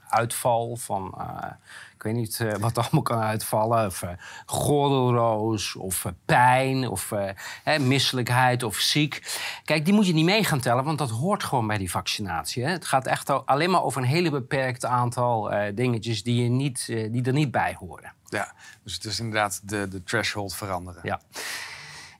uitval 0.09 0.75
van 0.75 1.15
ik 2.01 2.07
weet 2.07 2.15
niet 2.15 2.39
uh, 2.39 2.53
wat 2.53 2.77
allemaal 2.77 3.01
kan 3.01 3.19
uitvallen. 3.19 3.85
Of 3.85 4.01
uh, 4.01 4.09
gordelroos, 4.45 5.75
of 5.75 6.05
uh, 6.05 6.11
pijn, 6.25 6.87
of 6.87 7.13
hè, 7.63 7.79
misselijkheid, 7.79 8.63
of 8.63 8.75
ziek. 8.75 9.39
Kijk, 9.65 9.85
die 9.85 9.93
moet 9.93 10.07
je 10.07 10.13
niet 10.13 10.25
mee 10.25 10.43
gaan 10.43 10.59
tellen, 10.59 10.83
want 10.83 10.97
dat 10.97 11.09
hoort 11.09 11.43
gewoon 11.43 11.67
bij 11.67 11.77
die 11.77 11.91
vaccinatie. 11.91 12.63
Hè. 12.63 12.69
Het 12.69 12.85
gaat 12.85 13.07
echt 13.07 13.45
alleen 13.45 13.69
maar 13.69 13.83
over 13.83 14.01
een 14.01 14.07
hele 14.07 14.29
beperkt 14.29 14.85
aantal 14.85 15.53
dingetjes 15.75 16.23
die, 16.23 16.43
je 16.43 16.49
niet, 16.49 16.85
die 16.85 17.23
er 17.23 17.33
niet 17.33 17.51
bij 17.51 17.75
horen. 17.79 18.13
Ja, 18.25 18.53
dus 18.83 18.93
het 18.93 19.05
is 19.05 19.19
inderdaad 19.19 19.69
de, 19.69 19.87
de 19.87 20.03
threshold 20.03 20.55
veranderen. 20.55 21.01
Ja. 21.03 21.21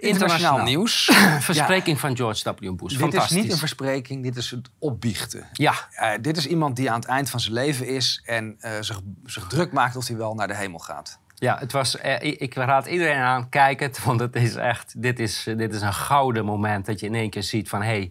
Internationaal 0.01 0.63
nieuws. 0.63 1.11
verspreking 1.39 1.99
van 1.99 2.15
George 2.15 2.53
W. 2.59 2.75
Bush. 2.75 2.97
Dit 2.97 3.13
is 3.13 3.29
niet 3.29 3.51
een 3.51 3.57
verspreking, 3.57 4.23
dit 4.23 4.35
is 4.35 4.51
het 4.51 4.69
opbiechten. 4.79 5.47
Ja. 5.53 5.73
Uh, 6.01 6.11
dit 6.21 6.37
is 6.37 6.47
iemand 6.47 6.75
die 6.75 6.91
aan 6.91 6.99
het 6.99 7.09
eind 7.09 7.29
van 7.29 7.39
zijn 7.39 7.53
leven 7.53 7.87
is 7.87 8.21
en 8.25 8.57
uh, 8.59 8.71
zich, 8.79 9.01
zich 9.25 9.47
druk 9.47 9.71
maakt 9.71 9.95
of 9.95 10.07
hij 10.07 10.17
wel 10.17 10.33
naar 10.33 10.47
de 10.47 10.55
hemel 10.55 10.79
gaat. 10.79 11.19
Ja, 11.35 11.57
het 11.59 11.71
was, 11.71 11.97
eh, 11.97 12.41
ik 12.41 12.53
raad 12.53 12.85
iedereen 12.85 13.19
aan, 13.19 13.49
kijk 13.49 13.79
het, 13.79 14.03
want 14.05 14.19
het 14.19 14.35
is 14.35 14.55
echt, 14.55 15.01
dit 15.01 15.19
is, 15.19 15.43
dit 15.57 15.73
is 15.73 15.81
een 15.81 15.93
gouden 15.93 16.45
moment 16.45 16.85
dat 16.85 16.99
je 16.99 17.05
in 17.05 17.15
één 17.15 17.29
keer 17.29 17.43
ziet 17.43 17.69
van 17.69 17.81
hé, 17.81 17.87
hey, 17.87 18.09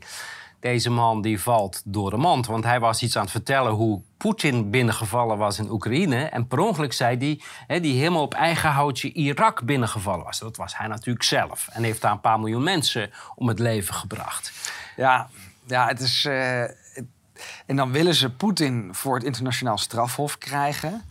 deze 0.61 0.91
man 0.91 1.23
die 1.23 1.41
valt 1.41 1.83
door 1.85 2.11
de 2.11 2.17
mand. 2.17 2.47
Want 2.47 2.65
hij 2.65 2.81
was 2.81 3.03
iets 3.03 3.17
aan 3.17 3.23
het 3.23 3.31
vertellen 3.31 3.73
hoe 3.73 4.03
Poetin 4.17 4.71
binnengevallen 4.71 5.39
was 5.39 5.59
in 5.59 5.71
Oekraïne. 5.71 6.25
En 6.25 6.47
per 6.47 6.59
ongeluk 6.59 6.93
zei 6.93 7.41
hij 7.67 7.81
die 7.81 7.99
helemaal 7.99 8.23
op 8.23 8.35
eigen 8.35 8.71
houtje 8.71 9.13
Irak 9.13 9.63
binnengevallen 9.63 10.25
was. 10.25 10.39
Dat 10.39 10.57
was 10.57 10.77
hij 10.77 10.87
natuurlijk 10.87 11.25
zelf. 11.25 11.69
En 11.73 11.83
heeft 11.83 12.01
daar 12.01 12.13
een 12.13 12.21
paar 12.21 12.41
miljoen 12.41 12.63
mensen 12.63 13.11
om 13.35 13.49
het 13.49 13.59
leven 13.59 13.95
gebracht. 13.95 14.73
Ja, 14.97 15.29
ja 15.67 15.87
het 15.87 16.01
is. 16.01 16.25
Uh, 16.25 16.63
en 17.67 17.77
dan 17.77 17.93
willen 17.93 18.15
ze 18.15 18.31
Poetin 18.31 18.95
voor 18.95 19.15
het 19.15 19.25
internationaal 19.25 19.79
strafhof 19.79 20.39
krijgen. 20.39 21.03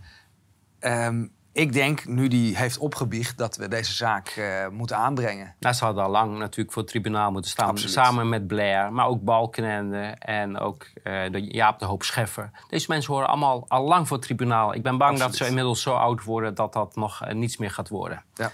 Um, 0.80 1.32
ik 1.60 1.74
denk, 1.74 2.06
nu 2.06 2.28
die 2.28 2.58
heeft 2.58 2.78
opgebiecht, 2.78 3.38
dat 3.38 3.56
we 3.56 3.68
deze 3.68 3.94
zaak 3.94 4.36
uh, 4.36 4.68
moeten 4.68 4.98
aanbrengen. 4.98 5.56
Nou, 5.60 5.76
ze 5.76 5.86
hadden 5.86 6.04
al 6.04 6.10
lang 6.10 6.38
natuurlijk 6.38 6.72
voor 6.72 6.82
het 6.82 6.92
tribunaal 6.92 7.32
moeten 7.32 7.52
staan. 7.52 7.70
Absoluut. 7.70 7.94
Samen 7.94 8.30
met 8.30 8.48
Blair, 8.48 8.94
maar 8.94 9.08
ook 9.08 9.24
Balkenende 9.24 10.02
en 10.20 10.58
ook 10.58 10.86
uh, 11.04 11.32
de 11.32 11.42
Jaap 11.42 11.80
de 11.80 11.86
Hoop 11.86 12.04
Scheffer. 12.04 12.52
Deze 12.70 12.86
mensen 12.90 13.14
horen 13.14 13.28
allemaal 13.28 13.66
al 13.68 13.84
lang 13.84 14.08
voor 14.08 14.18
het 14.18 14.26
tribunaal. 14.26 14.74
Ik 14.74 14.84
ben 14.84 14.98
bang 14.98 15.12
Absoluut. 15.12 15.32
dat 15.32 15.42
ze 15.42 15.48
inmiddels 15.48 15.82
zo 15.82 15.94
oud 15.94 16.24
worden 16.24 16.56
dat 16.56 16.74
dat 16.74 16.96
nog 16.96 17.26
uh, 17.26 17.34
niets 17.34 17.58
meer 17.58 17.72
gaat 17.72 17.90
worden. 17.90 18.24
Ja. 18.34 18.52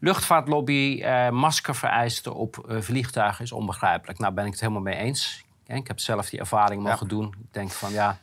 Luchtvaartlobby, 0.00 1.04
maskervereisten 1.30 2.34
op 2.34 2.64
vliegtuigen 2.80 3.44
is 3.44 3.52
onbegrijpelijk. 3.52 4.18
Nou 4.18 4.32
ben 4.32 4.44
ik 4.44 4.50
het 4.50 4.60
helemaal 4.60 4.82
mee 4.82 4.96
eens. 4.96 5.44
Ik 5.66 5.86
heb 5.86 6.00
zelf 6.00 6.28
die 6.28 6.40
ervaring 6.40 6.82
mogen 6.82 7.06
ja. 7.06 7.14
doen. 7.14 7.26
Ik 7.26 7.52
denk 7.52 7.70
van 7.70 7.92
ja, 7.92 8.18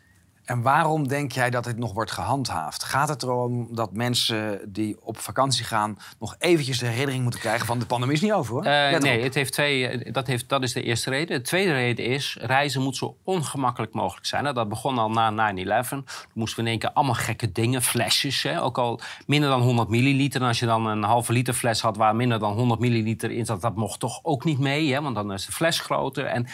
en 0.49 0.61
waarom 0.61 1.07
denk 1.07 1.31
jij 1.31 1.49
dat 1.49 1.63
dit 1.63 1.77
nog 1.77 1.93
wordt 1.93 2.11
gehandhaafd? 2.11 2.83
Gaat 2.83 3.09
het 3.09 3.23
erom 3.23 3.67
dat 3.71 3.93
mensen 3.93 4.61
die 4.73 4.97
op 5.01 5.17
vakantie 5.17 5.65
gaan... 5.65 5.97
nog 6.19 6.35
eventjes 6.39 6.79
de 6.79 6.85
herinnering 6.85 7.21
moeten 7.21 7.39
krijgen 7.39 7.65
van 7.65 7.79
de 7.79 7.85
pandemie 7.85 8.15
is 8.15 8.21
niet 8.21 8.31
over, 8.31 8.53
hoor? 8.53 8.65
Uh, 8.65 8.99
nee, 8.99 9.23
het 9.23 9.33
heeft 9.33 9.53
twee, 9.53 9.87
eh, 9.87 10.13
dat, 10.13 10.27
heeft, 10.27 10.49
dat 10.49 10.63
is 10.63 10.73
de 10.73 10.81
eerste 10.81 11.09
reden. 11.09 11.37
De 11.37 11.43
tweede 11.43 11.71
reden 11.71 12.05
is, 12.05 12.37
reizen 12.41 12.81
moet 12.81 12.95
zo 12.95 13.17
ongemakkelijk 13.23 13.93
mogelijk 13.93 14.25
zijn. 14.25 14.43
Nou, 14.43 14.55
dat 14.55 14.69
begon 14.69 14.97
al 14.97 15.09
na 15.09 15.53
9-11. 15.85 15.89
Toen 15.89 16.05
moesten 16.33 16.55
we 16.55 16.63
in 16.63 16.67
één 16.67 16.79
keer 16.79 16.91
allemaal 16.91 17.15
gekke 17.15 17.51
dingen, 17.51 17.81
flesjes. 17.81 18.43
Hè? 18.43 18.61
Ook 18.61 18.77
al 18.77 18.99
minder 19.25 19.49
dan 19.49 19.61
100 19.61 19.89
milliliter. 19.89 20.41
En 20.41 20.47
als 20.47 20.59
je 20.59 20.65
dan 20.65 20.85
een 20.85 21.03
halve 21.03 21.33
liter 21.33 21.53
fles 21.53 21.81
had 21.81 21.97
waar 21.97 22.15
minder 22.15 22.39
dan 22.39 22.53
100 22.53 22.79
milliliter 22.79 23.31
in 23.31 23.45
zat... 23.45 23.61
dat 23.61 23.75
mocht 23.75 23.99
toch 23.99 24.19
ook 24.23 24.43
niet 24.43 24.59
mee, 24.59 24.93
hè? 24.93 25.01
want 25.01 25.15
dan 25.15 25.33
is 25.33 25.45
de 25.45 25.51
fles 25.51 25.79
groter. 25.79 26.25
En 26.25 26.47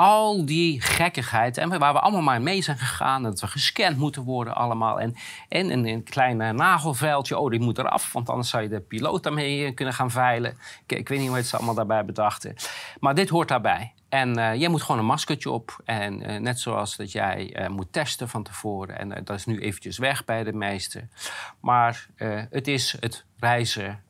al 0.00 0.44
die 0.44 0.80
gekkigheid, 0.80 1.58
en 1.58 1.78
waar 1.78 1.92
we 1.92 2.00
allemaal 2.00 2.22
maar 2.22 2.42
mee 2.42 2.62
zijn 2.62 2.78
gegaan... 2.78 3.22
dat 3.22 3.40
we 3.40 3.46
gescand 3.46 3.96
moeten 3.96 4.22
worden 4.22 4.54
allemaal. 4.54 5.00
En, 5.00 5.14
en 5.48 5.86
een, 5.86 6.02
klein 6.02 6.56
nagelveldje, 6.56 7.38
oh, 7.38 7.50
die 7.50 7.60
moet 7.60 7.78
eraf... 7.78 8.12
want 8.12 8.28
anders 8.28 8.48
zou 8.48 8.62
je 8.62 8.68
de 8.68 8.80
piloot 8.80 9.22
daarmee 9.22 9.64
eh, 9.64 9.74
kunnen 9.74 9.94
gaan 9.94 10.10
veilen. 10.10 10.58
Ik, 10.86 10.98
ik 10.98 11.08
weet 11.08 11.18
niet 11.18 11.28
hoe 11.28 11.42
ze 11.42 11.56
allemaal 11.56 11.74
daarbij 11.74 12.04
bedachten. 12.04 12.54
Maar 13.00 13.14
dit 13.14 13.28
hoort 13.28 13.48
daarbij. 13.48 13.92
En 14.08 14.38
uh, 14.38 14.54
jij 14.54 14.68
moet 14.68 14.82
gewoon 14.82 15.00
een 15.00 15.06
maskertje 15.06 15.50
op. 15.50 15.80
En 15.84 16.42
net 16.42 16.60
zoals 16.60 16.96
dat 16.96 17.12
jij 17.12 17.68
moet 17.70 17.92
testen 17.92 18.28
van 18.28 18.42
tevoren. 18.42 18.98
En 18.98 19.24
dat 19.24 19.36
is 19.36 19.46
nu 19.46 19.60
eventjes 19.60 19.98
weg 19.98 20.24
bij 20.24 20.44
de 20.44 20.52
meesten. 20.52 21.10
Maar 21.60 22.06
het 22.50 22.68
is 22.68 22.96
het 23.00 23.24
reizen 23.38 24.02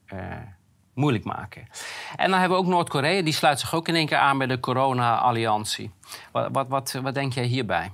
moeilijk 0.94 1.24
maken. 1.24 1.68
En 2.16 2.30
dan 2.30 2.40
hebben 2.40 2.58
we 2.58 2.64
ook 2.64 2.70
Noord-Korea. 2.70 3.22
Die 3.22 3.32
sluit 3.32 3.60
zich 3.60 3.74
ook 3.74 3.88
in 3.88 3.94
één 3.94 4.06
keer 4.06 4.18
aan 4.18 4.38
bij 4.38 4.46
de 4.46 4.60
corona-alliantie. 4.60 5.90
Wat, 6.32 6.48
wat, 6.52 6.68
wat, 6.68 6.92
wat 7.02 7.14
denk 7.14 7.32
jij 7.32 7.44
hierbij? 7.44 7.90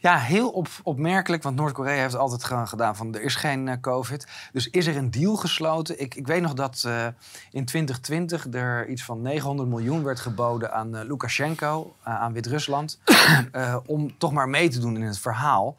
Ja, 0.00 0.18
heel 0.18 0.50
op, 0.50 0.68
opmerkelijk, 0.82 1.42
want 1.42 1.56
Noord-Korea 1.56 2.00
heeft 2.00 2.16
altijd 2.16 2.44
gedaan 2.68 2.96
van 2.96 3.14
er 3.14 3.22
is 3.22 3.34
geen 3.34 3.66
uh, 3.66 3.74
COVID. 3.80 4.26
Dus 4.52 4.70
is 4.70 4.86
er 4.86 4.96
een 4.96 5.10
deal 5.10 5.36
gesloten? 5.36 6.00
Ik, 6.00 6.14
ik 6.14 6.26
weet 6.26 6.42
nog 6.42 6.54
dat 6.54 6.84
uh, 6.86 7.06
in 7.50 7.64
2020 7.64 8.46
er 8.52 8.88
iets 8.88 9.04
van 9.04 9.22
900 9.22 9.68
miljoen 9.68 10.04
werd 10.04 10.20
geboden 10.20 10.72
aan 10.72 10.96
uh, 10.96 11.02
Lukashenko, 11.02 11.96
aan 12.02 12.32
Wit-Rusland, 12.32 13.00
om 13.86 14.18
toch 14.18 14.32
maar 14.32 14.48
mee 14.48 14.68
te 14.68 14.78
doen 14.78 14.96
in 14.96 15.02
het 15.02 15.18
verhaal. 15.18 15.76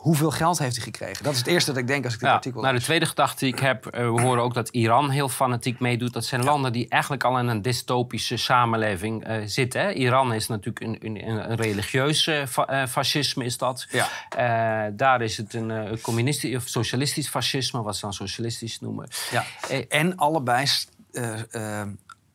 Hoeveel 0.00 0.30
geld 0.30 0.58
heeft 0.58 0.76
hij 0.76 0.84
gekregen? 0.84 1.24
Dat 1.24 1.32
is 1.32 1.38
het 1.38 1.46
eerste 1.46 1.70
dat 1.70 1.80
ik 1.80 1.86
denk 1.86 2.04
als 2.04 2.14
ik 2.14 2.20
dit 2.20 2.28
ja, 2.28 2.34
artikel 2.34 2.60
Nou, 2.60 2.74
de 2.74 2.80
tweede 2.80 3.06
gedachte 3.06 3.44
die 3.44 3.54
ik 3.54 3.60
heb, 3.60 3.86
uh, 3.86 3.90
we 3.92 4.20
horen 4.20 4.42
ook 4.42 4.54
dat 4.54 4.68
Iran 4.68 5.10
heel 5.10 5.28
fanatiek 5.28 5.80
meedoet. 5.80 6.12
Dat 6.12 6.24
zijn 6.24 6.44
landen 6.44 6.72
die 6.72 6.88
eigenlijk 6.88 7.24
al 7.24 7.38
in 7.38 7.46
een 7.46 7.62
dystopische 7.62 8.36
samenleving 8.36 9.28
uh, 9.28 9.36
zitten. 9.44 9.80
Hè? 9.80 9.92
Iran 9.92 10.32
is 10.32 10.46
natuurlijk 10.48 10.84
een, 10.84 10.98
een, 11.00 11.28
een 11.28 11.56
religieus 11.56 12.26
uh, 12.26 12.42
fascisme, 12.88 13.44
is 13.44 13.58
dat. 13.58 13.86
Ja. 13.90 14.90
daar 14.90 15.22
is 15.22 15.36
het 15.36 15.54
een 15.54 15.98
communistisch 16.00 16.56
of 16.56 16.68
socialistisch 16.68 17.28
fascisme, 17.28 17.82
wat 17.82 17.94
ze 17.94 18.00
dan 18.00 18.12
socialistisch 18.12 18.80
noemen. 18.80 19.08
Ja. 19.30 19.44
en 19.88 20.16
allebei 20.16 20.66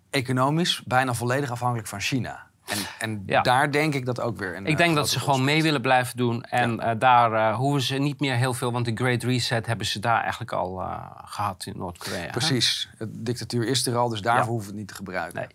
economisch 0.09 0.81
bijna 0.85 1.13
volledig 1.13 1.51
afhankelijk 1.51 1.87
van 1.87 2.01
China. 2.01 2.44
En, 2.65 2.77
en 2.99 3.23
ja. 3.25 3.41
daar 3.41 3.71
denk 3.71 3.93
ik 3.93 4.05
dat 4.05 4.21
ook 4.21 4.37
weer. 4.37 4.55
Een, 4.55 4.65
ik 4.65 4.77
denk 4.77 4.95
dat 4.95 5.09
ze 5.09 5.19
gewoon 5.19 5.43
mee 5.43 5.63
willen 5.63 5.81
blijven 5.81 6.17
doen. 6.17 6.43
En 6.43 6.75
ja. 6.75 6.93
uh, 6.93 6.99
daar 6.99 7.31
uh, 7.31 7.55
hoeven 7.55 7.81
ze 7.81 7.95
niet 7.95 8.19
meer 8.19 8.35
heel 8.35 8.53
veel, 8.53 8.71
want 8.71 8.85
de 8.85 8.91
Great 8.95 9.23
Reset 9.23 9.65
hebben 9.65 9.85
ze 9.85 9.99
daar 9.99 10.21
eigenlijk 10.21 10.51
al 10.51 10.81
uh, 10.81 11.05
gehad 11.25 11.65
in 11.65 11.73
Noord-Korea. 11.77 12.29
Precies. 12.31 12.89
De 12.97 13.21
dictatuur 13.21 13.67
is 13.67 13.85
er 13.87 13.95
al, 13.95 14.09
dus 14.09 14.21
daarvoor 14.21 14.43
ja. 14.43 14.49
hoeven 14.49 14.67
we 14.67 14.71
het 14.71 14.79
niet 14.79 14.87
te 14.87 14.95
gebruiken. 14.95 15.39
Nee. 15.39 15.47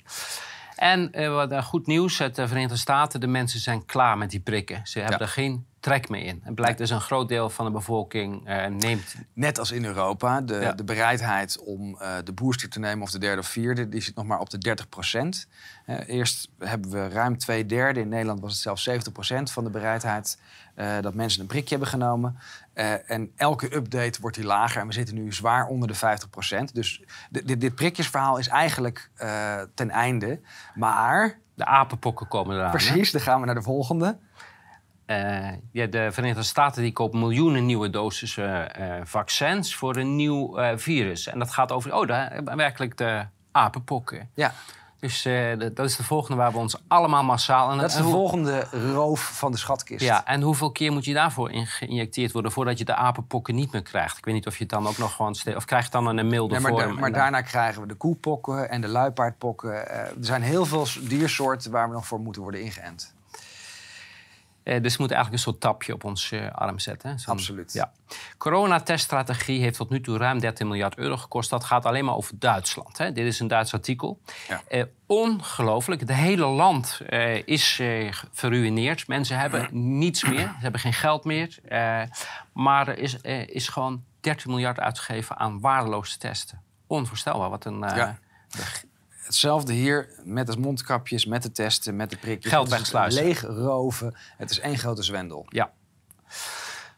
En 0.80 1.10
wat 1.34 1.64
goed 1.64 1.86
nieuws, 1.86 2.22
uit 2.22 2.34
de 2.34 2.48
Verenigde 2.48 2.76
Staten, 2.76 3.20
de 3.20 3.26
mensen 3.26 3.60
zijn 3.60 3.84
klaar 3.84 4.18
met 4.18 4.30
die 4.30 4.40
prikken. 4.40 4.80
Ze 4.84 4.98
hebben 4.98 5.18
er 5.18 5.28
geen 5.28 5.66
trek 5.80 6.08
mee 6.08 6.24
in. 6.24 6.40
Het 6.44 6.54
blijkt 6.54 6.78
dus 6.78 6.90
een 6.90 7.00
groot 7.00 7.28
deel 7.28 7.50
van 7.50 7.64
de 7.64 7.70
bevolking 7.70 8.48
uh, 8.48 8.66
neemt... 8.66 9.14
Net 9.32 9.58
als 9.58 9.70
in 9.70 9.84
Europa, 9.84 10.40
de, 10.40 10.54
ja. 10.54 10.72
de 10.72 10.84
bereidheid 10.84 11.58
om 11.58 11.88
uh, 11.94 12.16
de 12.24 12.32
booster 12.32 12.68
te 12.68 12.78
nemen 12.78 13.02
of 13.02 13.10
de 13.10 13.18
derde 13.18 13.40
of 13.40 13.46
vierde... 13.46 13.88
die 13.88 14.00
zit 14.00 14.14
nog 14.14 14.26
maar 14.26 14.40
op 14.40 14.50
de 14.50 14.58
30 14.58 14.88
procent. 14.88 15.46
Uh, 15.86 15.96
eerst 16.06 16.48
hebben 16.58 16.90
we 16.90 17.08
ruim 17.08 17.38
twee 17.38 17.66
derde. 17.66 18.00
In 18.00 18.08
Nederland 18.08 18.40
was 18.40 18.52
het 18.52 18.60
zelfs 18.60 18.82
70 18.82 19.12
procent 19.12 19.50
van 19.50 19.64
de 19.64 19.70
bereidheid... 19.70 20.38
dat 21.00 21.14
mensen 21.14 21.40
een 21.40 21.46
prikje 21.46 21.70
hebben 21.70 21.88
genomen. 21.88 22.38
En 23.06 23.32
elke 23.36 23.74
update 23.74 24.20
wordt 24.20 24.36
die 24.36 24.46
lager. 24.46 24.80
En 24.80 24.86
we 24.86 24.92
zitten 24.92 25.14
nu 25.14 25.32
zwaar 25.32 25.66
onder 25.66 25.88
de 25.88 25.94
50 25.94 26.30
procent. 26.30 26.74
Dus 26.74 27.02
dit, 27.30 27.60
dit 27.60 27.74
prikjesverhaal 27.74 28.38
is 28.38 28.48
eigenlijk 28.48 29.10
ten 29.74 29.90
einde. 29.90 30.40
Maar... 30.74 31.38
De 31.54 31.66
apenpokken 31.66 32.28
komen 32.28 32.56
eraan. 32.56 32.70
Precies, 32.70 33.10
dan 33.10 33.20
gaan 33.20 33.40
we 33.40 33.46
naar 33.46 33.54
de 33.54 33.62
volgende. 33.62 34.18
Uh, 35.06 35.48
ja, 35.72 35.86
de 35.86 36.12
Verenigde 36.12 36.42
Staten 36.42 36.82
die 36.82 36.92
kopen 36.92 37.18
miljoenen 37.18 37.66
nieuwe 37.66 37.90
dosissen 37.90 38.70
vaccins 39.04 39.74
voor 39.74 39.96
een 39.96 40.16
nieuw 40.16 40.58
virus. 40.76 41.26
En 41.26 41.38
dat 41.38 41.50
gaat 41.50 41.72
over, 41.72 41.94
oh, 41.94 42.06
daar, 42.06 42.56
werkelijk 42.56 42.96
de 42.96 43.26
apenpokken. 43.52 44.30
Ja. 44.34 44.52
Dus 45.00 45.24
eh, 45.24 45.58
dat 45.74 45.78
is 45.86 45.96
de 45.96 46.04
volgende 46.04 46.36
waar 46.36 46.52
we 46.52 46.58
ons 46.58 46.76
allemaal 46.88 47.22
massaal... 47.24 47.70
En, 47.70 47.78
Dat 47.78 47.90
is 47.90 47.96
de 47.96 48.02
volgende 48.02 48.60
roof 48.92 49.20
van 49.38 49.50
de 49.52 49.58
schatkist. 49.58 50.04
Ja, 50.04 50.26
en 50.26 50.40
hoeveel 50.42 50.70
keer 50.72 50.92
moet 50.92 51.04
je 51.04 51.12
daarvoor 51.14 51.50
in 51.50 51.66
geïnjecteerd 51.66 52.32
worden... 52.32 52.52
voordat 52.52 52.78
je 52.78 52.84
de 52.84 52.94
apenpokken 52.94 53.54
niet 53.54 53.72
meer 53.72 53.82
krijgt? 53.82 54.18
Ik 54.18 54.24
weet 54.24 54.34
niet 54.34 54.46
of 54.46 54.56
je 54.56 54.62
het 54.62 54.72
dan 54.72 54.86
ook 54.86 54.98
nog 54.98 55.12
gewoon... 55.14 55.36
Of 55.56 55.64
krijg 55.64 55.84
je 55.84 55.90
dan 55.90 56.06
een 56.06 56.28
milde 56.28 56.52
Nee, 56.52 56.62
maar, 56.62 56.70
vorm? 56.72 56.82
da- 56.94 57.00
maar 57.00 57.10
dan- 57.10 57.20
daarna 57.20 57.40
krijgen 57.40 57.82
we 57.82 57.88
de 57.88 57.94
koepokken 57.94 58.70
en 58.70 58.80
de 58.80 58.88
luipaardpokken. 58.88 59.88
Eh, 59.90 59.98
er 59.98 60.14
zijn 60.20 60.42
heel 60.42 60.66
veel 60.66 60.86
diersoorten 61.00 61.70
waar 61.70 61.88
we 61.88 61.94
nog 61.94 62.06
voor 62.06 62.20
moeten 62.20 62.42
worden 62.42 62.62
ingeënt. 62.62 63.14
Eh, 64.70 64.82
dus 64.82 64.92
we 64.92 64.98
moeten 64.98 65.16
eigenlijk 65.16 65.32
een 65.32 65.52
soort 65.52 65.60
tapje 65.60 65.92
op 65.92 66.04
ons 66.04 66.30
eh, 66.30 66.50
arm 66.50 66.78
zetten. 66.78 67.10
hè? 67.10 67.16
Absoluut. 67.24 67.72
Ja. 67.72 67.92
Coronateststrategie 68.38 69.60
heeft 69.60 69.76
tot 69.76 69.90
nu 69.90 70.00
toe 70.00 70.18
ruim 70.18 70.38
13 70.38 70.68
miljard 70.68 70.96
euro 70.96 71.16
gekost. 71.16 71.50
Dat 71.50 71.64
gaat 71.64 71.86
alleen 71.86 72.04
maar 72.04 72.14
over 72.14 72.38
Duitsland. 72.38 72.98
Hè? 72.98 73.12
Dit 73.12 73.26
is 73.26 73.40
een 73.40 73.48
Duits 73.48 73.72
artikel. 73.72 74.20
Ja. 74.48 74.62
Eh, 74.68 74.84
ongelooflijk. 75.06 76.00
Het 76.00 76.12
hele 76.12 76.46
land 76.46 77.00
is 77.44 77.74
verruineerd. 78.32 79.08
Mensen 79.08 79.38
hebben 79.38 79.68
niets 79.98 80.24
meer. 80.24 80.38
Ze 80.38 80.60
hebben 80.60 80.80
geen 80.80 80.92
geld 80.92 81.24
meer. 81.24 81.58
Maar 82.52 82.88
er 82.88 82.98
is, 82.98 83.16
is 83.46 83.68
gewoon 83.68 84.04
13 84.20 84.50
miljard 84.50 84.80
uitgegeven 84.80 85.36
aan 85.36 85.60
waardeloze 85.60 86.18
testen. 86.18 86.62
Onvoorstelbaar. 86.86 87.50
Wat 87.50 87.64
een... 87.64 87.78
Ja. 87.78 88.18
Hetzelfde 89.30 89.72
hier 89.72 90.08
met 90.24 90.46
de 90.46 90.58
mondkapjes, 90.58 91.26
met 91.26 91.42
de 91.42 91.52
testen, 91.52 91.96
met 91.96 92.10
de 92.10 92.16
prikjes. 92.16 92.52
Geld 92.52 92.68
wegsluizen. 92.68 93.24
Leeg 93.24 93.42
roven. 93.42 94.16
Het 94.36 94.50
is 94.50 94.60
één 94.60 94.78
grote 94.78 95.02
zwendel. 95.02 95.46
Ja. 95.48 95.72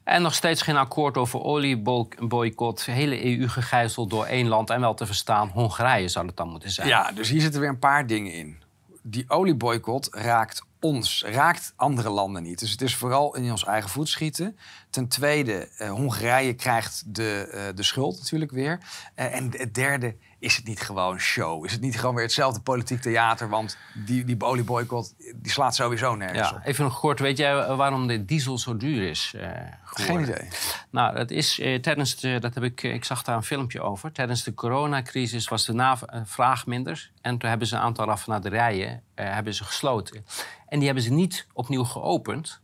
En 0.04 0.22
nog 0.22 0.34
steeds 0.34 0.62
geen 0.62 0.76
akkoord 0.76 1.16
over 1.16 1.42
olieboycott. 1.42 2.84
Hele 2.84 3.24
EU 3.24 3.48
gegijzeld 3.48 4.10
door 4.10 4.24
één 4.24 4.48
land 4.48 4.70
en 4.70 4.80
wel 4.80 4.94
te 4.94 5.06
verstaan. 5.06 5.48
Hongarije 5.48 6.08
zou 6.08 6.26
het 6.26 6.36
dan 6.36 6.48
moeten 6.48 6.70
zijn. 6.70 6.88
Ja, 6.88 7.10
dus 7.12 7.28
hier 7.28 7.40
zitten 7.40 7.60
weer 7.60 7.70
een 7.70 7.78
paar 7.78 8.06
dingen 8.06 8.32
in. 8.32 8.62
Die 9.02 9.24
olieboycott 9.28 10.08
raakt 10.10 10.62
ons, 10.80 11.24
raakt 11.26 11.72
andere 11.76 12.10
landen 12.10 12.42
niet. 12.42 12.58
Dus 12.58 12.70
het 12.70 12.82
is 12.82 12.96
vooral 12.96 13.36
in 13.36 13.50
ons 13.50 13.64
eigen 13.64 13.90
voet 13.90 14.08
schieten. 14.08 14.58
Ten 14.90 15.08
tweede, 15.08 15.68
eh, 15.76 15.90
Hongarije 15.90 16.54
krijgt 16.54 17.02
de, 17.06 17.48
eh, 17.52 17.62
de 17.74 17.82
schuld 17.82 18.18
natuurlijk 18.18 18.50
weer. 18.50 18.78
Eh, 19.14 19.34
en 19.34 19.50
het 19.56 19.74
derde, 19.74 20.16
is 20.42 20.56
het 20.56 20.66
niet 20.66 20.80
gewoon 20.80 21.18
show? 21.18 21.64
Is 21.64 21.72
het 21.72 21.80
niet 21.80 21.98
gewoon 22.00 22.14
weer 22.14 22.24
hetzelfde 22.24 22.60
politiek 22.60 23.00
theater? 23.00 23.48
Want 23.48 23.76
die, 23.94 24.24
die 24.24 24.40
olieboycott, 24.44 25.14
die 25.36 25.52
slaat 25.52 25.74
sowieso 25.74 26.14
nergens 26.14 26.48
Ja, 26.50 26.54
op. 26.56 26.60
even 26.64 26.84
nog 26.84 26.98
kort. 27.00 27.18
Weet 27.20 27.36
jij 27.38 27.66
waarom 27.74 28.06
de 28.06 28.24
diesel 28.24 28.58
zo 28.58 28.76
duur 28.76 29.08
is? 29.08 29.32
eh, 29.36 29.48
Geen 29.84 30.20
idee. 30.20 30.48
Nou, 30.90 31.14
dat 31.14 31.30
is 31.30 31.58
eh, 31.60 31.80
tijdens 31.80 32.16
de, 32.16 32.38
dat 32.40 32.54
heb 32.54 32.62
ik, 32.64 32.82
eh, 32.82 32.94
ik 32.94 33.04
zag 33.04 33.22
daar 33.22 33.36
een 33.36 33.42
filmpje 33.42 33.80
over. 33.80 34.12
Tijdens 34.12 34.42
de 34.42 34.54
coronacrisis 34.54 35.48
was 35.48 35.64
de 35.64 35.72
nav- 35.72 36.02
eh, 36.02 36.20
vraag 36.24 36.66
minder. 36.66 37.10
En 37.20 37.38
toen 37.38 37.48
hebben 37.48 37.68
ze 37.68 37.74
een 37.74 37.80
aantal 37.82 38.06
raffinaderijen 38.06 39.02
hebben 39.14 39.54
ze 39.54 39.64
gesloten. 39.64 40.26
En 40.68 40.76
die 40.78 40.86
hebben 40.86 41.04
ze 41.04 41.12
niet 41.12 41.46
opnieuw 41.52 41.84
geopend 41.84 42.60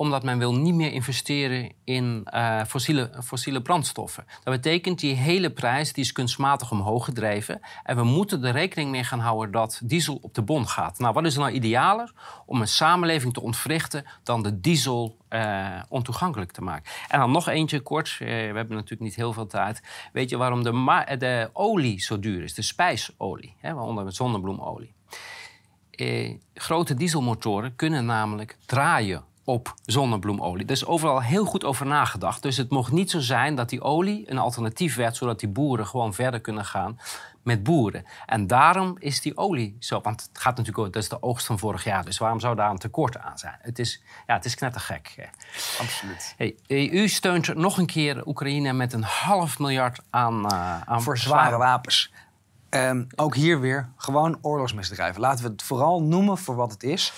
omdat 0.00 0.22
men 0.22 0.38
wil 0.38 0.54
niet 0.54 0.74
meer 0.74 0.92
investeren 0.92 1.72
in 1.84 2.20
eh, 2.24 2.64
fossiele, 2.64 3.10
fossiele 3.24 3.62
brandstoffen. 3.62 4.24
Dat 4.44 4.54
betekent 4.54 4.98
die 4.98 5.14
hele 5.14 5.50
prijs 5.50 5.92
die 5.92 6.04
is 6.04 6.12
kunstmatig 6.12 6.70
omhoog 6.70 7.04
gedreven. 7.04 7.60
En 7.82 7.96
we 7.96 8.02
moeten 8.02 8.44
er 8.44 8.52
rekening 8.52 8.90
mee 8.90 9.04
gaan 9.04 9.18
houden 9.18 9.50
dat 9.50 9.80
diesel 9.84 10.18
op 10.22 10.34
de 10.34 10.42
bon 10.42 10.68
gaat. 10.68 10.98
Nou, 10.98 11.14
wat 11.14 11.24
is 11.24 11.34
er 11.34 11.40
nou 11.40 11.52
idealer 11.52 12.12
om 12.46 12.60
een 12.60 12.68
samenleving 12.68 13.32
te 13.32 13.42
ontwrichten 13.42 14.04
dan 14.22 14.42
de 14.42 14.60
diesel 14.60 15.16
eh, 15.28 15.82
ontoegankelijk 15.88 16.52
te 16.52 16.62
maken? 16.62 16.92
En 17.08 17.18
dan 17.18 17.30
nog 17.30 17.48
eentje 17.48 17.80
kort. 17.80 18.08
Eh, 18.20 18.26
we 18.26 18.34
hebben 18.34 18.70
natuurlijk 18.70 19.00
niet 19.00 19.16
heel 19.16 19.32
veel 19.32 19.46
tijd. 19.46 19.82
Weet 20.12 20.30
je 20.30 20.36
waarom 20.36 20.62
de, 20.62 21.16
de 21.18 21.50
olie 21.52 22.00
zo 22.00 22.18
duur 22.18 22.42
is? 22.42 22.54
De 22.54 22.62
spijsolie, 22.62 23.56
hè, 23.58 23.74
waaronder 23.74 24.12
zonnebloemolie. 24.12 24.94
Grote 26.54 26.94
dieselmotoren 26.94 27.76
kunnen 27.76 28.04
namelijk 28.04 28.56
draaien 28.66 29.28
op 29.44 29.74
zonnebloemolie. 29.84 30.64
Er 30.64 30.70
is 30.70 30.86
overal 30.86 31.22
heel 31.22 31.44
goed 31.44 31.64
over 31.64 31.86
nagedacht. 31.86 32.42
Dus 32.42 32.56
het 32.56 32.70
mocht 32.70 32.92
niet 32.92 33.10
zo 33.10 33.20
zijn 33.20 33.54
dat 33.54 33.68
die 33.68 33.82
olie 33.82 34.30
een 34.30 34.38
alternatief 34.38 34.96
werd... 34.96 35.16
zodat 35.16 35.40
die 35.40 35.48
boeren 35.48 35.86
gewoon 35.86 36.14
verder 36.14 36.40
kunnen 36.40 36.64
gaan 36.64 36.98
met 37.42 37.62
boeren. 37.62 38.04
En 38.26 38.46
daarom 38.46 38.96
is 38.98 39.20
die 39.20 39.36
olie 39.36 39.76
zo... 39.78 40.00
Want 40.00 40.20
het 40.20 40.38
gaat 40.38 40.56
natuurlijk 40.56 40.86
ook... 40.86 40.92
Dat 40.92 41.02
is 41.02 41.08
de 41.08 41.22
oogst 41.22 41.46
van 41.46 41.58
vorig 41.58 41.84
jaar. 41.84 42.04
Dus 42.04 42.18
waarom 42.18 42.40
zou 42.40 42.56
daar 42.56 42.70
een 42.70 42.78
tekort 42.78 43.18
aan 43.18 43.38
zijn? 43.38 43.56
Het 43.60 43.78
is, 43.78 44.02
ja, 44.26 44.34
het 44.34 44.44
is 44.44 44.54
knettergek. 44.54 45.30
Absoluut. 45.80 46.34
Hey, 46.36 46.56
EU 46.66 47.08
steunt 47.08 47.54
nog 47.54 47.78
een 47.78 47.86
keer 47.86 48.26
Oekraïne 48.26 48.72
met 48.72 48.92
een 48.92 49.02
half 49.02 49.58
miljard 49.58 50.00
aan... 50.10 50.50
eh, 50.50 50.80
aan 50.80 51.02
Voor 51.02 51.18
zware 51.18 51.56
wapens. 51.56 52.12
Ehm, 52.68 53.04
ook 53.16 53.34
hier 53.34 53.60
weer 53.60 53.88
gewoon 53.96 54.38
oorlogsmisdrijven. 54.42 55.20
Laten 55.20 55.44
we 55.44 55.50
het 55.50 55.62
vooral 55.62 56.02
noemen 56.02 56.38
voor 56.38 56.54
wat 56.54 56.72
het 56.72 56.82
is. 56.82 57.12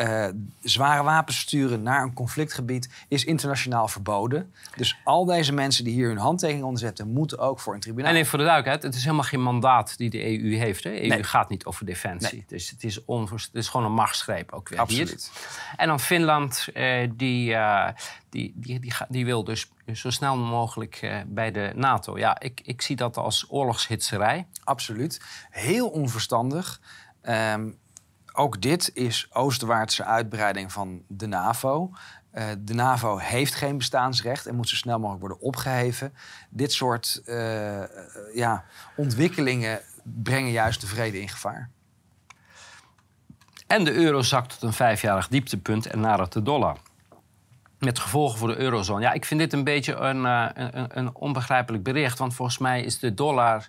Eh, 0.00 0.26
zware 0.60 1.02
wapens 1.02 1.38
sturen 1.38 1.82
naar 1.82 2.02
een 2.02 2.12
conflictgebied 2.12 2.90
is 3.08 3.24
internationaal 3.24 3.88
verboden. 3.88 4.54
Dus 4.76 4.96
al 5.04 5.24
deze 5.24 5.52
mensen 5.52 5.84
die 5.84 5.92
hier 5.92 6.08
hun 6.08 6.16
handtekening 6.18 6.64
onder 6.64 6.80
zetten, 6.80 7.12
moeten 7.12 7.38
ook 7.38 7.60
voor 7.60 7.74
een 7.74 7.80
tribunaal. 7.80 8.10
En 8.10 8.16
even 8.16 8.28
voor 8.28 8.38
de 8.38 8.44
duidelijkheid, 8.44 8.86
het 8.86 8.94
is 8.94 9.04
helemaal 9.04 9.24
geen 9.24 9.42
mandaat 9.42 9.96
die 9.96 10.10
de 10.10 10.24
EU 10.40 10.54
heeft. 10.56 10.84
Hè? 10.84 10.90
De 10.90 11.02
EU 11.02 11.08
Nee. 11.08 11.22
gaat 11.22 11.48
niet 11.48 11.64
over 11.64 11.86
defensie. 11.86 12.32
Nee. 12.38 12.44
Dus 12.48 12.70
het 12.70 12.84
is, 12.84 13.04
onvoors- 13.04 13.44
het 13.44 13.54
is 13.54 13.68
gewoon 13.68 13.86
een 13.86 13.92
machtsgreep 13.92 14.52
ook 14.52 14.68
weer 14.68 14.86
hier. 14.86 15.00
Absoluut. 15.00 15.32
En 15.76 15.86
dan 15.88 16.00
Finland, 16.00 16.68
eh, 16.74 17.08
die, 17.14 17.54
eh, 17.54 17.88
die, 18.28 18.52
die, 18.56 18.80
die, 18.80 18.92
die 19.08 19.24
wil 19.24 19.44
dus 19.44 19.70
zo 19.92 20.10
snel 20.10 20.36
mogelijk 20.36 21.22
bij 21.26 21.50
de 21.50 21.72
NATO. 21.74 22.18
Ja, 22.18 22.40
ik, 22.40 22.60
ik 22.64 22.82
zie 22.82 22.96
dat 22.96 23.16
als 23.16 23.46
oorlogshitserij. 23.48 24.46
Absoluut. 24.64 25.20
Heel 25.50 25.88
onverstandig. 25.88 26.80
Ehm, 27.22 27.68
ook 28.32 28.60
dit 28.60 28.90
is 28.94 29.28
oostwaartse 29.32 30.04
uitbreiding 30.04 30.72
van 30.72 31.02
de 31.08 31.26
NAVO. 31.26 31.90
Eh, 32.30 32.48
de 32.58 32.74
NAVO 32.74 33.18
heeft 33.18 33.54
geen 33.54 33.78
bestaansrecht 33.78 34.46
en 34.46 34.54
moet 34.54 34.68
zo 34.68 34.76
snel 34.76 34.98
mogelijk 34.98 35.20
worden 35.20 35.40
opgeheven. 35.40 36.14
Dit 36.50 36.72
soort 36.72 37.22
eh, 37.24 37.82
eh, 37.82 37.88
ja, 38.34 38.64
ontwikkelingen 38.96 39.80
brengen 40.02 40.50
juist 40.50 40.80
de 40.80 40.86
vrede 40.86 41.20
in 41.20 41.28
gevaar. 41.28 41.70
En 43.66 43.84
de 43.84 43.92
euro 43.92 44.22
zakt 44.22 44.50
tot 44.50 44.62
een 44.62 44.72
vijfjarig 44.72 45.28
dieptepunt 45.28 45.86
en 45.86 46.00
nadert 46.00 46.32
de 46.32 46.42
dollar. 46.42 46.76
Met 47.78 47.98
gevolgen 47.98 48.38
voor 48.38 48.48
de 48.48 48.58
eurozone. 48.58 49.00
Ja, 49.00 49.12
ik 49.12 49.24
vind 49.24 49.40
dit 49.40 49.52
een 49.52 49.64
beetje 49.64 49.94
een, 49.94 50.24
een, 50.24 50.98
een 50.98 51.14
onbegrijpelijk 51.14 51.82
bericht. 51.82 52.18
Want 52.18 52.34
volgens 52.34 52.58
mij 52.58 52.82
is 52.82 52.98
de 52.98 53.14
dollar 53.14 53.68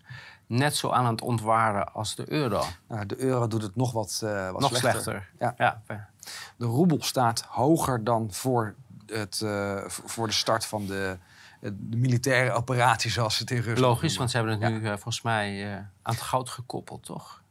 net 0.52 0.76
zo 0.76 0.90
aan 0.90 1.06
het 1.06 1.22
ontwaren 1.22 1.94
als 1.94 2.16
de 2.16 2.32
euro. 2.32 2.64
Nou, 2.88 3.06
de 3.06 3.20
euro 3.20 3.48
doet 3.48 3.62
het 3.62 3.76
nog 3.76 3.92
wat, 3.92 4.22
eh, 4.24 4.52
wat 4.52 4.62
Nog 4.62 4.70
slechter. 4.78 5.02
slechter. 5.02 5.30
Ja. 5.40 5.82
Ja. 5.88 6.10
De 6.58 6.66
roebel 6.66 6.98
staat 7.04 7.42
hoger 7.42 8.04
dan 8.04 8.34
voor, 8.34 8.76
het, 9.06 9.42
eh, 9.42 9.84
voor 9.88 10.28
de 10.28 10.34
start 10.34 10.66
van 10.66 10.86
de, 10.86 11.18
de 11.62 11.98
militaire 11.98 12.52
operatie, 12.52 13.12
zoals 13.12 13.40
het 13.40 13.52
in 13.52 13.58
Rusland 13.58 13.80
Logisch, 13.80 14.18
want 14.18 14.32
ze 14.32 14.38
hebben 14.38 14.62
het 14.62 14.72
nu 14.72 14.84
eh, 14.84 14.92
volgens 14.92 15.22
mij 15.22 15.72
eh, 15.72 15.76
aan 15.76 16.14
het 16.14 16.22
goud 16.22 16.50
gekoppeld, 16.50 17.04
toch? 17.04 17.42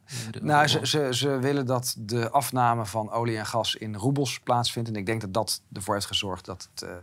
Nou, 0.40 0.66
ze, 0.66 0.86
ze, 0.86 1.09
ze 1.12 1.38
willen 1.38 1.66
dat 1.66 1.94
de 1.98 2.30
afname 2.30 2.86
van 2.86 3.11
olie 3.11 3.38
en 3.38 3.46
gas 3.46 3.74
in 3.74 3.94
roebels 3.96 4.40
plaatsvindt. 4.40 4.88
En 4.88 4.96
ik 4.96 5.07
denk 5.07 5.20
dat 5.20 5.34
dat 5.34 5.62
ervoor 5.72 5.94
heeft 5.94 6.07
gezorgd 6.07 6.44
dat 6.44 6.68
het 6.72 6.82
eh, 6.82 6.94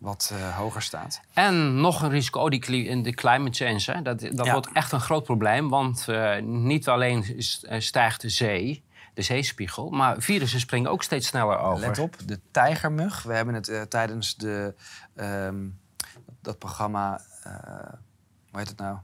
wat 0.00 0.30
eh, 0.32 0.56
hoger 0.56 0.82
staat. 0.82 1.20
En 1.34 1.80
nog 1.80 2.02
een 2.02 2.10
risico, 2.10 2.48
die 2.48 2.84
in 2.84 3.02
de 3.02 3.14
climate 3.14 3.64
change. 3.64 3.96
Hè. 3.98 4.02
Dat, 4.02 4.20
dat 4.20 4.46
Ja. 4.46 4.52
wordt 4.52 4.68
echt 4.72 4.92
een 4.92 5.00
groot 5.00 5.24
probleem. 5.24 5.68
Want 5.68 6.08
eh, 6.08 6.42
niet 6.42 6.88
alleen 6.88 7.24
eh, 7.62 7.80
stijgt 7.80 8.20
de 8.20 8.28
zee, 8.28 8.84
de 9.14 9.22
zeespiegel... 9.22 9.90
maar 9.90 10.20
virussen 10.20 10.60
springen 10.60 10.90
ook 10.90 11.02
steeds 11.02 11.26
sneller 11.26 11.58
over. 11.58 11.86
Let 11.86 11.98
op, 11.98 12.16
de 12.26 12.40
tijgermug. 12.50 13.22
We 13.22 13.34
hebben 13.34 13.54
het 13.54 13.90
tijdens 13.90 14.36
de, 14.36 14.74
ehm, 15.16 15.68
dat 16.42 16.58
programma, 16.58 17.20
hoe 18.50 18.58
heet 18.58 18.68
het 18.68 18.78
nou? 18.78 18.98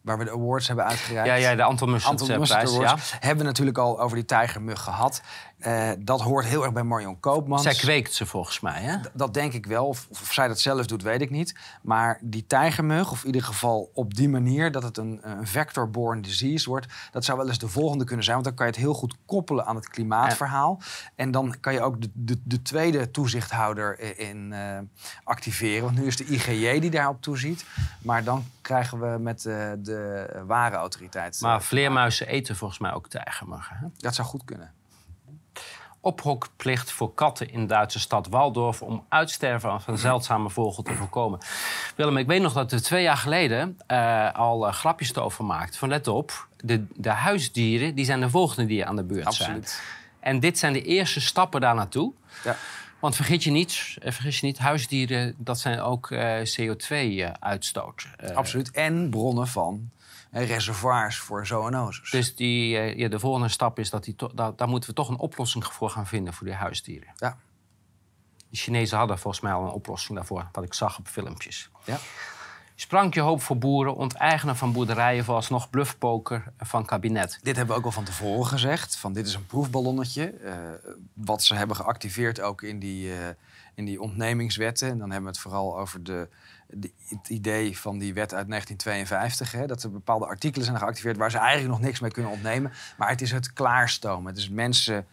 Waar 0.00 0.18
we 0.18 0.24
de 0.24 0.30
awards 0.30 0.66
hebben 0.66 0.84
uitgereikt. 0.84 1.28
Ja, 1.28 1.34
ja, 1.34 1.54
de 1.56 1.62
Anton 1.62 1.92
Anton 2.02 2.38
Mustard 2.38 2.62
prijs. 2.62 2.74
Awards. 2.74 3.10
Ja. 3.10 3.16
Hebben 3.20 3.38
we 3.38 3.44
natuurlijk 3.44 3.78
al 3.78 4.00
over 4.00 4.16
die 4.16 4.24
tijgermug 4.24 4.80
gehad. 4.80 5.22
Eh, 5.62 5.90
dat 5.98 6.20
hoort 6.20 6.44
heel 6.44 6.62
erg 6.62 6.72
bij 6.72 6.82
Marion 6.82 7.20
Koopmans. 7.20 7.62
Zij 7.62 7.74
kweekt 7.74 8.12
ze 8.14 8.26
volgens 8.26 8.60
mij, 8.60 8.80
hè? 8.82 9.00
D- 9.00 9.10
Dat 9.14 9.34
denk 9.34 9.52
ik 9.52 9.66
wel. 9.66 9.86
Of, 9.86 10.06
of 10.10 10.32
zij 10.32 10.48
dat 10.48 10.60
zelf 10.60 10.86
doet, 10.86 11.02
weet 11.02 11.20
ik 11.20 11.30
niet. 11.30 11.54
Maar 11.82 12.18
die 12.22 12.46
tijgermug, 12.46 13.10
of 13.10 13.20
in 13.20 13.26
ieder 13.26 13.42
geval 13.42 13.90
op 13.94 14.14
die 14.14 14.28
manier... 14.28 14.72
dat 14.72 14.82
het 14.82 14.96
een, 14.96 15.20
een 15.22 15.46
vector-borne 15.46 16.22
disease 16.22 16.68
wordt... 16.68 16.86
dat 17.10 17.24
zou 17.24 17.38
wel 17.38 17.48
eens 17.48 17.58
de 17.58 17.68
volgende 17.68 18.04
kunnen 18.04 18.24
zijn. 18.24 18.36
Want 18.36 18.48
dan 18.48 18.56
kan 18.56 18.66
je 18.66 18.72
het 18.72 18.80
heel 18.80 18.94
goed 18.94 19.16
koppelen 19.26 19.66
aan 19.66 19.76
het 19.76 19.88
klimaatverhaal. 19.88 20.80
En 21.14 21.30
dan 21.30 21.56
kan 21.60 21.72
je 21.72 21.80
ook 21.80 22.00
de, 22.02 22.10
de, 22.14 22.40
de 22.44 22.62
tweede 22.62 23.10
toezichthouder 23.10 24.18
in 24.18 24.52
eh, 24.52 24.78
activeren. 25.24 25.84
Want 25.84 25.98
nu 25.98 26.06
is 26.06 26.16
de 26.16 26.24
IGJ 26.24 26.80
die 26.80 26.90
daarop 26.90 27.22
toeziet. 27.22 27.64
Maar 28.02 28.24
dan 28.24 28.44
krijgen 28.60 29.00
we 29.00 29.18
met 29.18 29.46
eh, 29.46 29.70
de 29.78 30.26
ware 30.46 30.76
autoriteit... 30.76 31.40
Maar 31.40 31.62
vleermuizen 31.62 32.26
eten 32.26 32.56
volgens 32.56 32.78
mij 32.80 32.92
ook 32.92 33.08
tijgermuggen. 33.08 33.76
Hè? 33.76 33.86
Dat 33.96 34.14
zou 34.14 34.28
goed 34.28 34.44
kunnen. 34.44 34.72
Ophokplicht 36.04 36.92
voor 36.92 37.14
katten 37.14 37.50
in 37.50 37.60
de 37.60 37.66
Duitse 37.66 38.00
stad 38.00 38.28
Waldorf 38.28 38.82
om 38.82 39.04
uitsterven 39.08 39.80
van 39.80 39.98
zeldzame 39.98 40.50
vogel 40.50 40.82
te 40.82 40.94
voorkomen. 40.94 41.38
Willem, 41.96 42.16
ik 42.16 42.26
weet 42.26 42.42
nog 42.42 42.52
dat 42.52 42.70
we 42.70 42.80
twee 42.80 43.02
jaar 43.02 43.16
geleden 43.16 43.78
uh, 43.88 44.32
al 44.32 44.66
uh, 44.66 44.72
grapjes 44.72 45.14
erover 45.14 45.44
maakten. 45.44 45.78
Van 45.78 45.88
let 45.88 46.08
op, 46.08 46.48
de, 46.56 46.84
de 46.94 47.10
huisdieren 47.10 47.94
die 47.94 48.04
zijn 48.04 48.20
de 48.20 48.30
volgende 48.30 48.68
die 48.68 48.86
aan 48.86 48.96
de 48.96 49.04
beurt 49.04 49.26
Absoluut. 49.26 49.70
zijn. 49.70 49.82
En 50.20 50.40
dit 50.40 50.58
zijn 50.58 50.72
de 50.72 50.82
eerste 50.82 51.20
stappen 51.20 51.60
daar 51.60 51.74
naartoe. 51.74 52.12
Ja. 52.44 52.56
Want 52.98 53.16
vergeet 53.16 53.44
je 53.44 53.50
niet, 53.50 53.96
eh, 54.02 54.12
vergis 54.12 54.40
je 54.40 54.46
niet, 54.46 54.58
huisdieren 54.58 55.34
dat 55.38 55.58
zijn 55.60 55.80
ook 55.80 56.10
uh, 56.10 56.36
CO2-uitstoot. 56.40 58.06
Absoluut. 58.34 58.70
En 58.70 59.10
bronnen 59.10 59.48
van 59.48 59.90
reservoirs 60.32 61.18
voor 61.18 61.46
zoonoses. 61.46 62.10
Dus 62.10 62.36
die, 62.36 62.76
uh, 62.76 62.96
ja, 62.96 63.08
de 63.08 63.18
volgende 63.18 63.48
stap 63.48 63.78
is 63.78 63.90
dat 63.90 64.04
die 64.04 64.16
daar, 64.34 64.56
daar 64.56 64.68
moeten 64.68 64.90
we 64.90 64.96
toch 64.96 65.08
een 65.08 65.18
oplossing 65.18 65.64
voor 65.64 65.90
gaan 65.90 66.06
vinden 66.06 66.34
voor 66.34 66.46
die 66.46 66.56
huisdieren. 66.56 67.12
Ja. 67.16 67.38
De 68.48 68.56
Chinezen 68.56 68.98
hadden 68.98 69.18
volgens 69.18 69.42
mij 69.42 69.52
al 69.52 69.64
een 69.64 69.70
oplossing 69.70 70.16
daarvoor, 70.16 70.48
wat 70.52 70.64
ik 70.64 70.74
zag 70.74 70.98
op 70.98 71.08
filmpjes. 71.08 71.70
Ja. 71.84 71.98
Sprankje 72.74 73.20
hoop 73.20 73.42
voor 73.42 73.58
boeren, 73.58 73.94
onteigenen 73.94 74.56
van 74.56 74.72
boerderijen, 74.72 75.24
vooralsnog 75.24 75.70
bluffpoker 75.70 76.52
van 76.58 76.84
kabinet. 76.84 77.38
Dit 77.42 77.56
hebben 77.56 77.74
we 77.74 77.80
ook 77.80 77.86
al 77.86 77.92
van 77.92 78.04
tevoren 78.04 78.46
gezegd. 78.46 78.96
Van 78.96 79.12
dit 79.12 79.26
is 79.26 79.34
een 79.34 79.46
proefballonnetje. 79.46 80.34
Uh, 80.44 80.54
wat 81.12 81.42
ze 81.42 81.54
hebben 81.54 81.76
geactiveerd 81.76 82.40
ook 82.40 82.62
in 82.62 82.78
die, 82.78 83.08
uh, 83.08 83.14
in 83.74 83.84
die 83.84 84.00
ontnemingswetten. 84.00 84.88
En 84.88 84.98
dan 84.98 85.10
hebben 85.10 85.30
we 85.30 85.36
het 85.36 85.46
vooral 85.46 85.78
over 85.78 86.02
de, 86.02 86.28
het 87.08 87.28
idee 87.28 87.78
van 87.78 87.98
die 87.98 88.14
wet 88.14 88.34
uit 88.34 88.48
1952. 88.48 89.52
Hè, 89.52 89.66
dat 89.66 89.82
er 89.82 89.90
bepaalde 89.90 90.26
artikelen 90.26 90.66
zijn 90.66 90.78
geactiveerd 90.78 91.16
waar 91.16 91.30
ze 91.30 91.38
eigenlijk 91.38 91.70
nog 91.70 91.80
niks 91.80 92.00
mee 92.00 92.10
kunnen 92.10 92.32
ontnemen. 92.32 92.72
Maar 92.96 93.08
het 93.08 93.20
is 93.20 93.32
het 93.32 93.52
klaarstomen. 93.52 94.26
Het 94.32 94.40
is 94.40 94.48
mensen 94.48 95.06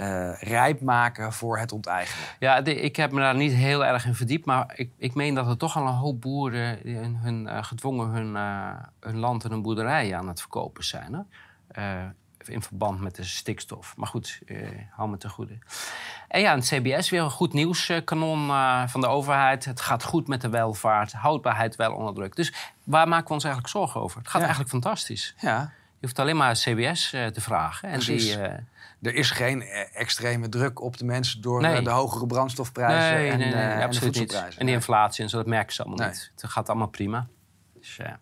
uh, 0.00 0.40
rijp 0.40 0.80
maken 0.80 1.32
voor 1.32 1.58
het 1.58 1.72
onteigenen. 1.72 2.28
Ja, 2.38 2.64
ik 2.64 2.96
heb 2.96 3.12
me 3.12 3.20
daar 3.20 3.36
niet 3.36 3.52
heel 3.52 3.84
erg 3.84 4.06
in 4.06 4.14
verdiept. 4.14 4.46
Maar 4.46 4.72
ik, 4.76 4.90
ik 4.96 5.14
meen 5.14 5.34
dat 5.34 5.46
er 5.46 5.56
toch 5.56 5.76
al 5.76 5.86
een 5.86 5.94
hoop 5.94 6.20
boeren 6.20 6.78
hun, 7.22 7.46
uh, 7.46 7.62
gedwongen 7.64 8.08
hun, 8.08 8.34
uh, 8.34 8.70
hun 9.00 9.18
land 9.18 9.44
en 9.44 9.50
hun 9.50 9.62
boerderijen 9.62 10.18
aan 10.18 10.28
het 10.28 10.40
verkopen 10.40 10.84
zijn. 10.84 11.26
Hè? 11.68 12.08
In 12.48 12.62
verband 12.62 13.00
met 13.00 13.14
de 13.14 13.24
stikstof. 13.24 13.96
Maar 13.96 14.06
goed, 14.08 14.40
hou 14.90 15.08
me 15.10 15.16
te 15.16 15.28
goede. 15.28 15.58
En 16.28 16.40
ja, 16.40 16.54
het 16.54 16.64
CBS 16.64 17.10
weer 17.10 17.22
een 17.22 17.30
goed 17.30 17.52
nieuwskanon 17.52 18.46
van 18.88 19.00
de 19.00 19.06
overheid. 19.06 19.64
Het 19.64 19.80
gaat 19.80 20.02
goed 20.04 20.28
met 20.28 20.40
de 20.40 20.48
welvaart, 20.48 21.12
houdbaarheid 21.12 21.76
wel 21.76 21.92
onder 21.94 22.14
druk. 22.14 22.36
Dus 22.36 22.52
waar 22.84 23.08
maken 23.08 23.26
we 23.26 23.32
ons 23.32 23.44
eigenlijk 23.44 23.72
zorgen 23.74 24.00
over? 24.00 24.18
Het 24.18 24.26
gaat 24.28 24.34
Ja. 24.40 24.46
eigenlijk 24.46 24.70
fantastisch. 24.70 25.34
Ja, 25.40 25.72
Je 26.00 26.02
hoeft 26.12 26.18
alleen 26.18 26.36
maar 26.36 26.54
CBS 26.54 27.10
te 27.10 27.40
vragen. 27.40 27.88
En 27.88 27.94
Precies. 27.94 28.24
die, 28.24 28.40
eh, 28.42 28.58
er 29.02 29.14
is 29.14 29.30
geen 29.30 29.62
eh, 29.62 30.00
extreme 30.00 30.48
druk 30.48 30.80
op 30.80 30.96
de 30.96 31.04
mensen 31.04 31.40
door 31.40 31.60
Nee. 31.60 31.76
eh, 31.76 31.84
de 31.84 31.90
hogere 31.90 32.26
brandstofprijzen 32.26 33.14
nee, 33.18 33.30
en, 33.30 33.38
nee, 33.38 33.48
nee, 33.54 33.62
eh, 33.62 33.72
en 33.72 33.78
de 33.78 33.84
absoluut 33.84 34.04
niet. 34.08 34.16
voedselprijzen. 34.16 34.60
En 34.60 34.66
die 34.66 34.74
inflatie 34.74 35.22
en 35.24 35.30
zo, 35.30 35.36
dat 35.36 35.46
merken 35.46 35.74
ze 35.74 35.82
allemaal 35.84 36.06
niet. 36.08 36.32
Het 36.36 36.50
gaat 36.50 36.68
allemaal 36.68 36.86
prima. 36.88 37.26
Dus, 37.80 37.98
eh, 37.98 38.12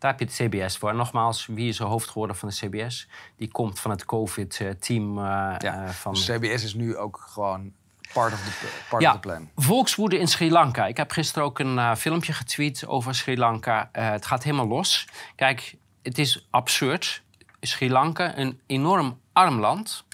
daar 0.00 0.10
heb 0.10 0.20
je 0.20 0.24
het 0.24 0.50
CBS 0.50 0.76
voor. 0.76 0.90
En 0.90 0.96
nogmaals, 0.96 1.46
wie 1.46 1.68
is 1.68 1.78
er 1.78 1.86
hoofd 1.86 2.08
geworden 2.08 2.36
van 2.36 2.48
de 2.48 2.54
CBS? 2.54 3.08
Die 3.36 3.48
komt 3.50 3.80
van 3.80 3.90
het 3.90 4.04
COVID-team 4.04 5.18
eh, 5.18 5.24
Ja, 5.58 5.58
eh, 5.58 5.88
van... 5.88 6.12
Dus 6.12 6.24
CBS 6.24 6.64
is 6.64 6.74
nu 6.74 6.96
ook 6.96 7.26
gewoon 7.28 7.72
part 8.12 8.32
of 8.32 8.40
the, 8.40 8.68
part 8.88 9.02
Ja. 9.02 9.08
of 9.08 9.14
the 9.14 9.28
plan. 9.28 9.50
Volkswoede 9.56 10.18
in 10.18 10.28
Sri 10.28 10.50
Lanka. 10.50 10.86
Ik 10.86 10.96
heb 10.96 11.10
gisteren 11.10 11.44
ook 11.44 11.58
een 11.58 11.78
eh, 11.78 11.94
filmpje 11.94 12.32
getweet 12.32 12.86
over 12.86 13.14
Sri 13.14 13.36
Lanka. 13.38 13.88
Het 13.92 14.26
gaat 14.26 14.42
helemaal 14.42 14.68
los. 14.68 15.08
Kijk, 15.36 15.76
het 16.02 16.18
is 16.18 16.46
absurd. 16.50 17.22
Sri 17.60 17.90
Lanka, 17.90 18.38
een 18.38 18.60
enorm 18.66 19.20
arm 19.32 19.58
land. 19.60 20.04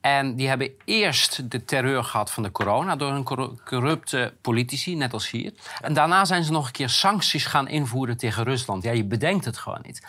En 0.00 0.34
die 0.34 0.48
hebben 0.48 0.70
eerst 0.84 1.50
de 1.50 1.64
terreur 1.64 2.04
gehad 2.04 2.30
van 2.30 2.42
de 2.42 2.50
corona 2.50 2.96
door 2.96 3.12
een 3.12 3.24
corru- 3.24 3.56
corrupte 3.64 4.34
politici, 4.40 4.94
net 4.94 5.12
als 5.12 5.30
hier. 5.30 5.52
En 5.80 5.94
daarna 5.94 6.24
zijn 6.24 6.44
ze 6.44 6.52
nog 6.52 6.66
een 6.66 6.72
keer 6.72 6.88
sancties 6.88 7.46
gaan 7.46 7.68
invoeren 7.68 8.16
tegen 8.16 8.44
Rusland. 8.44 8.82
Ja, 8.82 8.92
je 8.92 9.04
bedenkt 9.04 9.44
het 9.44 9.58
gewoon 9.58 9.80
niet. 9.82 10.02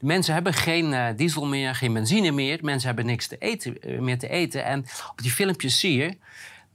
Mensen 0.00 0.34
hebben 0.34 0.52
geen 0.52 0.92
eh, 0.92 1.06
diesel 1.16 1.46
meer, 1.46 1.74
geen 1.74 1.92
benzine 1.92 2.30
meer. 2.30 2.58
Mensen 2.62 2.86
hebben 2.86 3.06
niks 3.06 3.26
te 3.26 3.36
eten, 3.38 3.80
eh, 3.80 3.98
meer 3.98 4.18
te 4.18 4.28
eten. 4.28 4.64
En 4.64 4.86
op 5.10 5.22
die 5.22 5.30
filmpjes 5.30 5.80
zie 5.80 5.96
je 5.96 6.16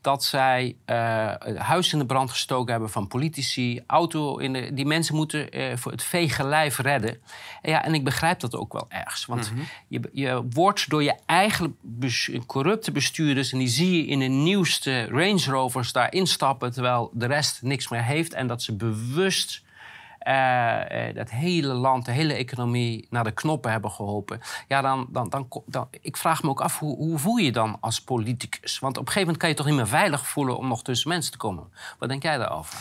dat 0.01 0.23
zij 0.23 0.75
het 0.85 1.57
huis 1.57 1.93
in 1.93 1.99
de 1.99 2.05
brand 2.05 2.29
gestoken 2.29 2.71
hebben 2.71 2.89
van 2.89 3.07
politici, 3.07 3.83
auto 3.87 4.37
in 4.37 4.53
de, 4.53 4.73
die 4.73 4.85
mensen 4.85 5.15
moeten 5.15 5.51
eh, 5.51 5.77
voor 5.77 5.91
het 5.91 6.03
vege 6.03 6.43
lijf 6.43 6.77
redden. 6.77 7.17
En, 7.61 7.71
ja, 7.71 7.85
en 7.85 7.93
ik 7.93 8.03
begrijp 8.03 8.39
dat 8.39 8.55
ook 8.55 8.73
wel 8.73 8.85
ergens, 8.89 9.25
want 9.25 9.51
je, 9.87 10.01
je 10.13 10.43
wordt 10.49 10.89
door 10.89 11.03
je 11.03 11.15
eigen 11.25 11.77
bes- 11.81 12.31
corrupte 12.45 12.91
bestuurders 12.91 13.51
en 13.51 13.57
die 13.57 13.67
zie 13.67 13.97
je 13.97 14.05
in 14.05 14.19
de 14.19 14.25
nieuwste 14.25 15.05
Range 15.05 15.43
Rovers 15.45 15.91
daar 15.91 16.13
instappen 16.13 16.71
terwijl 16.71 17.11
de 17.13 17.25
rest 17.25 17.61
niks 17.61 17.87
meer 17.87 18.03
heeft 18.03 18.33
en 18.33 18.47
dat 18.47 18.61
ze 18.61 18.75
bewust 18.75 19.61
dat 21.15 21.29
hele 21.29 21.73
land, 21.73 22.05
de 22.05 22.11
hele 22.11 22.33
economie 22.33 23.07
naar 23.09 23.23
de 23.23 23.31
knoppen 23.31 23.71
hebben 23.71 23.91
geholpen. 23.91 24.41
Ja, 24.67 24.81
dan, 24.81 25.07
dan, 25.11 25.47
dan, 25.65 25.87
ik 26.01 26.17
vraag 26.17 26.43
me 26.43 26.49
ook 26.49 26.61
af, 26.61 26.79
hoe, 26.79 26.95
hoe 26.95 27.17
voel 27.17 27.37
je 27.37 27.51
dan 27.51 27.77
als 27.79 28.01
politicus? 28.01 28.79
Want 28.79 28.97
op 28.97 29.05
een 29.05 29.11
gegeven 29.11 29.21
moment 29.27 29.37
kan 29.37 29.49
je 29.49 29.55
toch 29.55 29.65
niet 29.65 29.75
meer 29.75 29.87
veilig 29.87 30.27
voelen 30.27 30.57
om 30.57 30.67
nog 30.67 30.83
tussen 30.83 31.09
mensen 31.09 31.31
te 31.31 31.37
komen. 31.37 31.63
Wat 31.99 32.09
denk 32.09 32.23
jij 32.23 32.37
daarover? 32.37 32.79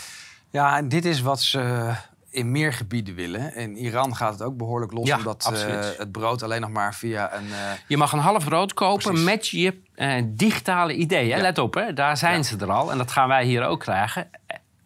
Ja, 0.51 0.77
en 0.77 0.89
dit 0.89 1.05
is 1.05 1.21
wat 1.21 1.43
ze 1.43 1.93
in 2.31 2.51
meer 2.51 2.73
gebieden 2.73 3.15
willen. 3.15 3.55
In 3.55 3.77
Iran 3.77 4.17
gaat 4.17 4.33
het 4.33 4.43
ook 4.43 4.57
behoorlijk 4.57 4.93
los, 4.93 5.07
Ja, 5.07 5.17
omdat 5.17 5.51
eh, 5.53 5.81
het 5.99 6.13
brood 6.13 6.43
alleen 6.43 6.61
nog 6.61 6.71
maar 6.71 6.95
via 6.95 7.35
een... 7.35 7.53
eh, 7.53 7.59
Je 7.87 7.97
mag 7.97 8.13
een 8.13 8.19
half 8.19 8.45
brood 8.45 8.75
kopen 8.75 9.03
Precies. 9.05 9.25
met 9.25 9.49
je 9.49 9.81
eh, 9.95 10.23
digitale 10.27 10.95
ideeën. 10.95 11.27
Ja. 11.27 11.41
Let 11.41 11.59
op, 11.59 11.75
hè, 11.75 11.93
daar 11.93 12.17
zijn 12.17 12.37
Ja. 12.37 12.43
ze 12.43 12.57
er 12.57 12.71
al. 12.73 12.91
En 12.91 12.99
dat 12.99 13.11
gaan 13.11 13.29
wij 13.29 13.45
hier 13.45 13.65
ook 13.65 13.81
krijgen. 13.81 14.31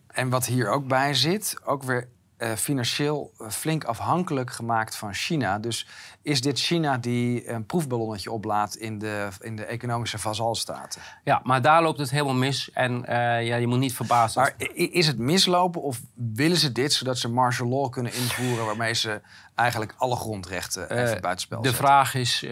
En 0.06 0.28
wat 0.30 0.46
hier 0.46 0.68
ook 0.70 0.86
bij 0.86 1.14
zit, 1.14 1.56
ook 1.64 1.82
weer 1.82 2.08
eh, 2.42 2.52
financieel 2.56 3.32
eh, 3.38 3.48
flink 3.48 3.84
afhankelijk 3.84 4.50
gemaakt 4.52 4.96
van 4.96 5.14
China. 5.14 5.58
Dus 5.58 5.86
is 6.22 6.40
dit 6.40 6.58
China 6.60 6.98
die 6.98 7.48
een 7.48 7.66
proefballonnetje 7.66 8.30
oplaat 8.30 8.74
in 8.74 8.98
de, 8.98 9.28
in 9.40 9.56
de 9.56 9.64
economische 9.64 10.18
vazalstaten? 10.18 11.02
Ja, 11.24 11.40
maar 11.44 11.62
daar 11.62 11.82
loopt 11.82 11.98
het 11.98 12.10
helemaal 12.10 12.34
mis. 12.34 12.70
En 12.72 13.04
eh, 13.04 13.46
ja, 13.46 13.56
je 13.56 13.66
moet 13.66 13.78
niet 13.78 13.94
verbaasd 13.94 14.36
Maar 14.36 14.54
i- 14.58 14.92
is 14.92 15.06
het 15.06 15.18
mislopen 15.18 15.82
of 15.82 16.00
willen 16.14 16.56
ze 16.56 16.72
dit 16.72 16.92
zodat 16.92 17.18
ze 17.18 17.28
martial 17.28 17.68
law 17.68 17.90
kunnen 17.90 18.14
invoeren... 18.14 18.64
waarmee 18.66 18.94
ze 18.94 19.20
eigenlijk 19.54 19.94
alle 19.96 20.16
grondrechten 20.16 20.90
even 20.90 21.20
buitenspel 21.20 21.60
De 21.60 21.68
zetten? 21.68 21.84
vraag 21.86 22.14
is 22.14 22.46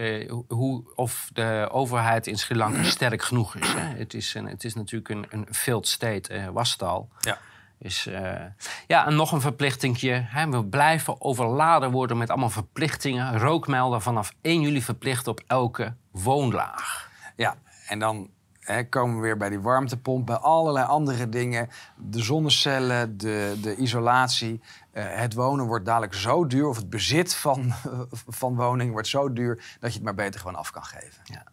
hoe, 0.47 0.83
of 0.95 1.29
de 1.33 1.67
overheid 1.71 2.27
in 2.27 2.37
Sri 2.37 2.55
Lanka 2.55 2.83
sterk 2.97 3.21
genoeg 3.23 3.55
is. 3.55 3.73
Hè? 3.73 3.97
Het, 3.97 4.13
is 4.13 4.33
een, 4.33 4.45
het 4.47 4.63
is 4.63 4.73
natuurlijk 4.73 5.09
een, 5.09 5.25
een 5.29 5.47
failed 5.51 5.87
state, 5.87 6.51
was 6.53 6.71
het 6.71 6.83
al. 6.83 7.09
Ja. 7.19 7.37
Dus, 7.81 8.05
eh, 8.05 8.45
ja, 8.87 9.05
en 9.05 9.15
nog 9.15 9.31
een 9.31 9.41
verplichtingje. 9.41 10.25
Hè? 10.27 10.49
We 10.49 10.65
blijven 10.65 11.21
overladen 11.21 11.91
worden 11.91 12.17
met 12.17 12.29
allemaal 12.29 12.49
verplichtingen. 12.49 13.39
Rookmelden 13.39 14.01
vanaf 14.01 14.33
1 14.41 14.61
juli 14.61 14.81
verplicht 14.81 15.27
op 15.27 15.41
elke 15.47 15.95
woonlaag. 16.11 17.09
Ja, 17.35 17.55
en 17.87 17.99
dan 17.99 18.29
hè, 18.59 18.83
komen 18.83 19.15
we 19.15 19.21
weer 19.21 19.37
bij 19.37 19.49
die 19.49 19.59
warmtepomp, 19.59 20.25
bij 20.25 20.35
allerlei 20.35 20.85
andere 20.85 21.29
dingen. 21.29 21.69
De 21.97 22.19
zonnecellen, 22.19 23.17
de, 23.17 23.57
de 23.61 23.75
isolatie. 23.75 24.61
Eh, 24.91 25.03
het 25.07 25.33
wonen 25.33 25.65
wordt 25.65 25.85
dadelijk 25.85 26.13
zo 26.13 26.47
duur, 26.47 26.67
of 26.67 26.77
het 26.77 26.89
bezit 26.89 27.35
van, 27.35 27.73
van 28.41 28.55
woningen 28.55 28.93
wordt 28.93 29.07
zo 29.07 29.33
duur... 29.33 29.55
dat 29.79 29.89
je 29.89 29.95
het 29.95 30.05
maar 30.05 30.15
beter 30.15 30.39
gewoon 30.39 30.55
af 30.55 30.71
kan 30.71 30.83
geven. 30.83 31.21
Ja. 31.23 31.43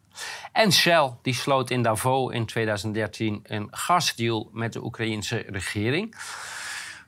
En 0.53 0.73
Shell 0.73 1.13
die 1.23 1.35
sloot 1.35 1.71
in 1.71 1.83
Davos 1.83 2.33
in 2.33 2.47
2013 2.47 3.41
een 3.43 3.69
gasdeal 3.71 4.51
met 4.53 4.73
de 4.73 4.85
Oekraïnse 4.85 5.45
regering. 5.47 6.15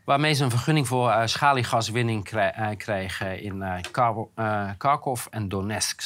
Waarmee 0.05 0.33
ze 0.33 0.45
een 0.45 0.51
vergunning 0.51 0.87
voor 0.87 1.11
eh, 1.11 1.27
schaliegaswinning 1.27 2.25
krij- 2.25 2.53
eh, 2.53 2.77
kregen 2.77 3.41
in 3.43 3.63
eh, 3.63 3.75
Kar- 3.91 4.75
Kharkov 4.77 5.27
en 5.27 5.49
Donetsk. 5.49 6.03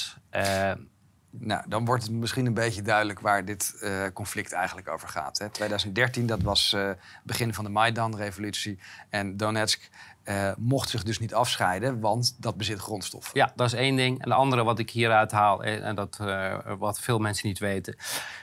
Nou, 1.38 1.62
dan 1.68 1.84
wordt 1.84 2.02
het 2.02 2.12
misschien 2.12 2.46
een 2.46 2.54
beetje 2.54 2.82
duidelijk 2.82 3.20
waar 3.20 3.44
dit 3.44 3.74
conflict 4.12 4.52
eigenlijk 4.52 4.88
over 4.88 5.08
gaat. 5.08 5.38
Hè. 5.38 5.48
2013, 5.48 6.26
dat 6.26 6.42
was 6.42 6.70
het 6.76 6.98
begin 7.22 7.54
van 7.54 7.64
de 7.64 7.70
Maidan-revolutie. 7.70 8.78
En 9.10 9.36
Donetsk 9.36 9.88
eh, 10.24 10.50
mocht 10.56 10.88
zich 10.88 11.02
dus 11.02 11.18
niet 11.18 11.34
afscheiden, 11.34 12.00
want 12.00 12.36
dat 12.38 12.56
bezit 12.56 12.78
grondstof. 12.78 13.30
ja, 13.32 13.52
dat 13.56 13.66
is 13.66 13.72
één 13.72 13.96
ding. 13.96 14.22
En 14.22 14.28
de 14.28 14.34
andere 14.34 14.64
wat 14.64 14.78
ik 14.78 14.90
hieruit 14.90 15.32
haal, 15.32 15.64
eh, 15.64 15.86
en 15.86 15.94
dat 15.94 16.18
eh, 16.20 16.56
wat 16.78 17.00
veel 17.00 17.18
mensen 17.18 17.48
niet 17.48 17.58
weten. 17.58 17.96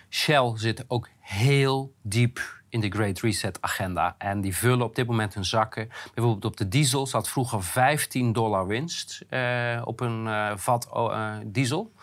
Shell 0.09 0.51
zit 0.55 0.85
ook 0.87 1.09
heel 1.19 1.93
diep 2.01 2.61
in 2.69 2.79
de 2.79 2.89
Great 2.89 3.19
Reset 3.19 3.61
agenda. 3.61 4.15
En 4.17 4.41
die 4.41 4.55
vullen 4.55 4.85
op 4.85 4.95
dit 4.95 5.07
moment 5.07 5.33
hun 5.33 5.45
zakken. 5.45 5.89
Bijvoorbeeld 6.13 6.45
op 6.45 6.57
de 6.57 6.67
diesel 6.67 7.07
zat 7.07 7.29
vroeger 7.29 7.63
15 7.63 8.33
dollar 8.33 8.67
winst 8.67 9.21
op 9.83 9.99
een 9.99 10.29
vat 10.59 10.89
oh, 10.89 11.37
diesel. 11.45 11.93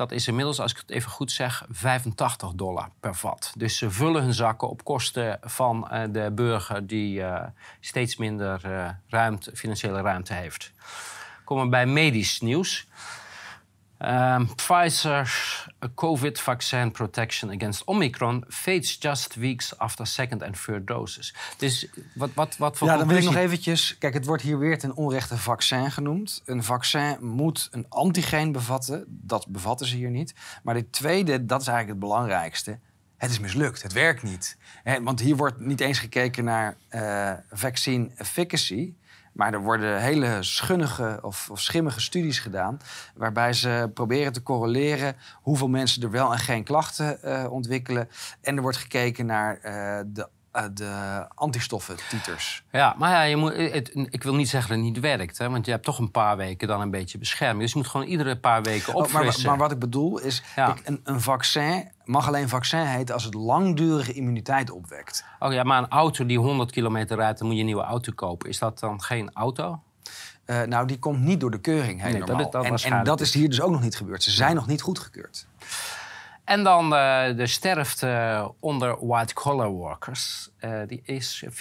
Dat 0.00 0.12
is 0.12 0.28
inmiddels, 0.28 0.60
als 0.60 0.70
ik 0.70 0.76
het 0.76 0.90
even 0.90 1.10
goed 1.10 1.32
zeg, 1.32 1.64
85 1.70 2.52
dollar 2.52 2.88
per 3.00 3.14
vat. 3.14 3.52
Dus 3.56 3.76
ze 3.76 3.90
vullen 3.90 4.22
hun 4.22 4.34
zakken 4.34 4.68
op 4.68 4.84
kosten 4.84 5.38
van 5.42 5.90
eh, 5.90 6.02
de 6.10 6.30
burger 6.34 6.86
die 6.86 7.22
eh, 7.22 7.46
steeds 7.80 8.16
minder 8.16 8.60
eh, 8.64 8.88
ruimte, 9.08 9.56
financiële 9.56 10.00
ruimte 10.00 10.34
heeft. 10.34 10.72
Komen 11.44 11.64
we 11.64 11.70
bij 11.70 11.86
medisch 11.86 12.40
nieuws. 12.40 12.86
Um, 14.06 14.48
Pfizer's 14.54 15.66
COVID 15.94 16.40
vaccine 16.40 16.90
protection 16.90 17.50
against 17.50 17.84
Omicron 17.84 18.44
fades 18.48 18.96
just 19.00 19.34
weeks 19.34 19.78
after 19.78 20.06
second 20.06 20.42
and 20.42 20.64
third 20.64 20.86
doses. 20.86 21.34
Dus 21.56 21.86
wat, 22.14 22.30
wat, 22.34 22.56
wat 22.56 22.76
voor 22.76 22.88
Ja, 22.88 22.96
dan 22.96 23.08
wil 23.08 23.16
ik 23.16 23.24
nog 23.24 23.34
eventjes... 23.34 23.98
Kijk, 23.98 24.14
het 24.14 24.24
wordt 24.24 24.42
hier 24.42 24.58
weer 24.58 24.78
ten 24.78 24.94
onrechte 24.94 25.36
vaccin 25.36 25.90
genoemd. 25.90 26.42
Een 26.44 26.64
vaccin 26.64 27.16
moet 27.20 27.68
een 27.70 27.86
antigeen 27.88 28.52
bevatten. 28.52 29.04
Dat 29.08 29.46
bevatten 29.48 29.86
ze 29.86 29.96
hier 29.96 30.10
niet. 30.10 30.34
Maar 30.62 30.74
de 30.74 30.90
tweede, 30.90 31.46
dat 31.46 31.60
is 31.60 31.66
eigenlijk 31.66 32.00
het 32.00 32.08
belangrijkste. 32.08 32.78
Het 33.16 33.30
is 33.30 33.38
mislukt. 33.38 33.82
Het 33.82 33.92
werkt 33.92 34.22
niet. 34.22 34.56
want 35.02 35.20
hier 35.20 35.36
wordt 35.36 35.60
niet 35.60 35.80
eens 35.80 35.98
gekeken 35.98 36.44
naar 36.44 36.76
uh, 36.90 37.32
vaccine 37.50 38.10
efficacy... 38.16 38.94
Maar 39.40 39.52
er 39.52 39.62
worden 39.62 40.00
hele 40.00 40.42
schunnige 40.42 41.18
of, 41.22 41.50
of, 41.50 41.60
schimmige 41.60 42.00
studies 42.00 42.38
gedaan. 42.38 42.80
waarbij 43.14 43.52
ze 43.52 43.90
proberen 43.94 44.32
te 44.32 44.42
correleren 44.42 45.16
hoeveel 45.42 45.68
mensen 45.68 46.02
er 46.02 46.10
wel 46.10 46.32
en 46.32 46.38
geen 46.38 46.64
klachten 46.64 47.18
uh, 47.24 47.52
ontwikkelen. 47.52 48.08
En 48.40 48.56
er 48.56 48.62
wordt 48.62 48.76
gekeken 48.76 49.26
naar 49.26 49.56
uh, 49.64 50.00
de 50.06 50.28
uh, 50.56 50.62
de 50.72 51.24
antistoffen-titers. 51.34 52.64
Ja, 52.72 52.94
maar 52.98 53.10
ja, 53.10 53.22
je 53.22 53.36
moet, 53.36 53.56
het, 53.56 53.90
ik 53.94 54.22
wil 54.22 54.34
niet 54.34 54.48
zeggen 54.48 54.70
dat 54.70 54.78
het 54.78 54.94
niet 54.94 55.00
werkt. 55.00 55.38
Hè, 55.38 55.50
want 55.50 55.64
je 55.66 55.70
hebt 55.70 55.84
toch 55.84 55.98
een 55.98 56.10
paar 56.10 56.36
weken 56.36 56.68
dan 56.68 56.80
een 56.80 56.90
beetje 56.90 57.18
bescherming. 57.18 57.60
Dus 57.60 57.72
je 57.72 57.78
moet 57.78 57.88
gewoon 57.88 58.06
iedere 58.06 58.38
paar 58.38 58.62
weken 58.62 58.94
opfrissen. 58.94 59.28
Oh, 59.28 59.36
maar, 59.36 59.44
maar, 59.44 59.58
wat 59.58 59.72
ik 59.72 59.78
bedoel 59.78 60.18
is, 60.18 60.42
een, 60.84 61.00
een, 61.04 61.20
vaccin 61.20 61.90
mag 62.04 62.26
alleen 62.26 62.48
vaccin 62.48 62.86
heten... 62.86 63.14
als 63.14 63.24
het 63.24 63.34
langdurige 63.34 64.12
immuniteit 64.12 64.70
opwekt. 64.70 65.24
Oh 65.38 65.52
ja, 65.52 65.62
maar 65.62 65.78
een 65.78 65.88
auto 65.88 66.26
die 66.26 66.38
100 66.38 66.70
kilometer 66.70 67.16
rijdt... 67.16 67.38
dan 67.38 67.46
moet 67.46 67.56
je 67.56 67.62
een 67.62 67.68
nieuwe 67.68 67.84
auto 67.84 68.12
kopen. 68.14 68.48
Is 68.48 68.58
dat 68.58 68.78
dan 68.78 69.02
geen 69.02 69.30
auto? 69.32 69.80
Uh, 70.46 70.62
nou, 70.62 70.86
die 70.86 70.98
komt 70.98 71.20
niet 71.20 71.40
door 71.40 71.50
de 71.50 71.60
keuring 71.60 72.02
nee, 72.02 72.18
normaal. 72.18 72.36
Dat 72.36 72.64
is, 72.64 72.70
dat 72.70 72.82
en, 72.82 72.98
en, 72.98 73.04
dat 73.04 73.20
is 73.20 73.34
hier 73.34 73.48
dus 73.48 73.60
ook 73.60 73.70
nog 73.70 73.80
niet 73.80 73.96
gebeurd. 73.96 74.22
Ze 74.22 74.30
zijn 74.30 74.54
nog 74.54 74.66
niet 74.66 74.82
goedgekeurd. 74.82 75.46
En 76.50 76.62
dan 76.62 76.84
uh, 76.84 77.36
de 77.36 77.46
sterfte 77.46 78.52
onder 78.60 79.06
white-collar 79.06 79.68
workers. 79.68 80.50
Uh, 80.60 80.80
die 80.86 81.02
is 81.04 81.44
24% 81.48 81.52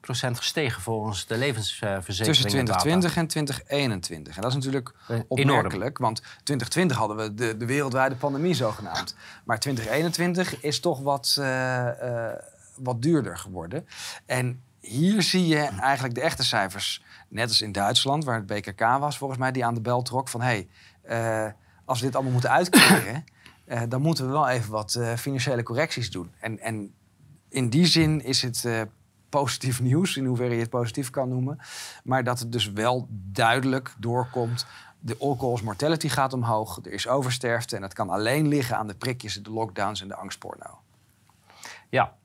gestegen 0.00 0.82
volgens 0.82 1.26
de 1.26 1.36
levensverzekering. 1.36 2.36
Tussen 2.36 2.48
2020 2.48 3.16
en 3.16 3.26
2021. 3.26 4.36
En 4.36 4.42
dat 4.42 4.50
is 4.50 4.56
natuurlijk 4.56 4.94
eh, 5.08 5.18
opmerkelijk, 5.28 5.98
want 5.98 6.20
2020 6.20 6.96
hadden 6.96 7.16
we 7.16 7.34
de, 7.34 7.56
de 7.56 7.66
wereldwijde 7.66 8.14
pandemie 8.14 8.54
zogenaamd. 8.54 9.16
Maar 9.44 9.58
2021 9.58 10.60
is 10.60 10.80
toch 10.80 11.00
wat, 11.00 11.36
uh, 11.38 11.46
uh, 11.46 12.28
wat 12.76 13.02
duurder 13.02 13.38
geworden. 13.38 13.86
En 14.26 14.62
hier 14.80 15.22
zie 15.22 15.46
je 15.46 15.58
eigenlijk 15.58 16.14
de 16.14 16.20
echte 16.20 16.44
cijfers, 16.44 17.02
net 17.28 17.48
als 17.48 17.62
in 17.62 17.72
Duitsland, 17.72 18.24
waar 18.24 18.36
het 18.36 18.46
BKK 18.46 18.80
was 18.80 19.18
volgens 19.18 19.38
mij, 19.38 19.52
die 19.52 19.64
aan 19.64 19.74
de 19.74 19.80
bel 19.80 20.02
trok 20.02 20.28
van 20.28 20.40
hé, 20.40 20.66
hey, 21.02 21.54
als 21.84 21.98
we 21.98 22.04
dit 22.06 22.14
allemaal 22.14 22.32
moeten 22.32 22.50
uitkeren. 22.50 23.24
Uh, 23.66 23.80
dan 23.88 24.02
moeten 24.02 24.26
we 24.26 24.32
wel 24.32 24.48
even 24.48 24.70
wat 24.70 24.94
uh, 24.98 25.12
financiële 25.14 25.62
correcties 25.62 26.10
doen. 26.10 26.32
En, 26.40 26.58
en 26.58 26.94
in 27.48 27.68
die 27.68 27.86
zin 27.86 28.24
is 28.24 28.42
het 28.42 28.64
uh, 28.66 28.80
positief 29.28 29.80
nieuws, 29.90 30.16
in 30.16 30.24
hoeverre 30.24 30.54
je 30.54 30.60
het 30.60 30.70
positief 30.70 31.10
kan 31.10 31.28
noemen. 31.28 31.58
Maar 32.04 32.24
dat 32.24 32.38
het 32.38 32.52
dus 32.52 32.72
wel 32.72 33.06
duidelijk 33.10 33.94
doorkomt. 33.98 34.66
De 35.00 35.16
all-cause 35.18 35.64
mortality 35.64 36.08
gaat 36.08 36.32
omhoog, 36.32 36.78
er 36.84 36.92
is 36.92 37.08
oversterfte... 37.08 37.76
en 37.76 37.82
dat 37.82 37.92
kan 37.92 38.10
alleen 38.10 38.48
liggen 38.48 38.76
aan 38.76 38.86
de 38.86 38.94
prikjes, 38.94 39.42
de 39.42 39.50
lockdowns 39.50 40.00
en 40.02 40.08
de 40.08 40.14
angstporno. 40.14 40.78
Ja, 41.88 42.16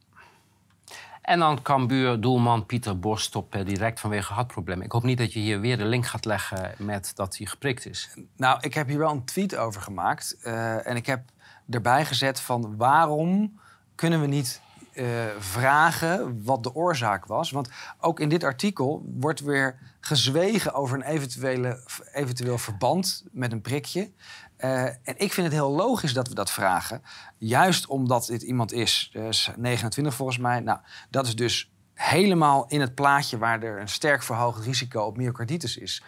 en 1.28 1.40
dan 1.40 1.62
Cambuur 1.62 2.22
doelman 2.22 2.66
Pieter 2.66 3.00
Bos 3.00 3.24
stopt 3.24 3.66
direct 3.66 4.00
vanwege 4.00 4.34
hartproblemen. 4.34 4.86
Ik 4.86 4.92
hoop 4.92 5.04
niet 5.04 5.18
dat 5.18 5.34
je 5.34 5.40
hier 5.40 5.60
weer 5.60 5.78
de 5.78 5.86
link 5.86 6.06
gaat 6.06 6.26
leggen 6.26 6.74
met 6.78 7.12
dat 7.16 7.38
hij 7.38 7.48
geprikt 7.48 7.86
is. 7.86 8.10
Nou, 8.36 8.58
ik 8.62 8.74
heb 8.74 8.88
hier 8.88 8.98
wel 8.98 9.12
een 9.12 9.26
tweet 9.26 9.56
over 9.56 9.82
gemaakt. 9.82 10.38
Uh, 10.44 10.88
en 10.88 10.96
ik 10.96 11.06
heb 11.06 11.22
erbij 11.70 12.06
gezet 12.06 12.40
van 12.40 12.78
waarom 12.78 13.60
kunnen 13.96 14.22
we 14.22 14.28
niet 14.28 14.62
uh, 14.94 15.06
vragen 15.40 16.44
wat 16.44 16.64
de 16.64 16.76
oorzaak 16.76 17.26
was. 17.26 17.52
Want 17.52 17.70
ook 18.00 18.20
in 18.20 18.30
dit 18.30 18.44
artikel 18.44 19.06
wordt 19.20 19.40
weer 19.40 19.80
gezwegen 20.00 20.74
over 20.74 20.96
een 20.96 21.04
eventuele, 21.04 21.84
eventueel 22.14 22.58
verband 22.58 23.26
met 23.32 23.52
een 23.52 23.62
prikje. 23.62 24.12
Uh, 24.60 24.84
en 24.84 25.14
ik 25.18 25.34
vind 25.34 25.48
het 25.48 25.56
heel 25.56 25.72
logisch 25.72 26.14
dat 26.14 26.28
we 26.28 26.34
dat 26.34 26.52
vragen. 26.52 27.04
Juist 27.38 27.88
omdat 27.88 28.26
dit 28.26 28.42
iemand 28.42 28.72
is, 28.72 29.10
dus 29.14 29.50
29 29.56 30.14
volgens 30.14 30.38
mij. 30.38 30.60
Nou, 30.60 30.80
dat 31.10 31.28
is 31.28 31.36
dus 31.36 31.72
helemaal 31.94 32.66
in 32.68 32.82
het 32.82 32.96
plaatje 32.96 33.38
waar 33.38 33.64
er 33.64 33.80
een 33.80 33.90
sterk 33.90 34.24
verhoogd 34.24 34.66
risico 34.66 35.02
op 35.02 35.18
myocarditis 35.18 35.78
is. 35.78 36.04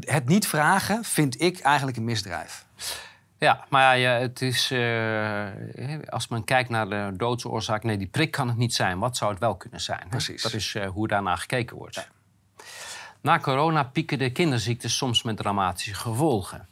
Het 0.00 0.28
niet 0.28 0.46
vragen 0.46 1.04
vind 1.04 1.40
ik 1.40 1.60
eigenlijk 1.60 1.96
een 1.96 2.04
misdrijf. 2.04 2.66
Ja, 3.38 3.64
maar 3.68 3.98
ja, 3.98 4.12
het 4.12 4.42
is, 4.42 4.70
uh, 4.70 5.48
als 6.08 6.28
men 6.28 6.44
kijkt 6.44 6.68
naar 6.68 6.88
de 6.88 7.12
doodsoorzaak, 7.16 7.82
nee, 7.82 7.96
die 7.96 8.06
prik 8.06 8.30
kan 8.30 8.48
het 8.48 8.56
niet 8.56 8.74
zijn. 8.74 8.98
Wat 8.98 9.16
zou 9.16 9.30
het 9.30 9.40
wel 9.40 9.56
kunnen 9.56 9.80
zijn? 9.80 10.06
Precies. 10.08 10.42
Dat 10.42 10.52
is 10.52 10.74
uh, 10.74 10.88
hoe 10.88 11.08
daarna 11.08 11.36
gekeken 11.36 11.76
wordt. 11.76 11.94
Ja. 11.94 12.06
Na 13.20 13.38
corona 13.38 13.82
pieken 13.82 14.18
de 14.18 14.32
kinderziektes 14.32 14.96
soms 14.96 15.22
met 15.22 15.36
dramatische 15.36 15.94
gevolgen. 15.94 16.68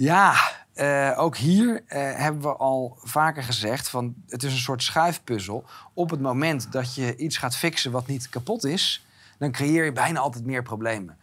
Ja, 0.00 0.34
uh, 0.74 1.14
ook 1.16 1.36
hier 1.36 1.82
hebben 1.88 2.42
we 2.42 2.56
al 2.56 2.98
vaker 3.02 3.42
gezegd 3.42 3.88
van 3.88 4.14
het 4.28 4.42
is 4.42 4.52
een 4.52 4.58
soort 4.58 4.82
schuifpuzzel. 4.82 5.64
Op 5.94 6.10
het 6.10 6.20
moment 6.20 6.72
dat 6.72 6.94
je 6.94 7.16
iets 7.16 7.36
gaat 7.36 7.56
fixen 7.56 7.90
wat 7.90 8.06
niet 8.06 8.28
kapot 8.28 8.64
is, 8.64 9.06
dan 9.38 9.52
creëer 9.52 9.84
je 9.84 9.92
bijna 9.92 10.20
altijd 10.20 10.44
meer 10.44 10.62
problemen. 10.62 11.16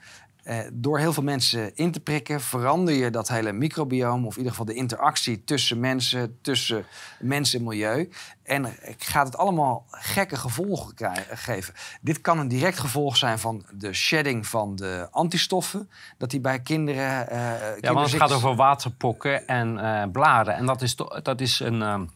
Uh, 0.50 0.60
door 0.74 1.00
heel 1.00 1.14
veel 1.14 1.24
mensen 1.24 1.76
in 1.76 1.92
te 1.92 2.00
prikken, 2.00 2.42
verander 2.42 2.94
je 2.94 3.10
dat 3.10 3.28
hele 3.28 3.52
microbiome, 3.52 4.26
of 4.26 4.32
in 4.32 4.38
ieder 4.38 4.52
geval 4.52 4.66
de 4.66 4.74
interactie 4.74 5.44
tussen 5.44 5.80
mensen, 5.80 6.38
tussen 6.42 6.86
mensen 7.20 7.60
en 7.60 7.66
milieu. 7.66 8.10
En 8.44 8.74
gaat 8.98 9.26
het 9.26 9.38
allemaal 9.38 9.86
gekke 9.92 10.36
gevolgen 10.36 10.94
geven. 11.30 11.74
Dit 12.02 12.22
kan 12.22 12.40
een 12.40 12.48
direct 12.48 12.80
gevolg 12.80 13.18
zijn 13.18 13.40
van 13.40 13.66
de 13.72 13.94
shedding 13.94 14.48
van 14.48 14.76
de 14.76 15.08
antistoffen, 15.12 15.90
dat 16.18 16.30
die 16.30 16.40
bij 16.40 16.60
kinderen. 16.60 17.34
Uh, 17.34 17.38
ja, 17.80 17.94
want 17.94 18.12
het 18.12 18.22
gaat 18.22 18.32
over 18.32 18.56
waterpokken 18.56 19.48
en 19.48 19.74
uh, 19.74 20.04
blaren. 20.12 20.56
En 20.56 20.66
dat 20.66 20.82
is, 20.82 20.96
dat 21.24 21.42
is 21.42 21.60
een 21.60 22.10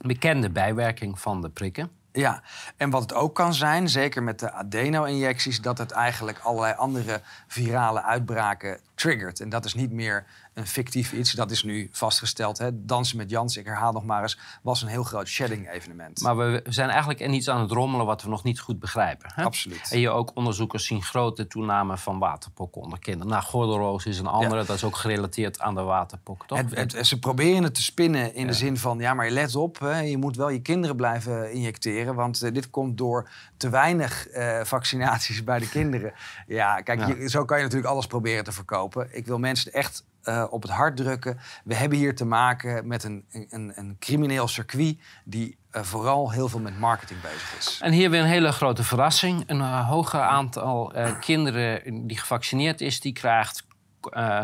bekende 0.00 0.50
bijwerking 0.50 1.20
van 1.20 1.40
de 1.40 1.48
prikken. 1.48 1.90
Ja, 2.12 2.42
en 2.76 2.90
wat 2.90 3.02
het 3.02 3.14
ook 3.14 3.34
kan 3.34 3.54
zijn, 3.54 3.88
zeker 3.88 4.22
met 4.22 4.38
de 4.38 4.52
adeno-injecties, 4.52 5.60
dat 5.60 5.78
het 5.78 5.90
eigenlijk 5.90 6.38
allerlei 6.38 6.74
andere 6.74 7.20
virale 7.46 8.02
uitbraken 8.02 8.80
triggert. 9.02 9.40
En 9.40 9.48
dat 9.48 9.64
is 9.64 9.74
niet 9.74 9.92
meer 9.92 10.26
een 10.54 10.66
fictief 10.66 11.12
iets. 11.12 11.32
Dat 11.32 11.50
is 11.50 11.62
nu 11.62 11.88
vastgesteld. 11.92 12.58
Hè. 12.58 12.84
Dansen 12.84 13.16
met 13.16 13.30
Jans, 13.30 13.56
ik 13.56 13.66
herhaal 13.66 13.92
nog 13.92 14.04
maar 14.04 14.22
eens, 14.22 14.38
was 14.62 14.82
een 14.82 14.88
heel 14.88 15.02
groot 15.02 15.28
shedding-evenement. 15.28 16.20
Maar 16.20 16.36
we 16.36 16.62
zijn 16.68 16.88
eigenlijk 16.88 17.20
in 17.20 17.32
iets 17.32 17.48
aan 17.48 17.60
het 17.60 17.70
rommelen 17.70 18.06
wat 18.06 18.22
we 18.22 18.28
nog 18.28 18.42
niet 18.42 18.60
goed 18.60 18.78
begrijpen. 18.78 19.30
Hè? 19.34 19.44
Absoluut. 19.44 19.88
En 19.90 20.00
je 20.00 20.10
ook 20.10 20.30
onderzoekers 20.34 20.86
zien 20.86 21.02
grote 21.02 21.46
toename 21.46 21.98
van 21.98 22.18
waterpokken 22.18 22.82
onder 22.82 22.98
kinderen. 22.98 23.32
Nou, 23.32 23.42
gordelroos 23.42 24.06
is 24.06 24.18
een 24.18 24.26
andere, 24.26 24.64
dat 24.64 24.76
is 24.76 24.84
ook 24.84 24.96
gerelateerd 24.96 25.60
aan 25.60 25.74
de 25.74 25.82
waterpokken, 25.82 26.48
toch? 26.48 26.58
Het, 26.58 26.92
het, 26.94 27.06
ze 27.06 27.18
proberen 27.18 27.62
het 27.62 27.74
te 27.74 27.82
spinnen 27.82 28.34
in 28.34 28.46
de 28.46 28.52
zin 28.52 28.76
van, 28.76 28.98
ja, 28.98 29.14
maar 29.14 29.30
let 29.30 29.56
op, 29.56 29.78
hè, 29.78 30.00
je 30.00 30.16
moet 30.16 30.36
wel 30.36 30.48
je 30.48 30.62
kinderen 30.62 30.96
blijven 30.96 31.52
injecteren, 31.52 32.14
want 32.14 32.42
uh, 32.42 32.52
dit 32.52 32.70
komt 32.70 32.98
door 32.98 33.28
te 33.56 33.68
weinig 33.68 34.28
uh, 34.34 34.60
vaccinaties 34.64 35.44
bij 35.44 35.58
de 35.58 35.68
kinderen. 35.68 36.12
Ja, 36.46 36.80
kijk, 36.80 37.06
Je, 37.06 37.28
zo 37.28 37.44
kan 37.44 37.56
je 37.56 37.62
natuurlijk 37.62 37.92
alles 37.92 38.06
proberen 38.06 38.44
te 38.44 38.52
verkopen. 38.52 38.91
Ik 39.10 39.26
wil 39.26 39.38
mensen 39.38 39.72
echt 39.72 40.04
uh, 40.24 40.44
op 40.50 40.62
het 40.62 40.70
hart 40.70 40.96
drukken. 40.96 41.38
We 41.64 41.74
hebben 41.74 41.98
hier 41.98 42.16
te 42.16 42.24
maken 42.24 42.86
met 42.86 43.04
een, 43.04 43.24
een, 43.30 43.72
een 43.74 43.96
crimineel 43.98 44.48
circuit 44.48 44.98
die 45.24 45.56
uh, 45.72 45.82
vooral 45.82 46.30
heel 46.30 46.48
veel 46.48 46.60
met 46.60 46.78
marketing 46.78 47.20
bezig 47.20 47.54
is. 47.58 47.78
En 47.82 47.92
hier 47.92 48.10
weer 48.10 48.20
een 48.20 48.26
hele 48.26 48.52
grote 48.52 48.84
verrassing. 48.84 49.44
Een 49.46 49.58
uh, 49.58 49.88
hoger 49.88 50.20
aantal 50.20 50.92
kinderen 51.20 52.06
die 52.06 52.18
gevaccineerd 52.18 52.80
is, 52.80 53.00
die 53.00 53.12
krijgt 53.12 53.64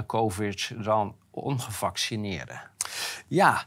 COVID 0.07 0.73
dan 0.85 1.17
ongevaccineerden. 1.31 2.61
Ja, 3.27 3.67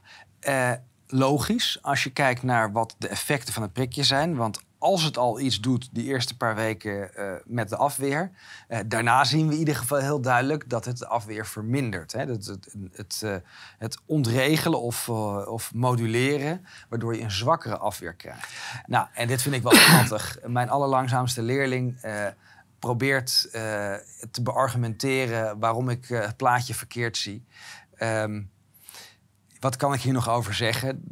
logisch 1.07 1.77
als 1.81 2.03
je 2.03 2.09
kijkt 2.09 2.43
naar 2.43 2.71
wat 2.71 2.95
de 2.97 3.07
effecten 3.07 3.53
van 3.53 3.61
het 3.61 3.73
prikje 3.73 4.03
zijn. 4.03 4.35
Want 4.35 4.61
als 4.81 5.03
het 5.03 5.17
al 5.17 5.39
iets 5.39 5.59
doet, 5.59 5.89
die 5.91 6.05
eerste 6.05 6.37
paar 6.37 6.55
weken 6.55 7.11
uh, 7.15 7.31
met 7.45 7.69
de 7.69 7.75
afweer. 7.75 8.31
Uh, 8.69 8.79
daarna 8.85 9.23
zien 9.23 9.47
we 9.47 9.53
in 9.53 9.59
ieder 9.59 9.75
geval 9.75 9.97
heel 9.97 10.21
duidelijk 10.21 10.69
dat 10.69 10.85
het 10.85 10.97
de 10.97 11.07
afweer 11.07 11.47
vermindert. 11.47 12.11
Hè? 12.11 12.25
Dat 12.25 12.45
het, 12.45 12.75
het, 12.91 13.21
uh, 13.23 13.35
het 13.77 13.97
ontregelen 14.05 14.81
of, 14.81 15.09
of 15.47 15.73
moduleren, 15.73 16.65
waardoor 16.89 17.15
je 17.15 17.21
een 17.21 17.31
zwakkere 17.31 17.77
afweer 17.77 18.13
krijgt. 18.13 18.47
Nou, 18.85 19.07
en 19.13 19.27
dit 19.27 19.41
vind 19.41 19.55
ik 19.55 19.63
wel 19.63 19.75
schattig. 19.85 20.37
Mijn 20.45 20.69
allerlangzaamste 20.69 21.41
leerling 21.41 22.01
probeert 22.79 23.49
te 24.31 24.41
beargumenteren 24.43 25.59
waarom 25.59 25.89
ik 25.89 26.05
het 26.07 26.37
plaatje 26.37 26.73
verkeerd 26.73 27.17
zie. 27.17 27.45
Um, 27.99 28.51
wat 29.61 29.75
kan 29.75 29.93
ik 29.93 30.01
hier 30.01 30.13
nog 30.13 30.29
over 30.29 30.53
zeggen? 30.53 31.03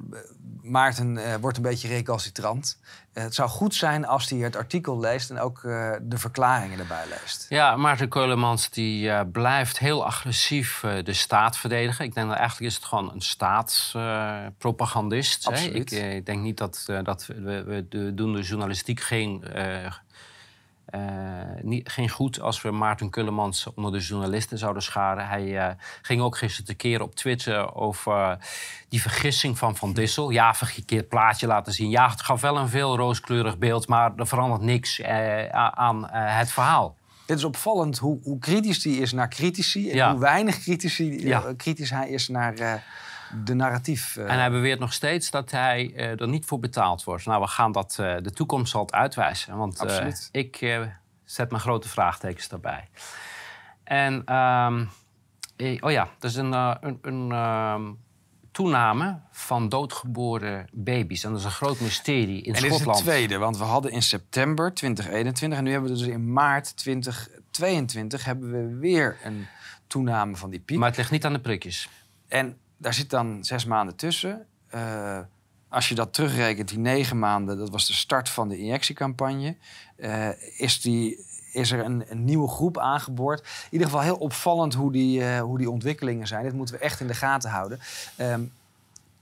Maarten 0.62 1.18
uh, 1.18 1.36
wordt 1.36 1.58
een 1.58 1.64
beetje 1.64 1.88
recalcitrant. 1.88 2.80
Uh, 3.14 3.24
het 3.24 3.36
zou 3.36 3.50
goed 3.50 3.76
zijn 3.76 4.06
als 4.06 4.30
hij 4.30 4.40
het 4.40 4.56
artikel 4.56 5.00
leest 5.00 5.30
en 5.30 5.40
ook 5.40 5.64
uh, 5.64 5.92
de 6.02 6.18
verklaringen 6.18 6.80
erbij 6.80 7.04
leest. 7.10 7.46
Ja, 7.50 7.76
Maarten 7.76 8.10
Keulemans 8.10 8.70
die 8.70 9.26
blijft 9.26 9.80
heel 9.80 10.06
agressief 10.06 10.84
de 11.04 11.14
staat 11.14 11.58
verdedigen. 11.58 12.06
Ik 12.06 12.14
denk 12.14 12.28
dat 12.28 12.38
eigenlijk 12.38 12.72
is 12.72 12.78
het 12.78 12.86
gewoon 12.86 13.12
een 13.14 13.22
staatspropagandist. 13.22 15.48
Absoluut. 15.48 15.92
Ik, 15.92 16.14
ik, 16.14 16.26
denk 16.26 16.42
niet 16.42 16.58
dat, 16.58 16.86
dat 17.04 17.26
we, 17.26 17.64
we 17.64 17.86
de, 17.90 18.14
doen 18.14 18.34
de 18.34 18.42
journalistiek 18.42 19.02
geen 19.02 19.44
niet, 21.62 21.90
geen 21.90 22.10
goed 22.10 22.42
als 22.42 22.62
we 22.62 22.72
Maarten 22.72 23.10
Kullemans 23.10 23.68
onder 23.76 23.92
de 23.92 24.00
journalisten 24.00 24.58
zouden 24.58 24.84
scharen. 24.84 25.28
Hij 25.28 25.46
uh, 25.46 25.68
ging 26.02 26.22
ook 26.22 26.38
gisteren 26.38 26.66
te 26.66 26.74
keren 26.74 27.06
op 27.06 27.16
Twitter 27.16 27.76
over 27.76 28.38
die 28.90 29.02
vergissing 29.02 29.58
van 29.58 29.76
Van 29.76 29.94
Dissel. 29.94 30.30
Ja, 30.30 30.54
verkeerd 30.54 31.08
plaatje 31.08 31.48
laten 31.48 31.74
zien. 31.74 31.90
Ja, 31.90 32.10
het 32.10 32.22
gaf 32.22 32.42
wel 32.42 32.58
een 32.58 32.70
veel 32.70 32.98
rooskleurig 32.98 33.58
beeld, 33.58 33.88
maar 33.88 34.12
er 34.16 34.28
verandert 34.28 34.62
niks 34.62 35.04
aan 35.52 36.08
het 36.12 36.52
verhaal. 36.52 36.98
Het 37.26 37.38
is 37.38 37.44
opvallend 37.44 37.98
hoe, 37.98 38.20
hoe 38.24 38.40
kritisch 38.40 38.84
hij 38.84 38.94
is 38.94 39.12
naar 39.12 39.30
critici 39.30 39.90
en 39.90 39.96
ja. 39.96 40.12
hoe 40.12 40.20
weinig 40.20 40.60
critici, 40.60 41.28
ja. 41.28 41.54
kritisch 41.58 41.90
hij 41.90 42.10
is 42.10 42.28
naar 42.28 42.84
de 43.46 43.54
narratief. 43.54 44.16
Uh... 44.16 44.32
En 44.32 44.40
hij 44.40 44.52
beweert 44.52 44.80
nog 44.80 44.94
steeds 44.94 45.32
dat 45.32 45.52
hij 45.52 45.92
uh, 45.96 46.22
er 46.22 46.28
niet 46.28 46.46
voor 46.46 46.60
betaald 46.60 47.04
wordt. 47.04 47.26
Nou, 47.26 47.42
we 47.42 47.48
gaan 47.48 47.72
dat, 47.72 47.98
uh, 48.00 48.16
de 48.22 48.32
toekomst 48.32 48.72
zal 48.72 48.82
het 48.82 48.92
uitwijzen. 48.94 49.58
Want 49.58 49.86
ik 50.32 50.80
zet 51.24 51.50
mijn 51.50 51.62
grote 51.62 51.90
vraagtekens 51.90 52.48
daarbij. 52.48 52.90
En, 53.84 54.36
um, 54.36 54.90
oh 55.80 55.92
ja, 55.92 56.08
er 56.20 56.28
is 56.28 56.36
een, 56.36 56.52
een, 56.52 57.00
een 57.02 57.32
um, 57.32 57.98
toename 58.52 59.20
van 59.32 59.70
doodgeboren 59.70 60.68
baby's. 60.72 61.24
En 61.24 61.30
dat 61.30 61.40
is 61.40 61.46
een 61.46 61.52
groot 61.52 61.80
mysterie 61.80 62.42
in 62.42 62.54
en 62.54 62.60
Schotland. 62.60 62.72
En 62.72 62.86
dit 62.86 62.96
is 62.96 63.02
het 63.02 63.06
tweede, 63.06 63.38
want 63.38 63.58
we 63.58 63.64
hadden 63.64 63.92
in 63.92 64.02
september 64.02 64.74
2021... 64.74 65.58
en 65.58 65.64
nu 65.64 65.72
hebben 65.72 65.92
we 65.92 65.98
dus 65.98 66.08
in 66.08 66.34
maart 66.34 66.78
2022 66.78 68.26
hebben 68.26 68.52
we 68.52 68.78
weer 68.78 69.18
een 69.24 69.48
toename 69.88 70.36
van 70.36 70.50
die 70.50 70.60
piek. 70.60 70.78
Maar 70.78 70.88
het 70.88 70.98
ligt 70.98 71.12
niet 71.12 71.26
aan 71.26 71.34
de 71.34 71.40
prikjes. 71.40 71.90
En 72.28 72.58
daar 72.80 72.94
zit 72.94 73.10
dan 73.10 73.44
zes 73.44 73.66
maanden 73.66 73.96
tussen. 73.96 74.46
Uh, 74.76 75.20
als 75.70 75.90
je 75.90 75.96
dat 75.96 76.14
terugrekent, 76.14 76.70
die 76.70 76.80
negen 76.80 77.20
maanden, 77.20 77.58
dat 77.58 77.70
was 77.70 77.88
de 77.88 77.94
start 77.94 78.30
van 78.30 78.50
de 78.50 78.58
injectiecampagne, 78.58 79.56
uh, 79.98 80.60
is, 80.60 80.82
die, 80.82 81.26
is 81.54 81.72
er 81.72 81.86
een, 81.86 82.06
nieuwe 82.10 82.48
groep 82.48 82.78
aangeboord. 82.78 83.40
In 83.40 83.48
ieder 83.70 83.88
geval 83.88 84.02
heel 84.04 84.16
opvallend 84.16 84.74
hoe 84.74 84.92
die, 84.92 85.20
uh, 85.20 85.40
hoe 85.40 85.58
die 85.58 85.70
ontwikkelingen 85.70 86.28
zijn. 86.28 86.44
Dit 86.44 86.54
moeten 86.54 86.76
we 86.76 86.82
echt 86.82 87.00
in 87.00 87.08
de 87.08 87.14
gaten 87.14 87.50
houden. 87.50 87.80
Um, 88.18 88.52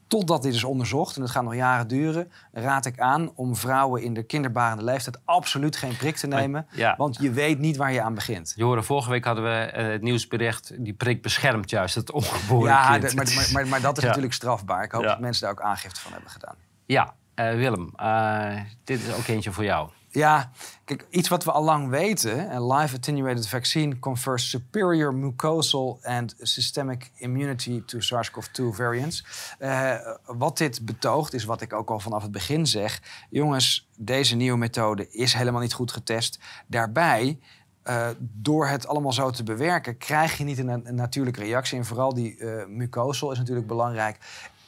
Totdat 0.07 0.43
dit 0.43 0.53
is 0.53 0.63
onderzocht, 0.63 1.15
en 1.15 1.21
dat 1.21 1.31
gaat 1.31 1.43
nog 1.43 1.55
jaren 1.55 1.87
duren, 1.87 2.31
raad 2.51 2.85
ik 2.85 2.99
aan 2.99 3.31
om 3.35 3.55
vrouwen 3.55 4.03
in 4.03 4.13
de 4.13 4.23
kinderbarende 4.23 4.83
leeftijd 4.83 5.19
absoluut 5.25 5.75
geen 5.75 5.97
prik 5.97 6.15
te 6.15 6.27
nemen. 6.27 6.67
Ja. 6.71 6.95
Want 6.97 7.17
je 7.19 7.31
weet 7.31 7.59
niet 7.59 7.77
waar 7.77 7.91
je 7.91 8.01
aan 8.01 8.13
begint. 8.13 8.53
Joren, 8.55 8.83
vorige 8.83 9.09
week 9.09 9.25
hadden 9.25 9.43
we 9.43 9.73
uh, 9.77 9.87
het 9.91 10.01
nieuwsbericht, 10.01 10.73
die 10.77 10.93
prik 10.93 11.21
beschermt 11.21 11.69
juist 11.69 11.95
het 11.95 12.11
ongeboren 12.11 12.71
ja, 12.71 12.97
kind. 12.97 13.11
Ja, 13.11 13.23
maar, 13.23 13.49
maar, 13.53 13.67
maar, 13.67 13.81
dat 13.81 13.97
is 13.97 14.03
natuurlijk 14.03 14.33
strafbaar. 14.33 14.83
Ik 14.83 14.91
hoop 14.91 15.03
dat 15.03 15.19
mensen 15.19 15.41
daar 15.41 15.51
ook 15.51 15.61
aangifte 15.61 15.99
van 15.99 16.11
hebben 16.11 16.29
gedaan. 16.31 16.55
Ja, 16.85 17.13
uh, 17.35 17.51
Willem, 17.51 17.93
uh, 17.99 18.61
dit 18.83 19.01
is 19.01 19.13
ook 19.13 19.27
eentje 19.27 19.51
voor 19.51 19.63
jou. 19.63 19.89
Ja, 20.17 20.51
kijk, 20.85 21.05
iets 21.09 21.29
wat 21.29 21.43
we 21.43 21.51
al 21.51 21.63
lang 21.63 21.89
weten. 21.89 22.55
Een 22.55 22.67
live 22.67 22.95
attenuated 22.95 23.47
vaccine 23.47 23.99
confers 23.99 24.49
superior 24.49 25.13
mucosal 25.13 25.99
and 26.03 26.35
systemic 26.39 27.11
immunity 27.15 27.83
to 27.85 27.99
SARS-CoV-2 27.99 28.63
variants. 28.71 29.25
Uh, 29.59 29.95
wat 30.25 30.57
dit 30.57 30.85
betoogt, 30.85 31.33
is 31.33 31.43
wat 31.43 31.61
ik 31.61 31.73
ook 31.73 31.89
al 31.89 31.99
vanaf 31.99 32.21
het 32.21 32.31
begin 32.31 32.67
zeg. 32.67 33.01
Jongens, 33.29 33.89
deze 33.97 34.35
nieuwe 34.35 34.57
methode 34.57 35.09
is 35.09 35.33
helemaal 35.33 35.61
niet 35.61 35.73
goed 35.73 35.91
getest. 35.91 36.39
Daarbij 36.67 37.39
uh, 37.83 38.07
door 38.19 38.67
het 38.67 38.87
allemaal 38.87 39.13
zo 39.13 39.29
te 39.29 39.43
bewerken, 39.43 39.97
krijg 39.97 40.37
je 40.37 40.43
niet 40.43 40.57
een, 40.57 40.87
een 40.87 40.95
natuurlijke 40.95 41.43
reactie. 41.43 41.77
En 41.77 41.85
vooral 41.85 42.13
die 42.13 42.37
uh, 42.37 42.65
mucosal 42.65 43.31
is 43.31 43.37
natuurlijk 43.37 43.67
belangrijk. 43.67 44.17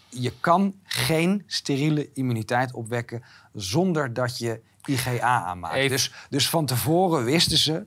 Je 0.10 0.34
kan 0.40 0.76
geen 0.84 1.44
steriele 1.46 2.10
immuniteit 2.14 2.74
opwekken 2.74 3.24
zonder 3.54 4.14
dat 4.14 4.38
je 4.38 4.62
IGA 4.86 5.44
aanmaakt. 5.44 5.90
Dus, 5.90 6.14
dus 6.30 6.50
van 6.50 6.66
tevoren 6.66 7.24
wisten 7.24 7.58
ze 7.58 7.86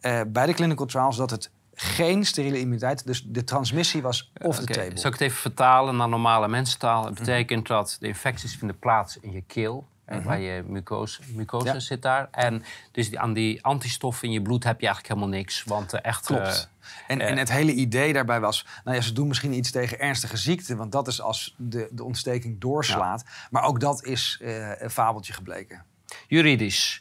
uh, 0.00 0.20
bij 0.26 0.46
de 0.46 0.52
clinical 0.52 0.86
trials 0.86 1.16
dat 1.16 1.30
het 1.30 1.50
geen 1.74 2.24
steriele 2.24 2.58
immuniteit, 2.58 3.06
dus 3.06 3.24
de 3.26 3.44
transmissie 3.44 4.02
was 4.02 4.32
off 4.42 4.58
the 4.58 4.64
table. 4.64 4.98
Zal 4.98 5.10
ik 5.10 5.18
het 5.18 5.28
even 5.28 5.36
vertalen 5.36 5.96
naar 5.96 6.08
normale 6.08 6.48
mensentaal? 6.48 7.04
Het 7.04 7.14
betekent 7.14 7.66
dat 7.66 7.96
de 8.00 8.06
infecties 8.06 8.56
vinden 8.56 8.78
plaats 8.78 9.18
in 9.20 9.32
je 9.32 9.42
keel. 9.46 9.86
-hmm. 10.06 10.22
Waar 10.22 10.40
je 10.40 10.64
mucose, 10.66 11.20
mucose 11.32 11.66
ja. 11.66 11.80
zit 11.80 12.02
daar. 12.02 12.28
En 12.30 12.64
dus 12.92 13.16
aan 13.16 13.32
die 13.32 13.64
antistoffen 13.64 14.28
in 14.28 14.34
je 14.34 14.42
bloed 14.42 14.64
heb 14.64 14.80
je 14.80 14.86
eigenlijk 14.86 15.14
helemaal 15.14 15.38
niks. 15.38 15.64
Want 15.64 15.94
uh, 15.94 16.00
echt. 16.02 16.26
Klopt. 16.26 16.70
En, 17.06 17.20
uh, 17.20 17.28
en 17.28 17.36
het 17.36 17.50
hele 17.50 17.72
idee 17.72 18.12
daarbij 18.12 18.40
was, 18.40 18.66
nou 18.84 18.96
ja, 18.96 19.02
ze 19.02 19.12
doen 19.12 19.28
misschien 19.28 19.52
iets 19.52 19.70
tegen 19.70 19.98
ernstige 19.98 20.36
ziekten, 20.36 20.76
want 20.76 20.92
dat 20.92 21.08
is 21.08 21.20
als 21.20 21.54
de, 21.58 21.88
de 21.90 22.04
ontsteking 22.04 22.60
doorslaat. 22.60 23.22
Ja. 23.26 23.32
Maar 23.50 23.62
ook 23.62 23.80
dat 23.80 24.04
is 24.04 24.38
uh, 24.42 24.80
een 24.80 24.90
fabeltje 24.90 25.32
gebleken. 25.32 25.84
Juridisch. 26.28 27.00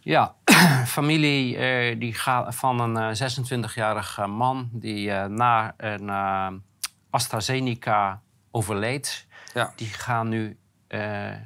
Ja, 0.00 0.34
familie 0.86 1.56
uh, 1.56 2.00
die 2.00 2.14
gaat 2.14 2.54
van 2.54 2.80
een 2.80 3.16
uh, 3.16 3.64
26-jarige 3.64 4.26
man 4.26 4.68
die 4.72 5.08
uh, 5.08 5.24
na 5.24 5.74
een 5.76 6.62
AstraZeneca 7.10 8.22
overleed. 8.50 9.26
Ja. 9.54 9.72
Die 9.76 9.88
gaan 9.88 10.28
nu 10.28 10.58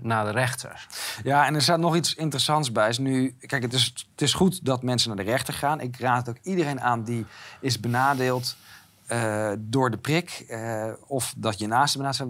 naar 0.01 0.24
de 0.24 0.30
rechter. 0.30 0.86
Ja, 1.22 1.47
en 1.47 1.55
er 1.55 1.62
staat 1.62 1.78
nog 1.78 1.97
iets 1.97 2.14
interessants 2.14 2.72
bij. 2.72 2.88
Is 2.88 2.99
nu, 2.99 3.36
kijk, 3.40 3.62
het 3.62 3.72
is, 3.72 3.84
het 4.11 4.22
is 4.22 4.34
goed 4.34 4.64
dat 4.64 4.82
mensen 4.82 5.09
naar 5.09 5.24
de 5.24 5.30
rechter 5.30 5.55
gaan. 5.55 5.80
Ik 5.80 5.97
raad 5.99 6.28
ook 6.28 6.38
iedereen 6.43 6.80
aan 6.80 7.05
die 7.05 7.26
is 7.61 7.80
benadeeld 7.80 8.57
uh, 9.12 9.53
door 9.59 9.90
de 9.90 9.97
prik 9.97 10.45
uh, 10.49 10.93
of 11.07 11.34
dat 11.36 11.59
je 11.59 11.66
naast 11.66 11.97
de 11.97 12.03
naast 12.03 12.22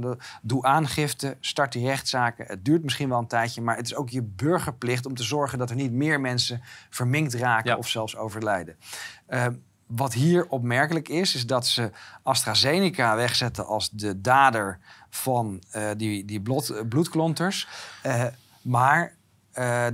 doe 0.42 0.62
aangifte, 0.62 1.36
start 1.40 1.72
die 1.72 1.86
rechtszaken. 1.86 2.44
Het 2.46 2.64
duurt 2.64 2.82
misschien 2.82 3.08
wel 3.08 3.18
een 3.18 3.26
tijdje, 3.26 3.60
maar 3.60 3.76
het 3.76 3.86
is 3.86 3.94
ook 3.94 4.08
je 4.08 4.22
burgerplicht 4.22 5.06
om 5.06 5.14
te 5.14 5.22
zorgen 5.22 5.58
dat 5.58 5.70
er 5.70 5.76
niet 5.76 5.92
meer 5.92 6.20
mensen 6.20 6.62
verminkt 6.90 7.34
raken 7.34 7.70
ja. 7.70 7.76
of 7.76 7.88
zelfs 7.88 8.16
overlijden. 8.16 8.76
Wat 9.97 10.12
hier 10.12 10.47
opmerkelijk 10.49 11.09
is, 11.09 11.34
is 11.34 11.47
dat 11.47 11.66
ze 11.66 11.90
AstraZeneca 12.22 13.16
wegzetten 13.16 13.66
als 13.66 13.90
de 13.90 14.20
dader 14.20 14.78
van 15.11 15.62
die, 15.97 16.24
die 16.24 16.40
bloed, 16.40 16.88
bloedklonters. 16.88 17.68
maar 18.62 19.14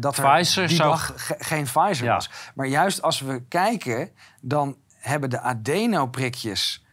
dat 0.01 0.19
er 0.19 0.67
die 0.67 0.77
dag 0.77 1.13
ge 1.17 1.35
geen 1.39 1.65
Pfizer 1.65 2.05
ja. 2.05 2.15
was. 2.15 2.31
Maar 2.55 2.67
juist 2.67 3.03
als 3.03 3.21
we 3.21 3.43
kijken, 3.49 4.11
dan 4.41 4.77
hebben 4.95 5.31
de 5.31 5.41
adenoprikjes 5.41 6.85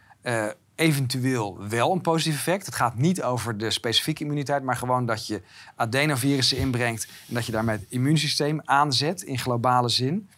eventueel 0.76 1.68
wel 1.68 1.92
een 1.92 2.02
positief 2.02 2.36
effect. 2.36 2.66
Het 2.66 2.76
gaat 2.76 2.96
niet 2.96 3.24
over 3.24 3.58
de 3.58 3.72
specifieke 3.72 4.24
immuniteit, 4.24 4.64
maar 4.64 4.76
gewoon 4.76 5.06
dat 5.06 5.28
je 5.28 5.42
adenovirussen 5.76 6.58
inbrengt 6.58 7.08
en 7.28 7.34
dat 7.34 7.46
je 7.46 7.52
daarmee 7.52 7.78
het 7.78 7.86
immuunsysteem 7.90 8.62
aanzet 8.64 9.22
in 9.22 9.40
globale 9.40 9.90
zin. 9.90 10.30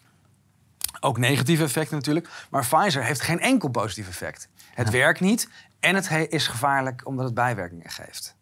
Ook 1.00 1.18
negatieve 1.18 1.62
effecten 1.62 1.96
natuurlijk. 1.96 2.28
Maar 2.50 2.66
Pfizer 2.66 3.04
heeft 3.04 3.20
geen 3.20 3.40
enkel 3.40 3.68
positief 3.68 4.08
effect. 4.08 4.48
Het 4.74 4.86
ja. 4.86 4.92
werkt 4.92 5.20
niet 5.20 5.48
en 5.80 5.94
het 5.94 6.26
is 6.28 6.46
gevaarlijk 6.46 7.06
omdat 7.06 7.24
het 7.24 7.34
bijwerkingen 7.34 7.90
geeft. 7.90 8.36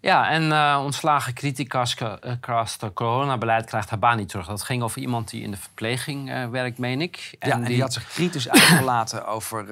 Ja, 0.00 0.28
en 0.28 0.42
uh, 0.42 0.80
ontslagen 0.84 1.34
criticas 1.34 1.96
uh, 2.00 2.90
coronabeleid 2.94 3.66
krijgt 3.66 3.90
haar 3.90 3.98
baan 3.98 4.16
niet 4.16 4.28
terug. 4.28 4.46
Dat 4.46 4.62
ging 4.62 4.82
over 4.82 5.00
iemand 5.00 5.30
die 5.30 5.42
in 5.42 5.50
de 5.50 5.56
verpleging 5.56 6.30
uh, 6.30 6.48
werkt, 6.48 6.78
meen 6.78 7.00
ik. 7.00 7.36
En, 7.38 7.48
ja, 7.48 7.54
en 7.54 7.60
die... 7.60 7.68
die 7.68 7.80
had 7.80 7.92
zich 7.92 8.08
kritisch 8.08 8.48
uitgelaten 8.48 9.26
over 9.26 9.66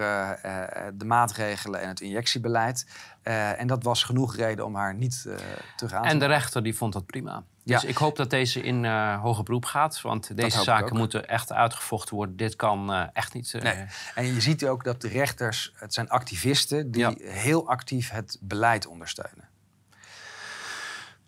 de 0.94 1.04
maatregelen 1.04 1.80
en 1.80 1.88
het 1.88 2.00
injectiebeleid. 2.00 2.86
En 3.25 3.66
dat 3.66 3.83
was 3.83 4.03
genoeg 4.03 4.37
reden 4.37 4.64
om 4.64 4.75
haar 4.75 4.95
niet 4.95 5.25
aan 5.29 5.37
te 5.77 5.97
En 5.97 6.18
de 6.18 6.27
rechter 6.27 6.62
die 6.62 6.77
vond 6.77 6.93
dat 6.93 7.07
prima. 7.07 7.45
Dus 7.64 7.83
ja. 7.83 7.89
ik 7.89 7.97
hoop 7.97 8.16
dat 8.16 8.31
deze 8.31 8.62
in 8.62 8.85
hoger 9.14 9.45
beroep 9.45 9.64
gaat. 9.64 10.01
Want 10.01 10.37
deze 10.37 10.62
zaken 10.62 10.97
moeten 10.97 11.29
echt 11.29 11.53
uitgevochten 11.53 12.16
worden. 12.16 12.37
Dit 12.37 12.57
kan 12.57 12.93
echt 13.12 13.35
niet... 13.35 13.55
Nee. 13.62 13.87
En 14.14 14.35
je 14.35 14.41
ziet 14.41 14.66
ook 14.66 14.85
dat 14.85 15.01
de 15.01 15.09
rechters, 15.09 15.72
het 15.75 15.95
zijn 15.95 16.09
activisten... 16.09 16.91
die 16.91 17.01
ja. 17.01 17.14
heel 17.18 17.68
actief 17.68 18.11
het 18.11 18.39
beleid 18.41 18.87
ondersteunen. 18.87 19.49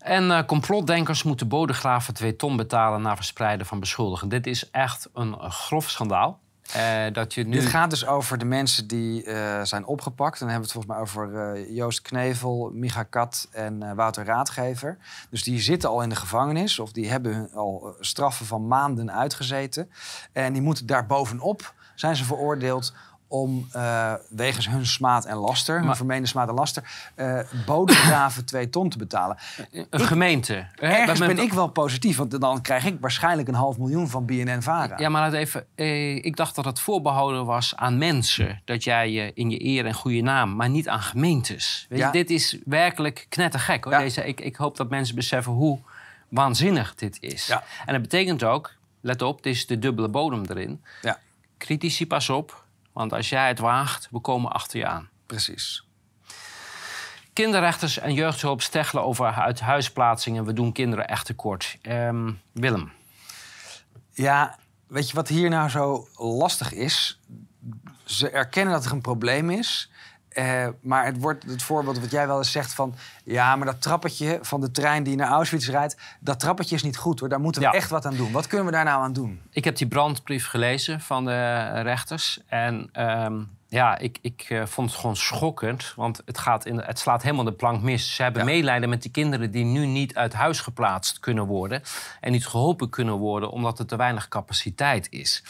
En 0.07 0.23
uh, 0.23 0.43
complotdenkers 0.43 1.23
moeten 1.23 1.47
bodegraven 1.47 2.13
2 2.13 2.35
ton 2.35 2.57
betalen 2.57 3.01
na 3.01 3.15
verspreiden 3.15 3.65
van 3.65 3.79
beschuldigingen. 3.79 4.35
Dit 4.35 4.47
is 4.47 4.69
echt 4.69 5.09
een 5.13 5.51
grof 5.51 5.89
schandaal. 5.89 6.39
Uh, 6.75 7.13
dat 7.13 7.33
je 7.33 7.43
nu... 7.43 7.51
Dit 7.51 7.65
gaat 7.65 7.89
dus 7.89 8.05
over 8.05 8.37
de 8.37 8.45
mensen 8.45 8.87
die 8.87 9.25
uh, 9.25 9.63
zijn 9.63 9.85
opgepakt. 9.85 10.39
Dan 10.39 10.49
hebben 10.49 10.69
we 10.69 10.73
het 10.73 10.85
volgens 10.87 11.13
mij 11.13 11.23
over 11.23 11.71
Joost 11.71 12.01
Knevel, 12.01 12.71
Micha 12.73 13.03
Kat 13.03 13.47
en 13.51 13.95
Wouter 13.95 14.25
Raadgever. 14.25 14.97
Dus 15.29 15.43
die 15.43 15.59
zitten 15.59 15.89
al 15.89 16.01
in 16.01 16.09
de 16.09 16.15
gevangenis 16.15 16.79
of 16.79 16.91
die 16.91 17.09
hebben 17.09 17.49
al 17.53 17.95
straffen 17.99 18.45
van 18.45 18.67
maanden 18.67 19.11
uitgezeten. 19.11 19.91
En 20.31 20.53
die 20.53 20.61
moeten 20.61 20.85
daar 20.85 21.05
bovenop 21.05 21.73
zijn 21.95 22.15
ze 22.15 22.23
veroordeeld 22.23 22.93
om 23.27 23.67
uh, 23.75 24.13
wegens 24.29 24.69
hun 24.69 24.85
smaad 24.85 25.25
en 25.25 25.35
laster, 25.35 25.81
hun 25.81 25.95
vermeende 25.95 26.27
smaad 26.27 26.49
en 26.49 26.53
laster, 26.53 27.11
uh, 27.15 27.39
bodemgraven 27.65 28.45
twee 28.45 28.69
ton 28.69 28.89
te 28.89 28.97
betalen. 28.97 29.37
Een 29.89 29.99
gemeente. 29.99 30.67
Ergens 30.75 31.19
ben 31.19 31.39
ik 31.39 31.53
wel 31.53 31.67
positief, 31.67 32.17
want 32.17 32.41
dan 32.41 32.61
krijg 32.61 32.85
ik 32.85 32.97
waarschijnlijk 32.99 33.47
een 33.47 33.53
half 33.53 33.77
miljoen 33.77 34.09
van 34.09 34.25
BNN-Vara. 34.25 34.97
Ja, 34.97 35.09
maar 35.09 35.21
laat 35.21 35.33
even. 35.33 35.65
Eh, 35.75 36.15
ik 36.15 36.35
dacht 36.35 36.55
dat 36.55 36.65
het 36.65 36.79
voorbehouden 36.79 37.45
was 37.45 37.75
aan 37.75 37.97
mensen. 37.97 38.61
Dat 38.65 38.83
jij 38.83 39.11
je 39.11 39.31
in 39.33 39.49
je 39.49 39.65
eer 39.65 39.85
en 39.85 39.93
goede 39.93 40.21
naam, 40.21 40.55
maar 40.55 40.69
niet 40.69 40.89
aan 40.89 41.01
gemeentes. 41.01 41.85
Weet 41.89 41.99
je, 41.99 42.09
dit 42.11 42.29
is 42.29 42.57
werkelijk 42.65 43.25
knettergek 43.29 43.83
hoor. 43.83 43.97
Deze, 43.97 44.25
ik, 44.25 44.41
ik 44.41 44.55
hoop 44.55 44.77
dat 44.77 44.89
mensen 44.89 45.15
beseffen 45.15 45.51
hoe 45.51 45.79
waanzinnig 46.29 46.95
dit 46.95 47.17
is. 47.19 47.47
Ja. 47.47 47.63
En 47.85 47.93
dat 47.93 48.01
betekent 48.01 48.43
ook, 48.43 48.73
let 49.01 49.21
op, 49.21 49.43
dit 49.43 49.55
is 49.55 49.67
de 49.67 49.79
dubbele 49.79 50.09
bodem 50.09 50.43
erin. 50.49 50.83
Ja. 51.01 51.19
Critici, 51.57 52.07
pas 52.07 52.29
op 52.29 52.65
want 52.97 53.13
als 53.13 53.29
jij 53.29 53.47
het 53.47 53.59
waagt, 53.59 54.07
we 54.11 54.19
komen 54.19 54.51
achter 54.51 54.79
je 54.79 54.85
aan. 54.85 55.09
Precies. 55.25 55.85
Kinderrechters 57.33 57.99
en 57.99 58.13
jeugdhulp 58.13 58.61
steggelen 58.61 59.03
over 59.03 59.33
uithuisplaatsingen. 59.33 60.45
We 60.45 60.53
doen 60.53 60.71
kinderen 60.71 61.07
echt 61.07 61.25
tekort. 61.25 61.77
Um, 61.81 62.41
Willem. 62.51 62.91
Ja, 64.11 64.57
weet 64.87 65.09
je 65.09 65.15
wat 65.15 65.27
hier 65.27 65.49
nou 65.49 65.69
zo 65.69 66.07
lastig 66.15 66.73
is? 66.73 67.19
Ze 68.05 68.29
erkennen 68.29 68.73
dat 68.73 68.85
er 68.85 68.91
een 68.91 69.01
probleem 69.01 69.49
is. 69.49 69.91
Uh, 70.39 70.67
maar 70.81 71.05
het 71.05 71.19
wordt 71.19 71.43
het 71.43 71.63
voorbeeld 71.63 71.99
wat 71.99 72.11
jij 72.11 72.27
wel 72.27 72.37
eens 72.37 72.51
zegt 72.51 72.73
van... 72.73 72.95
ja, 73.23 73.55
maar 73.55 73.65
dat 73.65 73.81
trappetje 73.81 74.39
van 74.41 74.61
de 74.61 74.71
trein 74.71 75.03
die 75.03 75.15
naar 75.15 75.29
Auschwitz 75.29 75.67
rijdt... 75.67 75.97
dat 76.19 76.39
trappetje 76.39 76.75
is 76.75 76.83
niet 76.83 76.97
goed 76.97 77.19
hoor, 77.19 77.29
daar 77.29 77.39
moeten 77.39 77.61
we 77.61 77.67
echt 77.71 77.89
wat 77.89 78.05
aan 78.05 78.15
doen. 78.15 78.31
Wat 78.31 78.47
kunnen 78.47 78.65
we 78.65 78.71
daar 78.71 78.83
nou 78.83 79.03
aan 79.03 79.13
doen? 79.13 79.41
Ik 79.51 79.63
heb 79.63 79.75
die 79.75 79.87
brandbrief 79.87 80.47
gelezen 80.47 81.01
van 81.01 81.25
de 81.25 81.65
rechters. 81.81 82.39
En 82.47 82.89
ehm, 82.91 83.41
ja, 83.67 83.97
ik, 83.97 84.17
ik 84.21 84.49
uh, 84.49 84.65
vond 84.65 84.89
het 84.89 84.99
gewoon 84.99 85.15
schokkend. 85.15 85.93
Want 85.95 86.21
het, 86.25 86.37
gaat 86.37 86.65
in, 86.65 86.79
het 86.79 86.99
slaat 86.99 87.21
helemaal 87.21 87.45
de 87.45 87.53
plank 87.53 87.81
mis. 87.81 88.15
Ze 88.15 88.23
hebben 88.23 88.41
ja. 88.41 88.47
medelijden 88.47 88.89
met 88.89 89.01
die 89.01 89.11
kinderen 89.11 89.51
die 89.51 89.65
nu 89.65 89.85
niet 89.85 90.15
uit 90.15 90.33
huis 90.33 90.59
geplaatst 90.59 91.19
kunnen 91.19 91.45
worden... 91.45 91.81
en 92.21 92.31
niet 92.31 92.47
geholpen 92.47 92.89
kunnen 92.89 93.15
worden 93.15 93.51
omdat 93.51 93.79
er 93.79 93.85
te 93.85 93.95
weinig 93.95 94.27
capaciteit 94.27 95.07
is. 95.09 95.43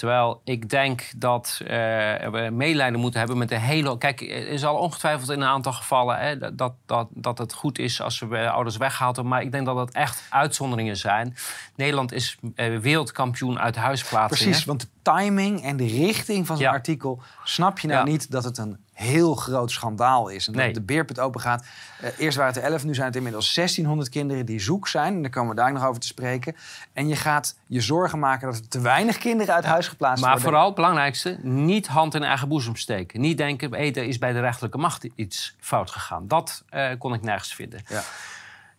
Terwijl 0.00 0.40
ik 0.44 0.68
denk 0.68 1.12
dat 1.16 1.58
uh, 1.62 1.68
we 1.68 2.48
medelijden 2.52 3.00
moeten 3.00 3.18
hebben 3.18 3.38
met 3.38 3.48
de 3.48 3.58
hele. 3.58 3.98
Kijk, 3.98 4.20
er 4.20 4.48
is 4.48 4.64
al 4.64 4.76
ongetwijfeld 4.76 5.30
in 5.30 5.40
een 5.40 5.48
aantal 5.48 5.72
gevallen 5.72 6.18
hè, 6.18 6.54
dat, 6.54 6.72
dat, 6.86 7.08
dat 7.10 7.38
het 7.38 7.52
goed 7.52 7.78
is 7.78 8.00
als 8.00 8.18
we 8.18 8.50
ouders 8.50 8.76
weggehaald 8.76 9.16
hebben. 9.16 9.34
Maar 9.34 9.42
ik 9.42 9.52
denk 9.52 9.66
dat 9.66 9.76
het 9.76 9.94
echt 9.94 10.22
uitzonderingen 10.30 10.96
zijn. 10.96 11.36
Nederland 11.74 12.12
is 12.12 12.38
uh, 12.54 12.78
wereldkampioen 12.78 13.58
uit 13.58 13.76
huisplaatsingen. 13.76 14.44
Precies, 14.44 14.64
want 14.64 14.80
de 14.80 14.88
timing 15.02 15.62
en 15.62 15.76
de 15.76 15.86
richting 15.86 16.46
van 16.46 16.56
zo'n 16.56 16.66
artikel 16.66 17.22
snap 17.44 17.78
je 17.78 17.88
nou 17.88 18.08
niet 18.08 18.30
dat 18.30 18.44
het 18.44 18.58
een 18.58 18.78
heel 19.00 19.34
groot 19.34 19.70
schandaal 19.70 20.28
is. 20.28 20.46
En 20.46 20.52
dat 20.52 20.74
de 20.74 20.82
beerput 20.82 21.20
open 21.20 21.40
gaat. 21.40 21.64
Uh, 22.02 22.08
eerst 22.18 22.36
waren 22.36 22.52
het 22.52 22.62
er 22.62 22.70
11, 22.70 22.84
nu 22.84 22.94
zijn 22.94 23.06
het 23.06 23.16
inmiddels 23.16 23.54
1600 23.54 24.08
kinderen 24.10 24.46
die 24.46 24.60
zoek 24.60 24.88
zijn. 24.88 25.14
En 25.14 25.22
daar 25.22 25.30
komen 25.30 25.50
we 25.50 25.60
daar 25.60 25.72
nog 25.72 25.86
over 25.86 26.00
te 26.00 26.06
spreken. 26.06 26.56
En 26.92 27.08
je 27.08 27.16
gaat 27.16 27.58
je 27.66 27.80
zorgen 27.80 28.18
maken 28.18 28.50
dat 28.50 28.56
er 28.56 28.68
te 28.68 28.80
weinig 28.80 29.18
kinderen 29.18 29.54
uit 29.54 29.64
huis 29.64 29.88
geplaatst 29.88 30.24
maar 30.24 30.32
worden. 30.32 30.52
Maar 30.52 30.52
vooral 30.52 30.66
het 30.66 30.74
belangrijkste, 30.74 31.38
niet 31.42 31.86
hand 31.86 32.14
in 32.14 32.22
eigen 32.22 32.48
boezem 32.48 32.76
steken. 32.76 33.20
Niet 33.20 33.38
denken, 33.38 33.74
hey, 33.74 33.94
er 33.94 34.04
is 34.04 34.18
bij 34.18 34.32
de 34.32 34.40
rechterlijke 34.40 34.78
macht 34.78 35.08
iets 35.14 35.56
fout 35.60 35.90
gegaan. 35.90 36.28
Dat 36.28 36.64
uh, 36.74 36.88
kon 36.98 37.14
ik 37.14 37.22
nergens 37.22 37.54
vinden. 37.54 37.82
Ja. 37.88 38.02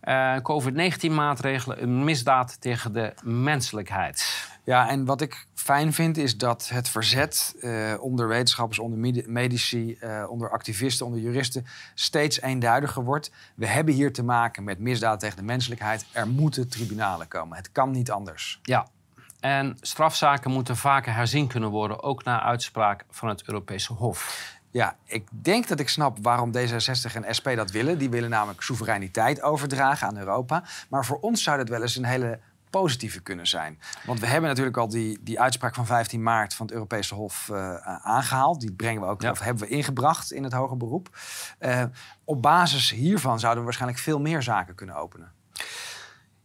Uh, 0.03 0.41
COVID-19-maatregelen, 0.41 1.83
een 1.83 2.03
misdaad 2.03 2.61
tegen 2.61 2.93
de 2.93 3.13
menselijkheid. 3.23 4.49
Ja, 4.63 4.89
en 4.89 5.05
wat 5.05 5.21
ik 5.21 5.45
fijn 5.53 5.93
vind 5.93 6.17
is 6.17 6.37
dat 6.37 6.69
het 6.69 6.89
verzet 6.89 7.55
uh, 7.59 7.93
onder 7.99 8.27
wetenschappers, 8.27 8.79
onder 8.79 9.23
medici, 9.25 9.97
uh, 10.03 10.25
onder 10.29 10.49
activisten, 10.49 11.05
onder 11.05 11.19
juristen 11.21 11.65
steeds 11.93 12.41
eenduidiger 12.41 13.03
wordt. 13.03 13.31
We 13.55 13.67
hebben 13.67 13.93
hier 13.93 14.13
te 14.13 14.23
maken 14.23 14.63
met 14.63 14.79
misdaad 14.79 15.19
tegen 15.19 15.37
de 15.37 15.43
menselijkheid. 15.43 16.05
Er 16.11 16.27
moeten 16.27 16.69
tribunalen 16.69 17.27
komen. 17.27 17.57
Het 17.57 17.71
kan 17.71 17.91
niet 17.91 18.11
anders. 18.11 18.59
Ja, 18.61 18.87
en 19.39 19.77
strafzaken 19.81 20.51
moeten 20.51 20.77
vaker 20.77 21.13
herzien 21.13 21.47
kunnen 21.47 21.69
worden, 21.69 22.03
ook 22.03 22.23
na 22.23 22.41
uitspraak 22.41 23.05
van 23.09 23.29
het 23.29 23.43
Europese 23.45 23.93
Hof. 23.93 24.49
Ja, 24.71 24.95
ik 25.05 25.27
denk 25.31 25.67
dat 25.67 25.79
ik 25.79 25.89
snap 25.89 26.17
waarom 26.21 26.51
D66 26.57 27.13
en 27.13 27.35
SP 27.37 27.47
dat 27.55 27.71
willen. 27.71 27.97
Die 27.97 28.09
willen 28.09 28.29
namelijk 28.29 28.61
soevereiniteit 28.61 29.41
overdragen 29.41 30.07
aan 30.07 30.17
Europa. 30.17 30.63
Maar 30.89 31.05
voor 31.05 31.19
ons 31.19 31.43
zou 31.43 31.57
dat 31.57 31.69
wel 31.69 31.81
eens 31.81 31.95
een 31.95 32.05
hele 32.05 32.39
positieve 32.71 33.21
kunnen 33.21 33.47
zijn. 33.47 33.79
Want 34.05 34.19
we 34.19 34.25
hebben 34.27 34.49
natuurlijk 34.49 34.77
al 34.77 34.87
die, 34.87 35.19
die 35.21 35.39
uitspraak 35.39 35.75
van 35.75 35.85
15 35.85 36.23
maart 36.23 36.53
van 36.53 36.65
het 36.65 36.75
Europese 36.75 37.15
Hof 37.15 37.49
uh, 37.51 37.75
aangehaald. 37.97 38.59
Die 38.59 38.71
brengen 38.71 39.01
we 39.01 39.07
ook, 39.07 39.23
of 39.23 39.39
hebben 39.39 39.63
we 39.63 39.69
ingebracht 39.69 40.31
in 40.31 40.43
het 40.43 40.53
hoger 40.53 40.77
beroep. 40.77 41.09
Uh, 41.59 41.83
op 42.23 42.41
basis 42.41 42.89
hiervan 42.91 43.39
zouden 43.39 43.59
we 43.59 43.65
waarschijnlijk 43.65 44.01
veel 44.01 44.19
meer 44.19 44.41
zaken 44.41 44.75
kunnen 44.75 44.95
openen. 44.95 45.31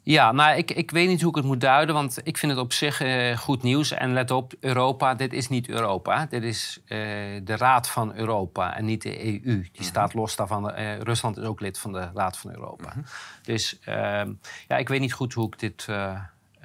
Ja, 0.09 0.33
nou, 0.33 0.57
ik, 0.57 0.71
ik 0.71 0.91
weet 0.91 1.09
niet 1.09 1.21
hoe 1.21 1.31
ik 1.31 1.37
het 1.37 1.45
moet 1.45 1.61
duiden, 1.61 1.95
want 1.95 2.19
ik 2.23 2.39
vind 2.39 2.53
het 2.53 2.61
op 2.61 2.73
zich 2.73 3.03
uh, 3.03 3.37
goed 3.37 3.63
nieuws. 3.63 3.91
En 3.91 4.13
let 4.13 4.31
op, 4.31 4.53
Europa, 4.61 5.15
dit 5.15 5.33
is 5.33 5.49
niet 5.49 5.69
Europa. 5.69 6.27
Dit 6.27 6.43
is 6.43 6.81
uh, 6.83 6.99
de 7.45 7.57
Raad 7.57 7.89
van 7.89 8.15
Europa 8.15 8.77
en 8.77 8.85
niet 8.85 9.03
de 9.03 9.25
EU. 9.25 9.41
Die 9.41 9.71
mhm. 9.73 9.83
staat 9.83 10.15
los 10.15 10.37
daarvan. 10.37 10.79
Uh, 10.79 10.99
Rusland 10.99 11.37
is 11.37 11.45
ook 11.45 11.61
lid 11.61 11.79
van 11.79 11.93
de 11.93 12.09
Raad 12.15 12.39
van 12.39 12.51
Europa. 12.51 12.85
Mm 12.85 12.93
-hmm. 12.93 13.05
Dus 13.43 13.79
ehm, 13.85 14.33
ja, 14.69 14.77
ik 14.77 14.89
weet 14.89 15.01
niet 15.01 15.13
goed 15.13 15.33
hoe 15.33 15.47
ik 15.47 15.59
dit 15.59 15.87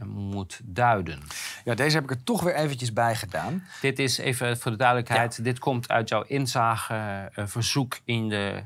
moet 0.06 0.60
duiden. 0.64 1.20
Ja, 1.64 1.76
deze 1.76 1.96
heb 1.96 2.04
ik 2.04 2.12
er 2.12 2.24
toch 2.24 2.42
weer 2.42 2.56
eventjes 2.56 2.94
bij 2.94 3.16
gedaan. 3.16 3.64
Dit 3.82 4.00
is 4.00 4.18
even 4.18 4.58
voor 4.58 4.72
de 4.72 4.78
duidelijkheid, 4.78 5.36
ja. 5.36 5.44
dit 5.44 5.60
komt 5.60 5.90
uit 5.90 6.10
jouw 6.10 6.24
inzageverzoek 6.24 8.00
in 8.06 8.30
de 8.30 8.64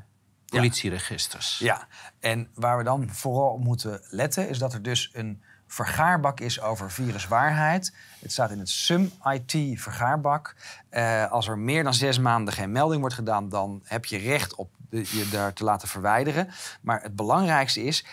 politieregisters. 0.60 1.58
Ja, 1.58 1.86
en 2.20 2.48
waar 2.54 2.78
we 2.78 2.84
dan 2.84 3.08
vooral 3.10 3.50
op 3.50 3.64
moeten 3.64 4.00
letten... 4.10 4.48
is 4.48 4.58
dat 4.58 4.72
er 4.72 4.82
dus 4.82 5.10
een 5.12 5.42
vergaarbak 5.66 6.40
is 6.40 6.60
over 6.60 6.90
viruswaarheid. 6.90 7.94
Het 8.20 8.32
staat 8.32 8.50
in 8.50 8.58
het 8.58 8.68
SUM-IT-vergaarbak. 8.68 10.56
Uh, 10.90 11.30
als 11.30 11.48
er 11.48 11.58
meer 11.58 11.84
dan 11.84 11.94
zes 11.94 12.18
maanden 12.18 12.54
geen 12.54 12.72
melding 12.72 13.00
wordt 13.00 13.14
gedaan... 13.14 13.48
dan 13.48 13.80
heb 13.84 14.04
je 14.04 14.16
recht 14.16 14.54
op 14.54 14.70
de, 14.90 14.98
je 14.98 15.28
daar 15.30 15.52
te 15.52 15.64
laten 15.64 15.88
verwijderen. 15.88 16.48
Maar 16.80 17.02
het 17.02 17.16
belangrijkste 17.16 17.82
is... 17.82 18.04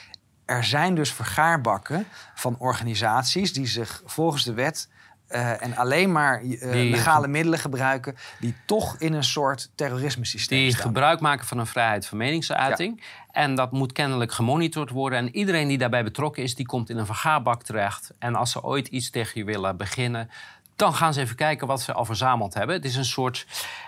er 0.46 0.64
zijn 0.64 0.96
dus 0.96 1.14
vergaarbakken 1.14 2.06
van 2.36 2.58
organisaties... 2.58 3.54
die 3.54 3.68
zich 3.68 4.02
volgens 4.06 4.44
de 4.44 4.54
wet 4.54 4.90
uh, 5.34 5.64
en 5.64 5.76
alleen 5.76 6.12
maar 6.12 6.44
uh, 6.44 6.60
legale 6.72 7.28
middelen 7.28 7.60
gebruiken 7.60 8.16
die 8.40 8.56
toch 8.66 8.96
in 8.98 9.14
een 9.14 9.24
soort 9.24 9.70
terrorisme-systeem 9.76 10.60
die 10.60 10.72
staan. 10.72 10.82
gebruik 10.82 11.20
maken 11.20 11.46
van 11.48 11.58
een 11.58 11.68
vrijheid 11.68 12.06
van 12.06 12.18
meningsuiting. 12.18 13.00
Ja. 13.00 13.32
En 13.32 13.56
dat 13.56 13.72
moet 13.72 13.92
kennelijk 13.92 14.32
gemonitord 14.32 14.90
worden. 14.90 15.20
En 15.20 15.36
iedereen 15.36 15.68
die 15.68 15.78
daarbij 15.78 16.04
betrokken 16.04 16.44
is, 16.44 16.56
die 16.56 16.66
komt 16.66 16.90
in 16.90 16.98
een 16.98 17.06
vergaarbak 17.06 17.64
terecht. 17.64 18.14
En 18.20 18.36
als 18.36 18.52
ze 18.52 18.64
ooit 18.64 18.88
iets 18.88 19.10
tegen 19.10 19.40
je 19.40 19.46
willen 19.46 19.78
beginnen, 19.78 20.30
dan 20.76 20.94
gaan 20.94 21.14
ze 21.14 21.22
even 21.22 21.36
kijken 21.36 21.68
wat 21.68 21.82
ze 21.82 21.94
al 21.94 22.06
verzameld 22.06 22.54
hebben. 22.54 22.76
Het 22.76 22.86
is 22.86 22.96
een 22.96 23.06
soort. 23.06 23.46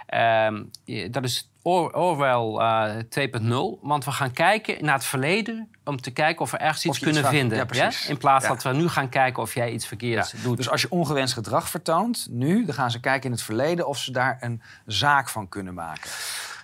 Uh, 0.09 1.09
dat 1.11 1.23
is 1.23 1.49
Orwell 1.61 2.57
uh, 2.59 3.29
2.0. 3.75 3.81
Want 3.81 4.05
we 4.05 4.11
gaan 4.11 4.31
kijken 4.31 4.85
naar 4.85 4.93
het 4.93 5.05
verleden 5.05 5.74
om 5.85 6.01
te 6.01 6.11
kijken 6.11 6.41
of 6.41 6.51
we 6.51 6.57
ergens 6.57 6.85
iets 6.85 6.99
kunnen 6.99 7.25
vinden. 7.25 7.57
Ja, 7.57 7.65
ja? 7.71 7.91
In 8.07 8.17
plaats 8.17 8.43
ja. 8.43 8.49
dat 8.49 8.63
we 8.63 8.73
nu 8.73 8.89
gaan 8.89 9.09
kijken 9.09 9.43
of 9.43 9.53
jij 9.53 9.71
iets 9.71 9.87
verkeerds 9.87 10.33
doet. 10.43 10.57
Dus 10.57 10.69
als 10.69 10.81
je 10.81 10.89
ongewenst 10.89 11.33
gedrag 11.33 11.69
vertoont, 11.69 12.27
nu, 12.29 12.65
dan 12.65 12.75
gaan 12.75 12.91
ze 12.91 12.99
kijken 12.99 13.25
in 13.25 13.31
het 13.31 13.41
verleden 13.41 13.87
of 13.87 13.97
ze 13.97 14.11
daar 14.11 14.37
een 14.39 14.61
zaak 14.85 15.29
van 15.29 15.49
kunnen 15.49 15.73
maken. 15.73 16.09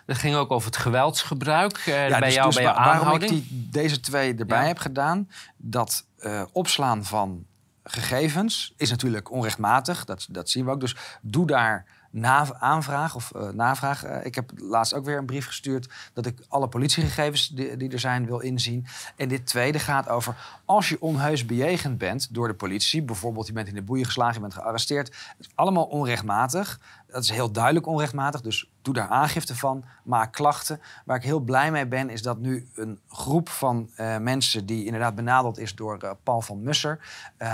Dat 0.05 0.17
ging 0.17 0.35
ook 0.35 0.51
over 0.51 0.67
het 0.67 0.77
geweldsgebruik 0.77 1.77
uh, 1.77 1.85
bij 1.85 2.19
dus, 2.19 2.33
jou, 2.33 2.45
dus 2.45 2.55
bij 2.55 2.63
jouw 2.63 2.73
aanhouding. 2.73 3.03
Waarom 3.03 3.21
ik 3.21 3.49
die, 3.49 3.69
deze 3.71 3.99
twee 3.99 4.35
erbij 4.35 4.67
heb 4.67 4.77
gedaan, 4.77 5.29
dat 5.57 6.05
uh, 6.19 6.43
opslaan 6.51 7.05
van 7.05 7.45
gegevens 7.83 8.73
is 8.77 8.89
natuurlijk 8.89 9.31
onrechtmatig. 9.31 10.05
Dat, 10.05 10.27
dat 10.29 10.49
zien 10.49 10.65
we 10.65 10.71
ook. 10.71 10.79
Dus 10.79 10.95
doe 11.21 11.47
daar 11.47 11.85
na, 12.11 12.53
aanvraag 12.59 13.15
of 13.15 13.31
uh, 13.35 13.49
navraag. 13.49 14.05
Uh, 14.05 14.25
ik 14.25 14.35
heb 14.35 14.51
laatst 14.55 14.93
ook 14.93 15.05
weer 15.05 15.17
een 15.17 15.25
brief 15.25 15.45
gestuurd 15.45 15.89
dat 16.13 16.25
ik 16.25 16.39
alle 16.47 16.67
politiegegevens 16.67 17.47
die, 17.47 17.89
er 17.89 17.99
zijn 17.99 18.25
wil 18.25 18.39
inzien. 18.39 18.85
En 19.15 19.27
dit 19.27 19.45
tweede 19.45 19.79
gaat 19.79 20.09
over 20.09 20.35
als 20.65 20.89
je 20.89 21.01
onheus 21.01 21.45
bejegend 21.45 21.97
bent 21.97 22.33
door 22.33 22.47
de 22.47 22.53
politie, 22.53 23.03
bijvoorbeeld 23.03 23.47
je 23.47 23.53
bent 23.53 23.67
in 23.67 23.75
de 23.75 23.81
boeien 23.81 24.05
geslagen, 24.05 24.33
je 24.33 24.39
bent 24.39 24.53
gearresteerd. 24.53 25.07
Het 25.07 25.35
is 25.39 25.49
allemaal 25.55 25.85
onrechtmatig. 25.85 26.79
Dat 27.07 27.23
is 27.23 27.29
heel 27.29 27.51
duidelijk 27.51 27.85
onrechtmatig, 27.85 28.41
dus 28.41 28.69
doe 28.81 28.93
daar 28.93 29.07
aangifte 29.07 29.55
van, 29.55 29.83
maak 30.03 30.33
klachten. 30.33 30.81
Waar 31.05 31.17
ik 31.17 31.23
heel 31.23 31.39
blij 31.39 31.71
mee 31.71 31.87
ben, 31.87 32.09
is 32.09 32.21
dat 32.21 32.39
nu 32.39 32.67
een 32.75 32.99
groep 33.09 33.49
van 33.49 33.89
uh, 33.97 34.17
mensen 34.17 34.65
die 34.65 34.85
inderdaad 34.85 35.15
benadeld 35.15 35.57
is 35.57 35.75
door 35.75 36.17
Paul 36.23 36.41
van 36.41 36.63
Musser, 36.63 36.99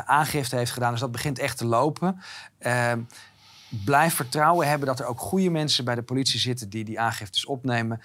aangifte 0.06 0.56
heeft 0.56 0.72
gedaan. 0.72 0.92
Dus 0.92 1.00
dat 1.00 1.12
begint 1.12 1.40
echt 1.40 1.58
te 1.58 1.66
lopen. 1.66 2.22
Blijf 3.70 4.16
vertrouwen 4.16 4.68
hebben 4.68 4.88
dat 4.88 5.00
er 5.00 5.06
ook 5.06 5.20
goede 5.20 5.50
mensen 5.50 5.86
bij 5.86 5.96
de 5.96 6.04
politie 6.04 6.40
zitten 6.40 6.70
die 6.70 6.84
die 6.84 7.00
aangiftes 7.00 7.46
opnemen. 7.46 8.02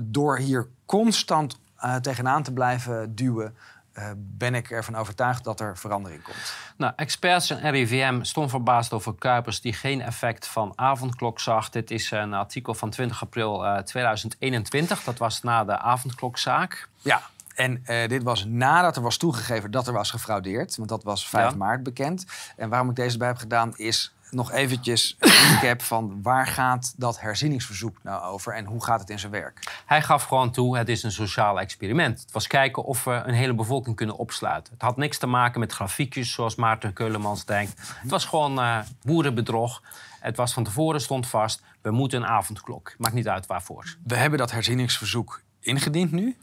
Door 0.00 0.38
hier 0.38 0.68
constant 0.86 1.58
uh, 1.84 1.96
tegenaan 1.96 2.42
te 2.42 2.52
blijven 2.52 3.14
duwen, 3.14 3.54
eh, 3.92 4.10
ben 4.16 4.54
ik 4.54 4.70
ervan 4.70 4.96
overtuigd 4.96 5.44
dat 5.44 5.60
er 5.60 5.78
verandering 5.78 6.22
komt. 6.22 6.54
Nou, 6.76 6.92
experts 6.96 7.50
en 7.50 7.70
RIVM 7.70 8.22
stonden 8.22 8.50
verbaasd 8.50 8.92
over 8.92 9.14
Kuipers 9.14 9.60
die 9.60 9.72
geen 9.72 10.00
effect 10.02 10.46
van 10.46 10.72
avondklok 10.74 11.40
zag. 11.40 11.70
Dit 11.70 11.90
is 11.90 12.10
een 12.10 12.34
artikel 12.34 12.74
van 12.74 12.90
20 12.90 13.22
april 13.22 13.64
uh, 13.64 13.78
2021. 13.78 15.04
Dat 15.04 15.18
was 15.18 15.42
na 15.42 15.64
de 15.64 15.78
avondklokzaak. 15.78 16.88
Ja, 16.96 17.22
en 17.54 17.82
uh, 17.86 18.08
dit 18.08 18.22
was 18.22 18.44
nadat 18.44 18.96
er 18.96 19.02
was 19.02 19.16
toegegeven 19.16 19.70
dat 19.70 19.86
er 19.86 19.92
was 19.92 20.10
gefraudeerd. 20.10 20.76
Want 20.76 20.88
dat 20.88 21.02
was 21.02 21.28
5 21.28 21.50
ja. 21.50 21.56
maart 21.56 21.82
bekend. 21.82 22.26
En 22.56 22.68
waarom 22.68 22.90
ik 22.90 22.96
deze 22.96 23.18
bij 23.18 23.28
heb 23.28 23.36
gedaan 23.36 23.76
is 23.76 24.14
nog 24.30 24.52
eventjes 24.52 25.16
een 25.18 25.30
recap 25.60 25.82
van 25.82 26.22
waar 26.22 26.46
gaat 26.46 26.94
dat 26.96 27.20
herzieningsverzoek 27.20 28.02
nou 28.02 28.22
over 28.22 28.54
en 28.54 28.64
hoe 28.64 28.84
gaat 28.84 29.00
het 29.00 29.10
in 29.10 29.18
zijn 29.18 29.32
werk? 29.32 29.82
Hij 29.86 30.02
gaf 30.02 30.24
gewoon 30.24 30.50
toe, 30.50 30.78
het 30.78 30.88
is 30.88 31.02
een 31.02 31.12
sociaal 31.12 31.60
experiment. 31.60 32.20
Het 32.20 32.32
was 32.32 32.46
kijken 32.46 32.84
of 32.84 33.04
we 33.04 33.10
een 33.10 33.34
hele 33.34 33.54
bevolking 33.54 33.96
kunnen 33.96 34.16
opsluiten. 34.16 34.72
Het 34.72 34.82
had 34.82 34.96
niks 34.96 35.18
te 35.18 35.26
maken 35.26 35.60
met 35.60 35.72
grafiekjes 35.72 36.32
zoals 36.32 36.54
Maarten 36.54 36.92
Keulemans 36.92 37.44
denkt. 37.44 37.80
Het 38.00 38.10
was 38.10 38.24
gewoon 38.24 38.58
uh, 38.58 38.78
boerenbedrog. 39.02 39.82
Het 40.20 40.36
was 40.36 40.52
van 40.52 40.64
tevoren 40.64 41.00
stond 41.00 41.26
vast, 41.26 41.62
we 41.82 41.90
moeten 41.90 42.22
een 42.22 42.28
avondklok. 42.28 42.94
Maakt 42.98 43.14
niet 43.14 43.28
uit 43.28 43.46
waarvoor. 43.46 43.96
We 44.04 44.16
hebben 44.16 44.38
dat 44.38 44.50
herzieningsverzoek 44.50 45.42
ingediend 45.60 46.12
nu. 46.12 46.36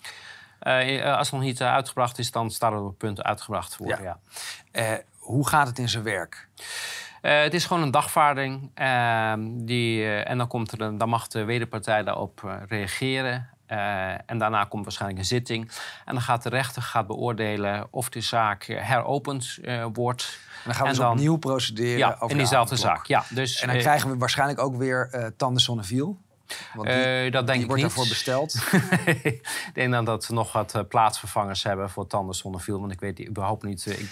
Uh, 0.62 1.16
als 1.18 1.30
het 1.30 1.40
nog 1.40 1.48
niet 1.48 1.62
uitgebracht 1.62 2.18
is, 2.20 2.32
dan 2.32 2.52
staat 2.52 2.72
er 2.72 2.80
op 2.80 2.88
het 2.88 2.98
punt 2.98 3.24
uitgebracht 3.24 3.72
te 3.72 3.78
worden. 3.84 4.04
Ja. 4.04 4.20
ja. 4.72 5.02
hoe 5.18 5.48
gaat 5.48 5.68
het 5.68 5.80
in 5.80 5.90
zijn 5.90 6.04
werk? 6.04 6.48
Uh, 7.22 7.42
het 7.42 7.54
is 7.54 7.66
gewoon 7.66 7.84
een 7.84 7.92
dagvaarding. 7.92 8.72
Uh, 8.76 9.34
die, 9.48 10.00
uh, 10.00 10.30
en 10.30 10.38
dan, 10.38 10.48
komt 10.48 10.72
er 10.72 10.82
een, 10.82 10.98
dan 10.98 11.10
mag 11.10 11.28
de 11.28 11.44
wederpartij 11.44 12.04
daarop 12.04 12.64
reageren. 12.68 13.50
en 14.26 14.38
daarna 14.38 14.64
komt 14.64 14.84
waarschijnlijk 14.84 15.20
een 15.20 15.26
zitting. 15.26 15.72
En 16.06 16.14
dan 16.14 16.22
gaat 16.22 16.44
de 16.44 16.50
rechter 16.50 16.82
gaat 16.82 17.08
beoordelen 17.08 17.88
of 17.90 18.10
de 18.10 18.22
zaak 18.22 18.64
heropend 18.64 19.60
wordt. 19.94 20.40
En 20.64 20.64
dan 20.64 20.74
gaan 20.74 20.84
we 20.84 20.84
en 20.84 20.90
dus 20.90 20.98
dan, 20.98 21.12
opnieuw 21.12 21.38
procederen 21.38 21.98
ja, 21.98 22.14
over 22.14 22.30
in 22.30 22.38
diezelfde 22.38 22.76
zaak. 22.76 23.06
Ja, 23.06 23.24
dus, 23.30 23.62
en 23.62 23.68
dan 23.68 23.78
krijgen 23.78 24.10
we 24.10 24.18
waarschijnlijk 24.18 24.60
ook 24.60 24.76
weer 24.76 25.10
uh, 25.14 25.26
Tande 25.38 25.60
Sonneviel. 25.60 26.18
Want 26.74 26.88
die, 26.88 27.32
dat 27.32 27.48
denk 27.48 27.48
die 27.48 27.60
ik 27.60 27.68
wordt 27.68 27.82
niet. 27.84 27.96
daarvoor 27.96 28.08
besteld. 28.08 28.64
ik 29.34 29.72
denk 29.74 29.92
dan 29.92 30.06
dat 30.06 30.28
we 30.28 30.34
nog 30.34 30.52
wat 30.52 30.84
plaatsvervangers 30.90 31.64
hebben 31.64 31.90
voor 31.90 32.08
Tande 32.08 32.34
Sonneviel. 32.34 32.80
Want 32.80 32.92
ik 32.92 33.00
weet 33.00 33.16
die 33.18 33.28
überhaupt 33.28 33.64
niet... 33.64 33.86
Ik, 33.86 34.10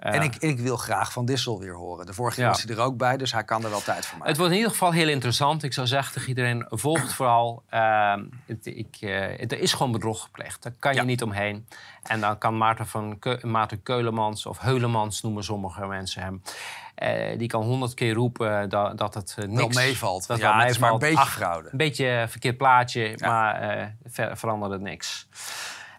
uh, 0.00 0.14
en 0.14 0.22
ik, 0.22 0.36
ik, 0.36 0.58
wil 0.58 0.76
graag 0.76 1.12
Van 1.12 1.24
Dissel 1.24 1.58
weer 1.58 1.74
horen. 1.74 2.06
De 2.06 2.14
vorige 2.14 2.34
keer 2.34 2.44
ja. 2.44 2.50
was 2.50 2.62
hij 2.62 2.76
er 2.76 2.82
ook 2.82 2.96
bij, 2.96 3.16
dus 3.16 3.32
hij 3.32 3.44
kan 3.44 3.64
er 3.64 3.70
wel 3.70 3.82
tijd 3.82 4.06
voor 4.06 4.18
maken. 4.18 4.28
Het 4.28 4.36
wordt 4.36 4.52
in 4.52 4.58
ieder 4.58 4.72
geval 4.72 4.92
heel 4.92 5.08
interessant. 5.08 5.62
Ik 5.62 5.72
zou 5.72 5.86
zeggen 5.86 6.12
tegen 6.12 6.28
iedereen, 6.28 6.66
volg 6.68 7.00
het 7.00 7.14
vooral. 7.14 7.62
Uh, 7.74 8.14
het, 8.46 8.66
ik, 8.66 8.96
uh, 9.00 9.40
er 9.40 9.58
is 9.58 9.72
gewoon 9.72 9.92
bedrog 9.92 10.22
gepleegd. 10.22 10.62
Daar 10.62 10.72
kan 10.78 10.94
je 10.94 11.02
niet 11.02 11.22
omheen. 11.22 11.66
En 12.02 12.20
dan 12.20 12.38
kan 12.38 12.56
Maarten, 12.56 12.86
van 12.86 13.18
Ke 13.18 13.38
Maarten 13.42 13.82
Keulemans, 13.82 14.46
of 14.46 14.58
Heulemans 14.58 15.22
noemen 15.22 15.44
sommige 15.44 15.86
mensen 15.86 16.22
hem... 16.22 16.42
Uh, 17.02 17.38
die 17.38 17.48
kan 17.48 17.62
honderd 17.62 17.94
keer 17.94 18.14
roepen 18.14 18.68
dat, 18.68 18.98
dat 18.98 19.14
het 19.14 19.34
niks... 19.36 19.76
Wel 19.76 19.84
meevalt. 19.84 20.26
Dat 20.26 20.38
ja, 20.38 20.42
wel 20.42 20.52
meevalt. 20.52 20.74
is 20.74 20.78
maar 20.78 20.92
een 20.92 20.98
beetje 20.98 21.26
fraude. 21.26 21.68
Een 21.72 21.78
beetje 21.78 22.26
verkeerd 22.28 22.56
plaatje, 22.56 23.14
maar 23.20 23.94
ver 24.04 24.36
veranderde 24.36 24.78
niks. 24.78 25.28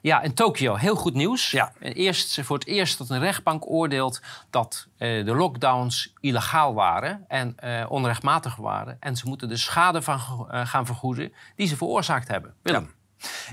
Ja, 0.02 0.22
in 0.22 0.34
Tokio, 0.34 0.76
heel 0.76 0.96
goed 0.96 1.14
nieuws. 1.14 1.52
Ja. 1.52 1.72
Eerst, 1.80 2.40
voor 2.44 2.58
het 2.58 2.68
eerst 2.68 2.98
dat 2.98 3.10
een 3.10 3.20
rechtbank 3.20 3.70
oordeelt 3.70 4.22
dat 4.50 4.88
uh, 4.98 5.26
de 5.26 5.36
lockdowns 5.36 6.14
illegaal 6.20 6.74
waren 6.74 7.26
en 7.28 7.56
uh, 7.64 7.86
onrechtmatig 7.90 8.56
waren. 8.56 8.98
En 9.00 9.16
ze 9.16 9.28
moeten 9.28 9.50
de 9.50 9.58
schade 9.58 10.02
van 10.02 10.20
uh, 10.52 10.68
gaan 10.68 10.86
vergoeden 10.86 11.34
die 11.56 11.68
ze 11.68 11.78
veroorzaakt 11.78 12.28
hebben. 12.28 12.54
Willem. 12.62 12.94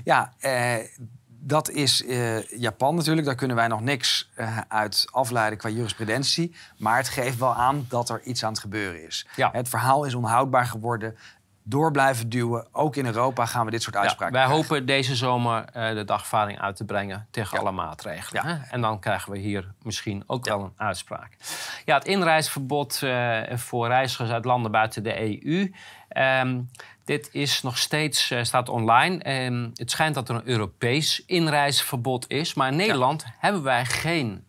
Ja, 0.03 0.33
ja 0.39 0.81
dat 1.39 1.69
is 1.69 2.03
Japan 2.49 2.95
natuurlijk. 2.95 3.27
Daar 3.27 3.35
kunnen 3.35 3.55
wij 3.55 3.67
nog 3.67 3.81
niks 3.81 4.31
uit 4.67 5.07
afleiden 5.11 5.57
qua 5.57 5.69
jurisprudentie. 5.69 6.55
Maar 6.77 6.97
het 6.97 7.09
geeft 7.09 7.37
wel 7.37 7.55
aan 7.55 7.85
dat 7.89 8.09
er 8.09 8.21
iets 8.23 8.43
aan 8.43 8.51
het 8.51 8.59
gebeuren 8.59 9.05
is. 9.05 9.27
Ja. 9.35 9.49
Het 9.51 9.69
verhaal 9.69 10.03
is 10.03 10.13
onhoudbaar 10.13 10.65
geworden 10.65 11.17
door 11.69 11.91
blijven 11.91 12.29
duwen. 12.29 12.67
Ook 12.71 12.95
in 12.95 13.05
Europa 13.05 13.45
gaan 13.45 13.65
we 13.65 13.71
dit 13.71 13.81
soort 13.81 13.95
uitspraken 13.95 14.35
ja, 14.35 14.39
Wij 14.39 14.47
krijgen. 14.55 14.69
hopen 14.69 14.85
deze 14.85 15.15
zomer 15.15 15.65
uh, 15.75 15.89
de 15.89 16.03
dagvaarding 16.03 16.59
uit 16.59 16.75
te 16.75 16.85
brengen 16.85 17.27
tegen 17.31 17.57
ja. 17.57 17.63
alle 17.63 17.71
maatregelen. 17.71 18.47
Ja. 18.47 18.61
En 18.69 18.81
dan 18.81 18.99
krijgen 18.99 19.31
we 19.31 19.37
hier 19.37 19.73
misschien 19.81 20.23
ook 20.27 20.45
wel 20.45 20.63
een 20.63 20.73
uitspraak. 20.77 21.37
Ja, 21.85 21.95
het 21.95 22.05
inreisverbod 22.05 23.01
uh, 23.03 23.41
voor 23.53 23.87
reizigers 23.87 24.29
uit 24.29 24.45
landen 24.45 24.71
buiten 24.71 25.03
de 25.03 25.19
EU. 25.19 25.71
Um, 26.41 26.69
dit 27.05 27.29
is 27.31 27.61
nog 27.61 27.77
steeds, 27.77 28.31
uh, 28.31 28.43
staat 28.43 28.69
online. 28.69 29.45
Um, 29.45 29.71
het 29.73 29.91
schijnt 29.91 30.15
dat 30.15 30.29
er 30.29 30.35
een 30.35 30.47
Europees 30.47 31.23
inreisverbod 31.25 32.29
is. 32.29 32.53
Maar 32.53 32.71
in 32.71 32.75
Nederland 32.75 33.25
hebben 33.37 33.63
wij 33.63 33.85
geen 33.85 34.45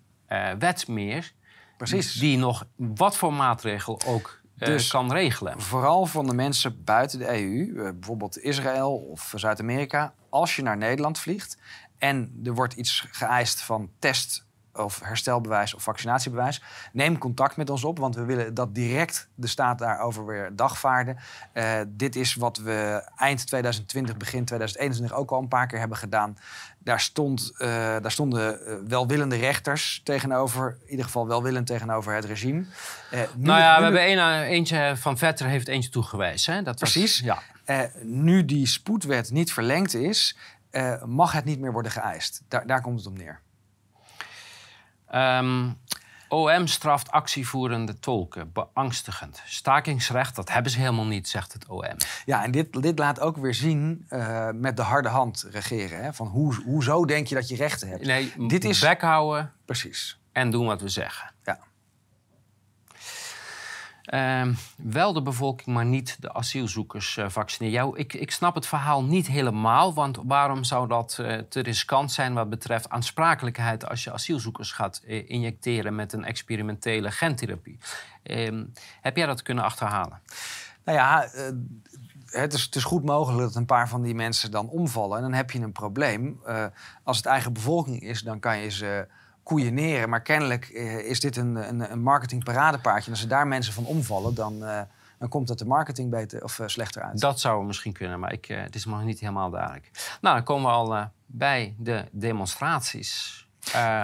wet 0.58 0.88
meer... 0.88 1.32
Precies. 1.76 2.12
die 2.12 2.38
nog 2.38 2.64
wat 2.76 3.16
voor 3.16 3.32
maatregel 3.32 4.00
ook 4.06 4.37
dus 4.58 4.88
kan 4.88 5.12
regelen. 5.12 5.60
Vooral 5.60 6.06
van 6.06 6.26
de 6.26 6.34
mensen 6.34 6.84
buiten 6.84 7.18
de 7.18 7.42
EU, 7.42 7.92
bijvoorbeeld 7.92 8.38
Israël 8.38 8.94
of 8.94 9.32
Zuid-Amerika. 9.36 10.14
Als 10.28 10.56
je 10.56 10.62
naar 10.62 10.76
Nederland 10.76 11.18
vliegt 11.18 11.58
en 11.98 12.40
er 12.44 12.54
wordt 12.54 12.74
iets 12.74 13.06
geëist 13.10 13.60
van 13.60 13.90
test 13.98 14.46
of 14.78 15.00
herstelbewijs 15.00 15.74
of 15.74 15.82
vaccinatiebewijs, 15.82 16.62
neem 16.92 17.18
contact 17.18 17.56
met 17.56 17.70
ons 17.70 17.84
op, 17.84 17.98
want 17.98 18.14
we 18.14 18.24
willen 18.24 18.54
dat 18.54 18.74
direct 18.74 19.28
de 19.34 19.46
staat 19.46 19.78
daarover 19.78 20.26
weer 20.26 20.56
dagvaarden. 20.56 21.16
Uh, 21.54 21.80
dit 21.88 22.16
is 22.16 22.34
wat 22.34 22.56
we 22.56 23.02
eind 23.16 23.46
2020, 23.46 24.16
begin 24.16 24.44
2021 24.44 25.16
ook 25.16 25.30
al 25.30 25.40
een 25.40 25.48
paar 25.48 25.66
keer 25.66 25.78
hebben 25.78 25.98
gedaan. 25.98 26.38
Daar, 26.78 27.00
stond, 27.00 27.52
uh, 27.52 27.68
daar 27.68 28.10
stonden 28.10 28.60
uh, 28.60 28.74
welwillende 28.88 29.36
rechters 29.36 30.00
tegenover, 30.04 30.76
in 30.84 30.90
ieder 30.90 31.04
geval 31.04 31.26
welwillend 31.26 31.66
tegenover 31.66 32.14
het 32.14 32.24
regime. 32.24 32.58
nu, 33.10 33.26
nou 33.36 33.60
ja, 33.60 33.76
we 33.76 33.82
hebben 33.82 34.10
een, 34.10 34.42
eentje 34.42 34.92
van 34.96 35.18
Vetter 35.18 35.46
heeft 35.46 35.68
eentje 35.68 35.90
toegewezen. 35.90 36.54
Hè? 36.54 36.62
Dat 36.62 36.76
Precies. 36.76 37.20
Was, 37.20 37.40
ja. 37.66 37.90
nu 38.02 38.44
die 38.44 38.66
spoedwet 38.66 39.30
niet 39.30 39.52
verlengd 39.52 39.94
is, 39.94 40.36
mag 41.04 41.32
het 41.32 41.44
niet 41.44 41.60
meer 41.60 41.72
worden 41.72 41.92
geëist. 41.92 42.42
Daar, 42.48 42.66
daar 42.66 42.80
komt 42.80 42.98
het 42.98 43.08
om 43.08 43.16
neer. 43.16 43.40
Um, 45.14 45.76
OM 46.28 46.66
straft 46.66 47.10
actievoerende 47.10 47.98
tolken. 47.98 48.52
Beangstigend. 48.52 49.42
Stakingsrecht, 49.46 50.36
dat 50.36 50.52
hebben 50.52 50.72
ze 50.72 50.78
helemaal 50.78 51.06
niet, 51.06 51.28
zegt 51.28 51.52
het 51.52 51.66
OM. 51.68 51.96
Ja, 52.24 52.44
en 52.44 52.50
dit, 52.50 52.82
dit 52.82 52.98
laat 52.98 53.20
ook 53.20 53.36
weer 53.36 53.54
zien 53.54 54.06
uh, 54.10 54.48
met 54.54 54.76
de 54.76 54.82
harde 54.82 55.08
hand 55.08 55.46
regeren. 55.50 56.02
Hè? 56.02 56.12
Van 56.12 56.26
hoe, 56.26 56.54
hoezo 56.64 57.04
denk 57.04 57.26
je 57.26 57.34
dat 57.34 57.48
je 57.48 57.56
rechten 57.56 57.88
hebt? 57.88 58.04
Nee, 58.04 58.32
dit 58.48 58.64
is 58.64 58.80
bek 58.80 59.00
houden. 59.00 59.52
Precies. 59.64 60.18
En 60.32 60.50
doen 60.50 60.66
wat 60.66 60.80
we 60.80 60.88
zeggen. 60.88 61.30
Uh, 64.14 64.46
wel 64.76 65.12
de 65.12 65.22
bevolking, 65.22 65.76
maar 65.76 65.84
niet 65.84 66.16
de 66.20 66.32
asielzoekers 66.32 67.16
uh, 67.16 67.28
vaccineren. 67.28 67.78
Jou, 67.78 67.98
ik, 67.98 68.14
ik 68.14 68.30
snap 68.30 68.54
het 68.54 68.66
verhaal 68.66 69.04
niet 69.04 69.26
helemaal, 69.26 69.94
want 69.94 70.18
waarom 70.24 70.64
zou 70.64 70.88
dat 70.88 71.18
uh, 71.20 71.38
te 71.38 71.60
riskant 71.60 72.12
zijn 72.12 72.34
wat 72.34 72.50
betreft 72.50 72.88
aansprakelijkheid 72.88 73.88
als 73.88 74.04
je 74.04 74.12
asielzoekers 74.12 74.72
gaat 74.72 75.02
uh, 75.06 75.30
injecteren 75.30 75.94
met 75.94 76.12
een 76.12 76.24
experimentele 76.24 77.10
gentherapie? 77.10 77.78
Ehm, 78.22 78.64
heb 79.00 79.16
jij 79.16 79.26
dat 79.26 79.42
kunnen 79.42 79.64
achterhalen? 79.64 80.20
Nou 80.84 80.98
ja, 80.98 81.28
het 82.26 82.52
is, 82.52 82.62
het 82.62 82.74
is, 82.74 82.84
goed 82.84 83.04
mogelijk 83.04 83.42
dat 83.42 83.54
een 83.54 83.66
paar 83.66 83.88
van 83.88 84.02
die 84.02 84.14
mensen 84.14 84.50
dan 84.50 84.68
omvallen 84.68 85.16
en 85.16 85.22
dan 85.22 85.32
heb 85.32 85.50
je 85.50 85.60
een 85.60 85.72
probleem. 85.72 86.40
als 87.04 87.16
het 87.16 87.26
eigen 87.26 87.52
bevolking 87.52 88.00
is, 88.00 88.22
dan 88.22 88.40
kan 88.40 88.58
je 88.58 88.70
ze 88.70 89.06
koeieneren. 89.48 90.08
Maar 90.08 90.22
kennelijk 90.22 90.68
uh, 90.68 90.98
is 90.98 91.20
dit 91.20 91.36
een, 91.36 91.56
een, 91.56 91.92
een 91.92 92.02
marketingparadepaardje. 92.02 93.04
En 93.04 93.12
als 93.12 93.22
er 93.22 93.28
daar 93.28 93.46
mensen 93.46 93.72
van 93.72 93.84
omvallen, 93.84 94.34
dan, 94.34 94.62
uh, 94.62 94.80
dan 95.18 95.28
komt 95.28 95.48
het 95.48 95.58
de 95.58 95.64
marketing 95.64 96.10
beter 96.10 96.44
of 96.44 96.58
uh, 96.58 96.66
slechter 96.66 97.02
uit. 97.02 97.20
Dat 97.20 97.40
zou 97.40 97.64
misschien 97.64 97.92
kunnen, 97.92 98.20
maar 98.20 98.32
ik, 98.32 98.44
het 98.44 98.74
is 98.74 98.84
nog 98.84 99.04
niet 99.04 99.20
helemaal 99.20 99.50
duidelijk. 99.50 99.90
Nou, 100.20 100.34
dan 100.36 100.44
komen 100.44 100.70
we 100.70 100.76
al 100.76 101.10
bij 101.26 101.74
de 101.78 102.04
demonstraties. 102.12 103.46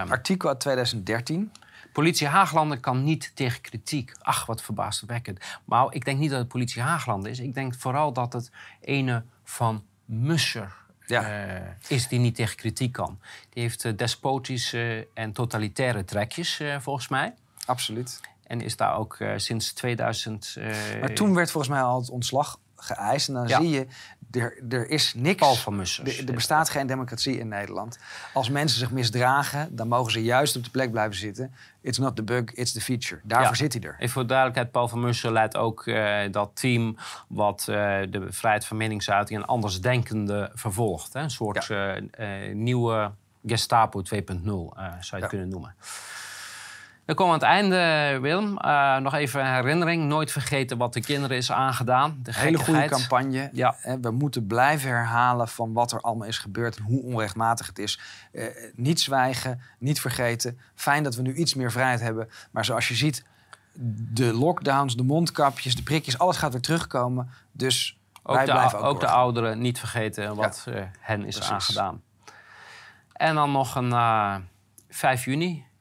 Artikel 0.09 0.49
uit 0.49 0.61
2013. 0.61 1.53
Politie 1.93 2.27
Haaglanden 2.27 2.81
kan 2.81 3.05
niet 3.05 3.33
tegen 3.35 3.61
kritiek. 3.61 4.13
Ach, 4.21 4.47
wat 4.47 4.63
verbaasdwekkend. 4.63 5.41
Maar 5.65 5.87
ik 5.91 6.05
denk 6.05 6.19
niet 6.19 6.31
dat 6.31 6.39
het 6.39 6.49
politie 6.49 6.83
Haaglanden 6.83 7.31
is. 7.31 7.39
Ik 7.39 7.55
denk 7.55 7.75
vooral 7.75 8.13
dat 8.13 8.33
het 8.33 8.51
ene 8.81 9.25
van 9.45 9.85
Musser 10.05 10.84
ja. 11.07 11.47
uh, 11.47 11.61
is 11.89 12.09
die 12.09 12.19
niet 12.19 12.35
tegen 12.35 12.57
kritiek 12.57 12.93
kan. 12.93 13.19
Die 13.51 13.63
heeft 13.63 13.85
uh, 13.85 13.97
despotische 13.97 15.09
en 15.15 15.33
totalitaire 15.33 16.05
trekjes, 16.05 16.61
uh, 16.61 16.77
volgens 16.81 17.09
mij. 17.09 17.35
Absoluut. 17.67 18.21
En 18.47 18.61
is 18.61 18.77
daar 18.77 18.97
ook 18.97 19.19
sinds 19.37 19.73
2000... 19.73 20.57
maar 21.01 21.13
toen 21.13 21.35
werd 21.35 21.51
volgens 21.51 21.73
mij 21.73 21.83
al 21.83 22.01
het 22.01 22.11
ontslag 22.11 22.59
geëist. 22.77 23.29
En 23.29 23.35
dan 23.35 23.49
ja. 23.49 23.61
zie 23.61 23.71
je, 23.71 23.87
er, 24.37 24.59
er 24.69 24.91
is 24.91 25.15
niks... 25.15 25.39
Paul 25.39 25.55
van 25.55 25.77
Mussen. 25.77 26.07
Er, 26.07 26.27
er 26.27 26.35
bestaat 26.35 26.71
geen 26.71 26.87
democratie 26.87 27.39
in 27.39 27.49
Nederland. 27.49 27.99
Als 28.33 28.49
mensen 28.49 28.79
zich 28.79 28.91
misdragen, 28.91 29.77
dan 29.77 29.89
mogen 29.89 30.13
ze 30.13 30.23
juist 30.23 30.57
op 30.57 30.65
de 30.65 30.71
plek 30.71 30.91
blijven 30.91 31.17
zitten. 31.17 31.55
It's 31.81 31.99
not 31.99 32.17
the 32.17 32.23
bug, 32.23 32.53
it's 32.53 32.73
the 32.73 32.81
feature. 32.81 33.21
Daarvoor 33.25 33.49
ja. 33.49 33.55
zit 33.55 33.73
hij 33.73 33.83
er. 33.83 33.97
En 33.99 34.09
voor 34.09 34.27
duidelijkheid, 34.27 34.71
Paul 34.71 34.89
van 34.89 35.01
Mussen 35.01 35.33
leidt 35.33 35.57
ook 35.57 35.87
uh, 35.87 36.21
dat 36.31 36.51
team... 36.55 36.97
wat 37.29 37.67
uh, 37.71 37.77
de 38.11 38.27
vrijheid 38.29 38.65
van 38.65 38.77
meningsuiting 38.77 39.41
en 39.41 39.47
andersdenkenden 39.47 40.51
vervolgt. 40.55 41.13
Hè? 41.13 41.21
Een 41.21 41.31
soort 41.31 41.67
ja. 41.67 42.01
uh, 42.19 42.55
nieuwe 42.55 43.11
Gestapo 43.47 44.03
2.0 44.03 44.17
uh, 44.17 44.21
zou 44.21 44.67
je 45.11 45.17
het 45.17 45.27
kunnen 45.27 45.49
noemen. 45.49 45.75
We 47.05 47.15
komen 47.15 47.33
aan 47.33 47.39
het 47.39 47.49
einde, 47.49 48.19
Willem. 48.21 48.59
Uh, 48.65 48.97
nog 48.97 49.15
even 49.15 49.41
een 49.41 49.55
herinnering. 49.55 50.05
Nooit 50.05 50.33
vergeten 50.33 50.79
wat 50.79 50.93
de 50.93 51.01
kinderen 51.01 51.37
is 51.37 51.53
aangedaan. 51.53 52.19
De 52.23 52.35
Hele 52.35 52.59
goede 52.59 52.85
campagne. 52.85 53.51
Ja. 53.53 53.77
We 54.01 54.11
moeten 54.11 54.47
blijven 54.47 54.91
herhalen 54.91 55.49
van 55.49 55.73
wat 55.73 55.93
er 55.93 56.01
allemaal 56.01 56.29
is 56.29 56.39
gebeurd... 56.39 56.77
en 56.77 56.83
hoe 56.83 57.03
onrechtmatig 57.03 57.67
het 57.67 57.79
is. 57.79 58.01
Uh, 58.33 58.45
niet 58.75 59.01
zwijgen, 59.01 59.61
niet 59.79 60.01
vergeten. 60.01 60.59
Fijn 60.75 61.03
dat 61.03 61.15
we 61.15 61.23
nu 61.23 61.35
iets 61.35 61.55
meer 61.55 61.73
vrijheid 61.73 62.01
hebben. 62.01 62.29
Maar 62.51 62.65
zoals 62.65 62.89
je 62.89 62.95
ziet, 62.95 63.25
de 64.13 64.33
lockdowns, 64.33 64.97
de 64.97 65.03
mondkapjes, 65.03 65.77
de 65.77 65.83
prikjes... 65.83 66.19
alles 66.19 66.37
gaat 66.37 66.53
weer 66.53 66.61
terugkomen. 66.61 67.31
Dus 67.53 67.99
ook 68.23 68.37
wij 68.37 68.45
de, 68.45 68.53
blijven 68.53 68.79
ook, 68.79 68.85
ook 68.85 69.01
de 69.01 69.09
ouderen 69.09 69.59
niet 69.59 69.79
vergeten 69.79 70.35
wat 70.35 70.63
ja. 70.65 70.91
hen 71.01 71.25
is 71.25 71.35
Precies. 71.35 71.53
aangedaan. 71.53 72.03
En 73.13 73.35
dan 73.35 73.53
nog 73.53 73.75
een 73.75 73.95
5 74.89 75.25
juni 75.25 75.59
eh, 75.59 75.74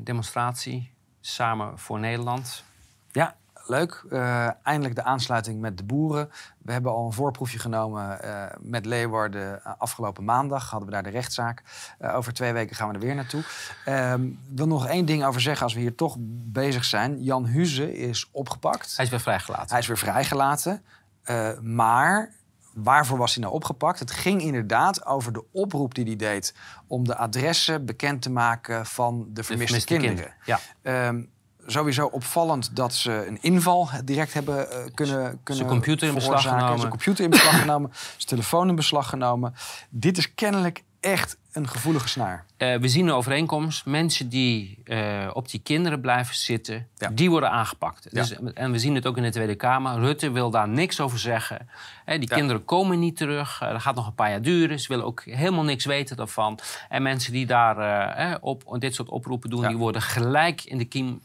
demonstratie 0.00 0.92
samen 1.20 1.78
voor 1.78 1.98
Nederland. 1.98 2.64
Ja, 3.12 3.36
leuk. 3.66 4.04
Uh, 4.10 4.48
eindelijk 4.62 4.94
de 4.94 5.02
aansluiting 5.02 5.60
met 5.60 5.76
de 5.76 5.84
boeren. 5.84 6.30
We 6.58 6.72
hebben 6.72 6.92
al 6.92 7.06
een 7.06 7.12
voorproefje 7.12 7.58
genomen 7.58 8.18
uh, 8.24 8.44
met 8.58 8.86
Leeuwarden 8.86 9.62
afgelopen 9.78 10.24
maandag. 10.24 10.70
Hadden 10.70 10.88
we 10.88 10.94
daar 10.94 11.02
de 11.02 11.10
rechtszaak. 11.10 11.62
Over 12.00 12.32
twee 12.32 12.52
weken 12.52 12.76
gaan 12.76 12.88
we 12.88 12.94
er 12.94 13.00
weer 13.00 13.14
naartoe. 13.14 13.42
Ehm, 13.84 14.24
ik 14.24 14.36
wil 14.54 14.66
nog 14.66 14.86
één 14.86 15.04
ding 15.04 15.24
over 15.24 15.40
zeggen 15.40 15.64
als 15.64 15.74
we 15.74 15.80
hier 15.80 15.94
toch 15.94 16.16
bezig 16.52 16.84
zijn. 16.84 17.22
Jan 17.22 17.46
Huze 17.46 17.98
is 17.98 18.28
opgepakt. 18.30 18.96
Hij 18.96 19.04
is 19.04 19.10
weer 19.10 19.20
vrijgelaten. 19.20 19.68
Hij 19.68 19.78
is 19.78 19.86
weer 19.86 19.98
vrijgelaten. 19.98 20.82
maar 21.60 22.32
Waarvoor 22.74 23.18
was 23.18 23.34
hij 23.34 23.42
nou 23.42 23.54
opgepakt? 23.54 23.98
Het 23.98 24.10
ging 24.10 24.42
inderdaad 24.42 25.06
over 25.06 25.32
de 25.32 25.44
oproep 25.52 25.94
die 25.94 26.04
hij 26.04 26.16
deed 26.16 26.54
om 26.86 27.04
de 27.04 27.16
adressen 27.16 27.84
bekend 27.84 28.22
te 28.22 28.30
maken 28.30 28.86
van 28.86 29.26
de 29.28 29.44
vermiste, 29.44 29.78
de 29.78 29.84
kinderen. 29.84 30.16
kinderen. 30.16 30.62
Ja. 30.82 31.08
Um, 31.08 31.30
sowieso 31.66 32.06
opvallend 32.06 32.76
dat 32.76 32.94
ze 32.94 33.26
een 33.26 33.38
inval 33.42 33.88
direct 34.04 34.32
hebben 34.32 34.56
uh, 34.56 34.68
kunnen, 34.94 35.40
kunnen 35.42 35.42
Zijn 35.44 35.68
computer 35.68 36.08
in 36.08 36.14
beslag 36.14 36.42
genomen. 36.42 36.78
Zijn 36.78 36.90
computer 36.90 37.24
in 37.24 37.30
beslag 37.30 37.60
genomen. 37.60 37.90
Zijn 37.92 38.26
telefoon 38.26 38.68
in 38.68 38.74
beslag 38.74 39.08
genomen. 39.08 39.54
Dit 39.90 40.18
is 40.18 40.34
kennelijk 40.34 40.82
echt 41.00 41.36
een 41.52 41.68
gevoelige 41.68 42.08
snaar. 42.08 42.44
Uh, 42.58 42.76
we 42.76 42.88
zien 42.88 43.06
een 43.06 43.14
overeenkomst. 43.14 43.86
Mensen 43.86 44.28
die 44.28 44.78
uh, 44.84 45.30
op 45.32 45.50
die 45.50 45.60
kinderen 45.60 46.00
blijven 46.00 46.34
zitten, 46.34 46.86
ja. 46.96 47.10
die 47.12 47.30
worden 47.30 47.50
aangepakt. 47.50 48.06
Ja. 48.10 48.20
Dus, 48.20 48.36
en 48.54 48.72
we 48.72 48.78
zien 48.78 48.94
het 48.94 49.06
ook 49.06 49.16
in 49.16 49.22
de 49.22 49.30
Tweede 49.30 49.54
Kamer. 49.54 49.98
Rutte 49.98 50.30
wil 50.30 50.50
daar 50.50 50.68
niks 50.68 51.00
over 51.00 51.18
zeggen. 51.18 51.68
He, 52.04 52.18
die 52.18 52.28
ja. 52.28 52.36
kinderen 52.36 52.64
komen 52.64 52.98
niet 52.98 53.16
terug. 53.16 53.60
Uh, 53.62 53.72
dat 53.72 53.80
gaat 53.80 53.94
nog 53.94 54.06
een 54.06 54.14
paar 54.14 54.30
jaar 54.30 54.42
duren. 54.42 54.80
Ze 54.80 54.88
willen 54.88 55.04
ook 55.04 55.24
helemaal 55.24 55.64
niks 55.64 55.84
weten 55.84 56.16
daarvan. 56.16 56.58
En 56.88 57.02
mensen 57.02 57.32
die 57.32 57.46
daar 57.46 58.38
op 58.40 58.76
dit 58.78 58.94
soort 58.94 59.08
oproepen 59.08 59.50
doen, 59.50 59.66
die 59.66 59.76
worden 59.76 60.02
gelijk 60.02 60.64
in 60.64 60.78
de 60.78 60.84
kiem 60.84 61.20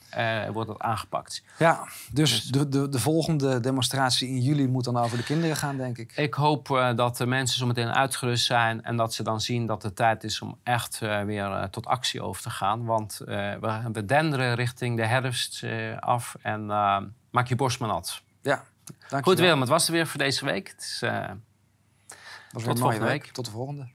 wordt 0.51 0.79
aangepakt. 0.79 1.43
Ja, 1.57 1.87
dus, 2.11 2.31
dus, 2.31 2.43
de, 2.43 2.69
de, 2.69 2.89
de, 2.89 2.99
volgende 2.99 3.59
demonstratie 3.59 4.27
in 4.27 4.41
juli 4.41 4.67
moet 4.67 4.83
dan 4.83 4.97
over 4.97 5.17
de 5.17 5.23
kinderen 5.23 5.55
gaan, 5.55 5.77
denk 5.77 5.97
ik. 5.97 6.11
Ik 6.15 6.33
hoop 6.33 6.93
dat 6.95 7.17
de 7.17 7.25
mensen 7.25 7.57
zo 7.57 7.65
meteen 7.65 7.93
uitgerust 7.93 8.45
zijn 8.45 8.83
en 8.83 8.95
dat 8.95 9.13
ze 9.13 9.23
dan 9.23 9.41
zien 9.41 9.65
dat 9.65 9.81
de 9.81 9.93
tijd 9.93 10.14
is 10.23 10.41
om 10.41 10.59
echt 10.63 10.99
uh, 11.03 11.23
weer 11.23 11.49
uh, 11.49 11.63
tot 11.63 11.85
actie 11.85 12.21
over 12.21 12.41
te 12.41 12.49
gaan. 12.49 12.85
Want 12.85 13.21
uh, 13.21 13.27
we, 13.53 13.89
we 13.91 14.05
denderen 14.05 14.55
richting 14.55 14.97
de 14.97 15.05
herfst 15.05 15.63
af 15.99 16.35
en 16.41 16.65
maak 17.31 17.47
je 17.47 17.55
borst 17.55 17.79
maar 17.79 17.89
nat. 17.89 18.21
Ja, 18.41 18.63
dankjewel. 18.85 19.21
Goed 19.21 19.39
Willem, 19.39 19.59
het 19.59 19.69
was 19.69 19.87
er 19.87 19.93
weer 19.93 20.07
voor 20.07 20.19
deze 20.19 20.45
week. 20.45 20.67
Het 20.67 20.81
is, 20.81 20.99
tot 22.63 22.79
volgende 22.79 23.05
week. 23.05 23.23
week. 23.23 23.33
Tot 23.33 23.45
de 23.45 23.51
volgende. 23.51 23.87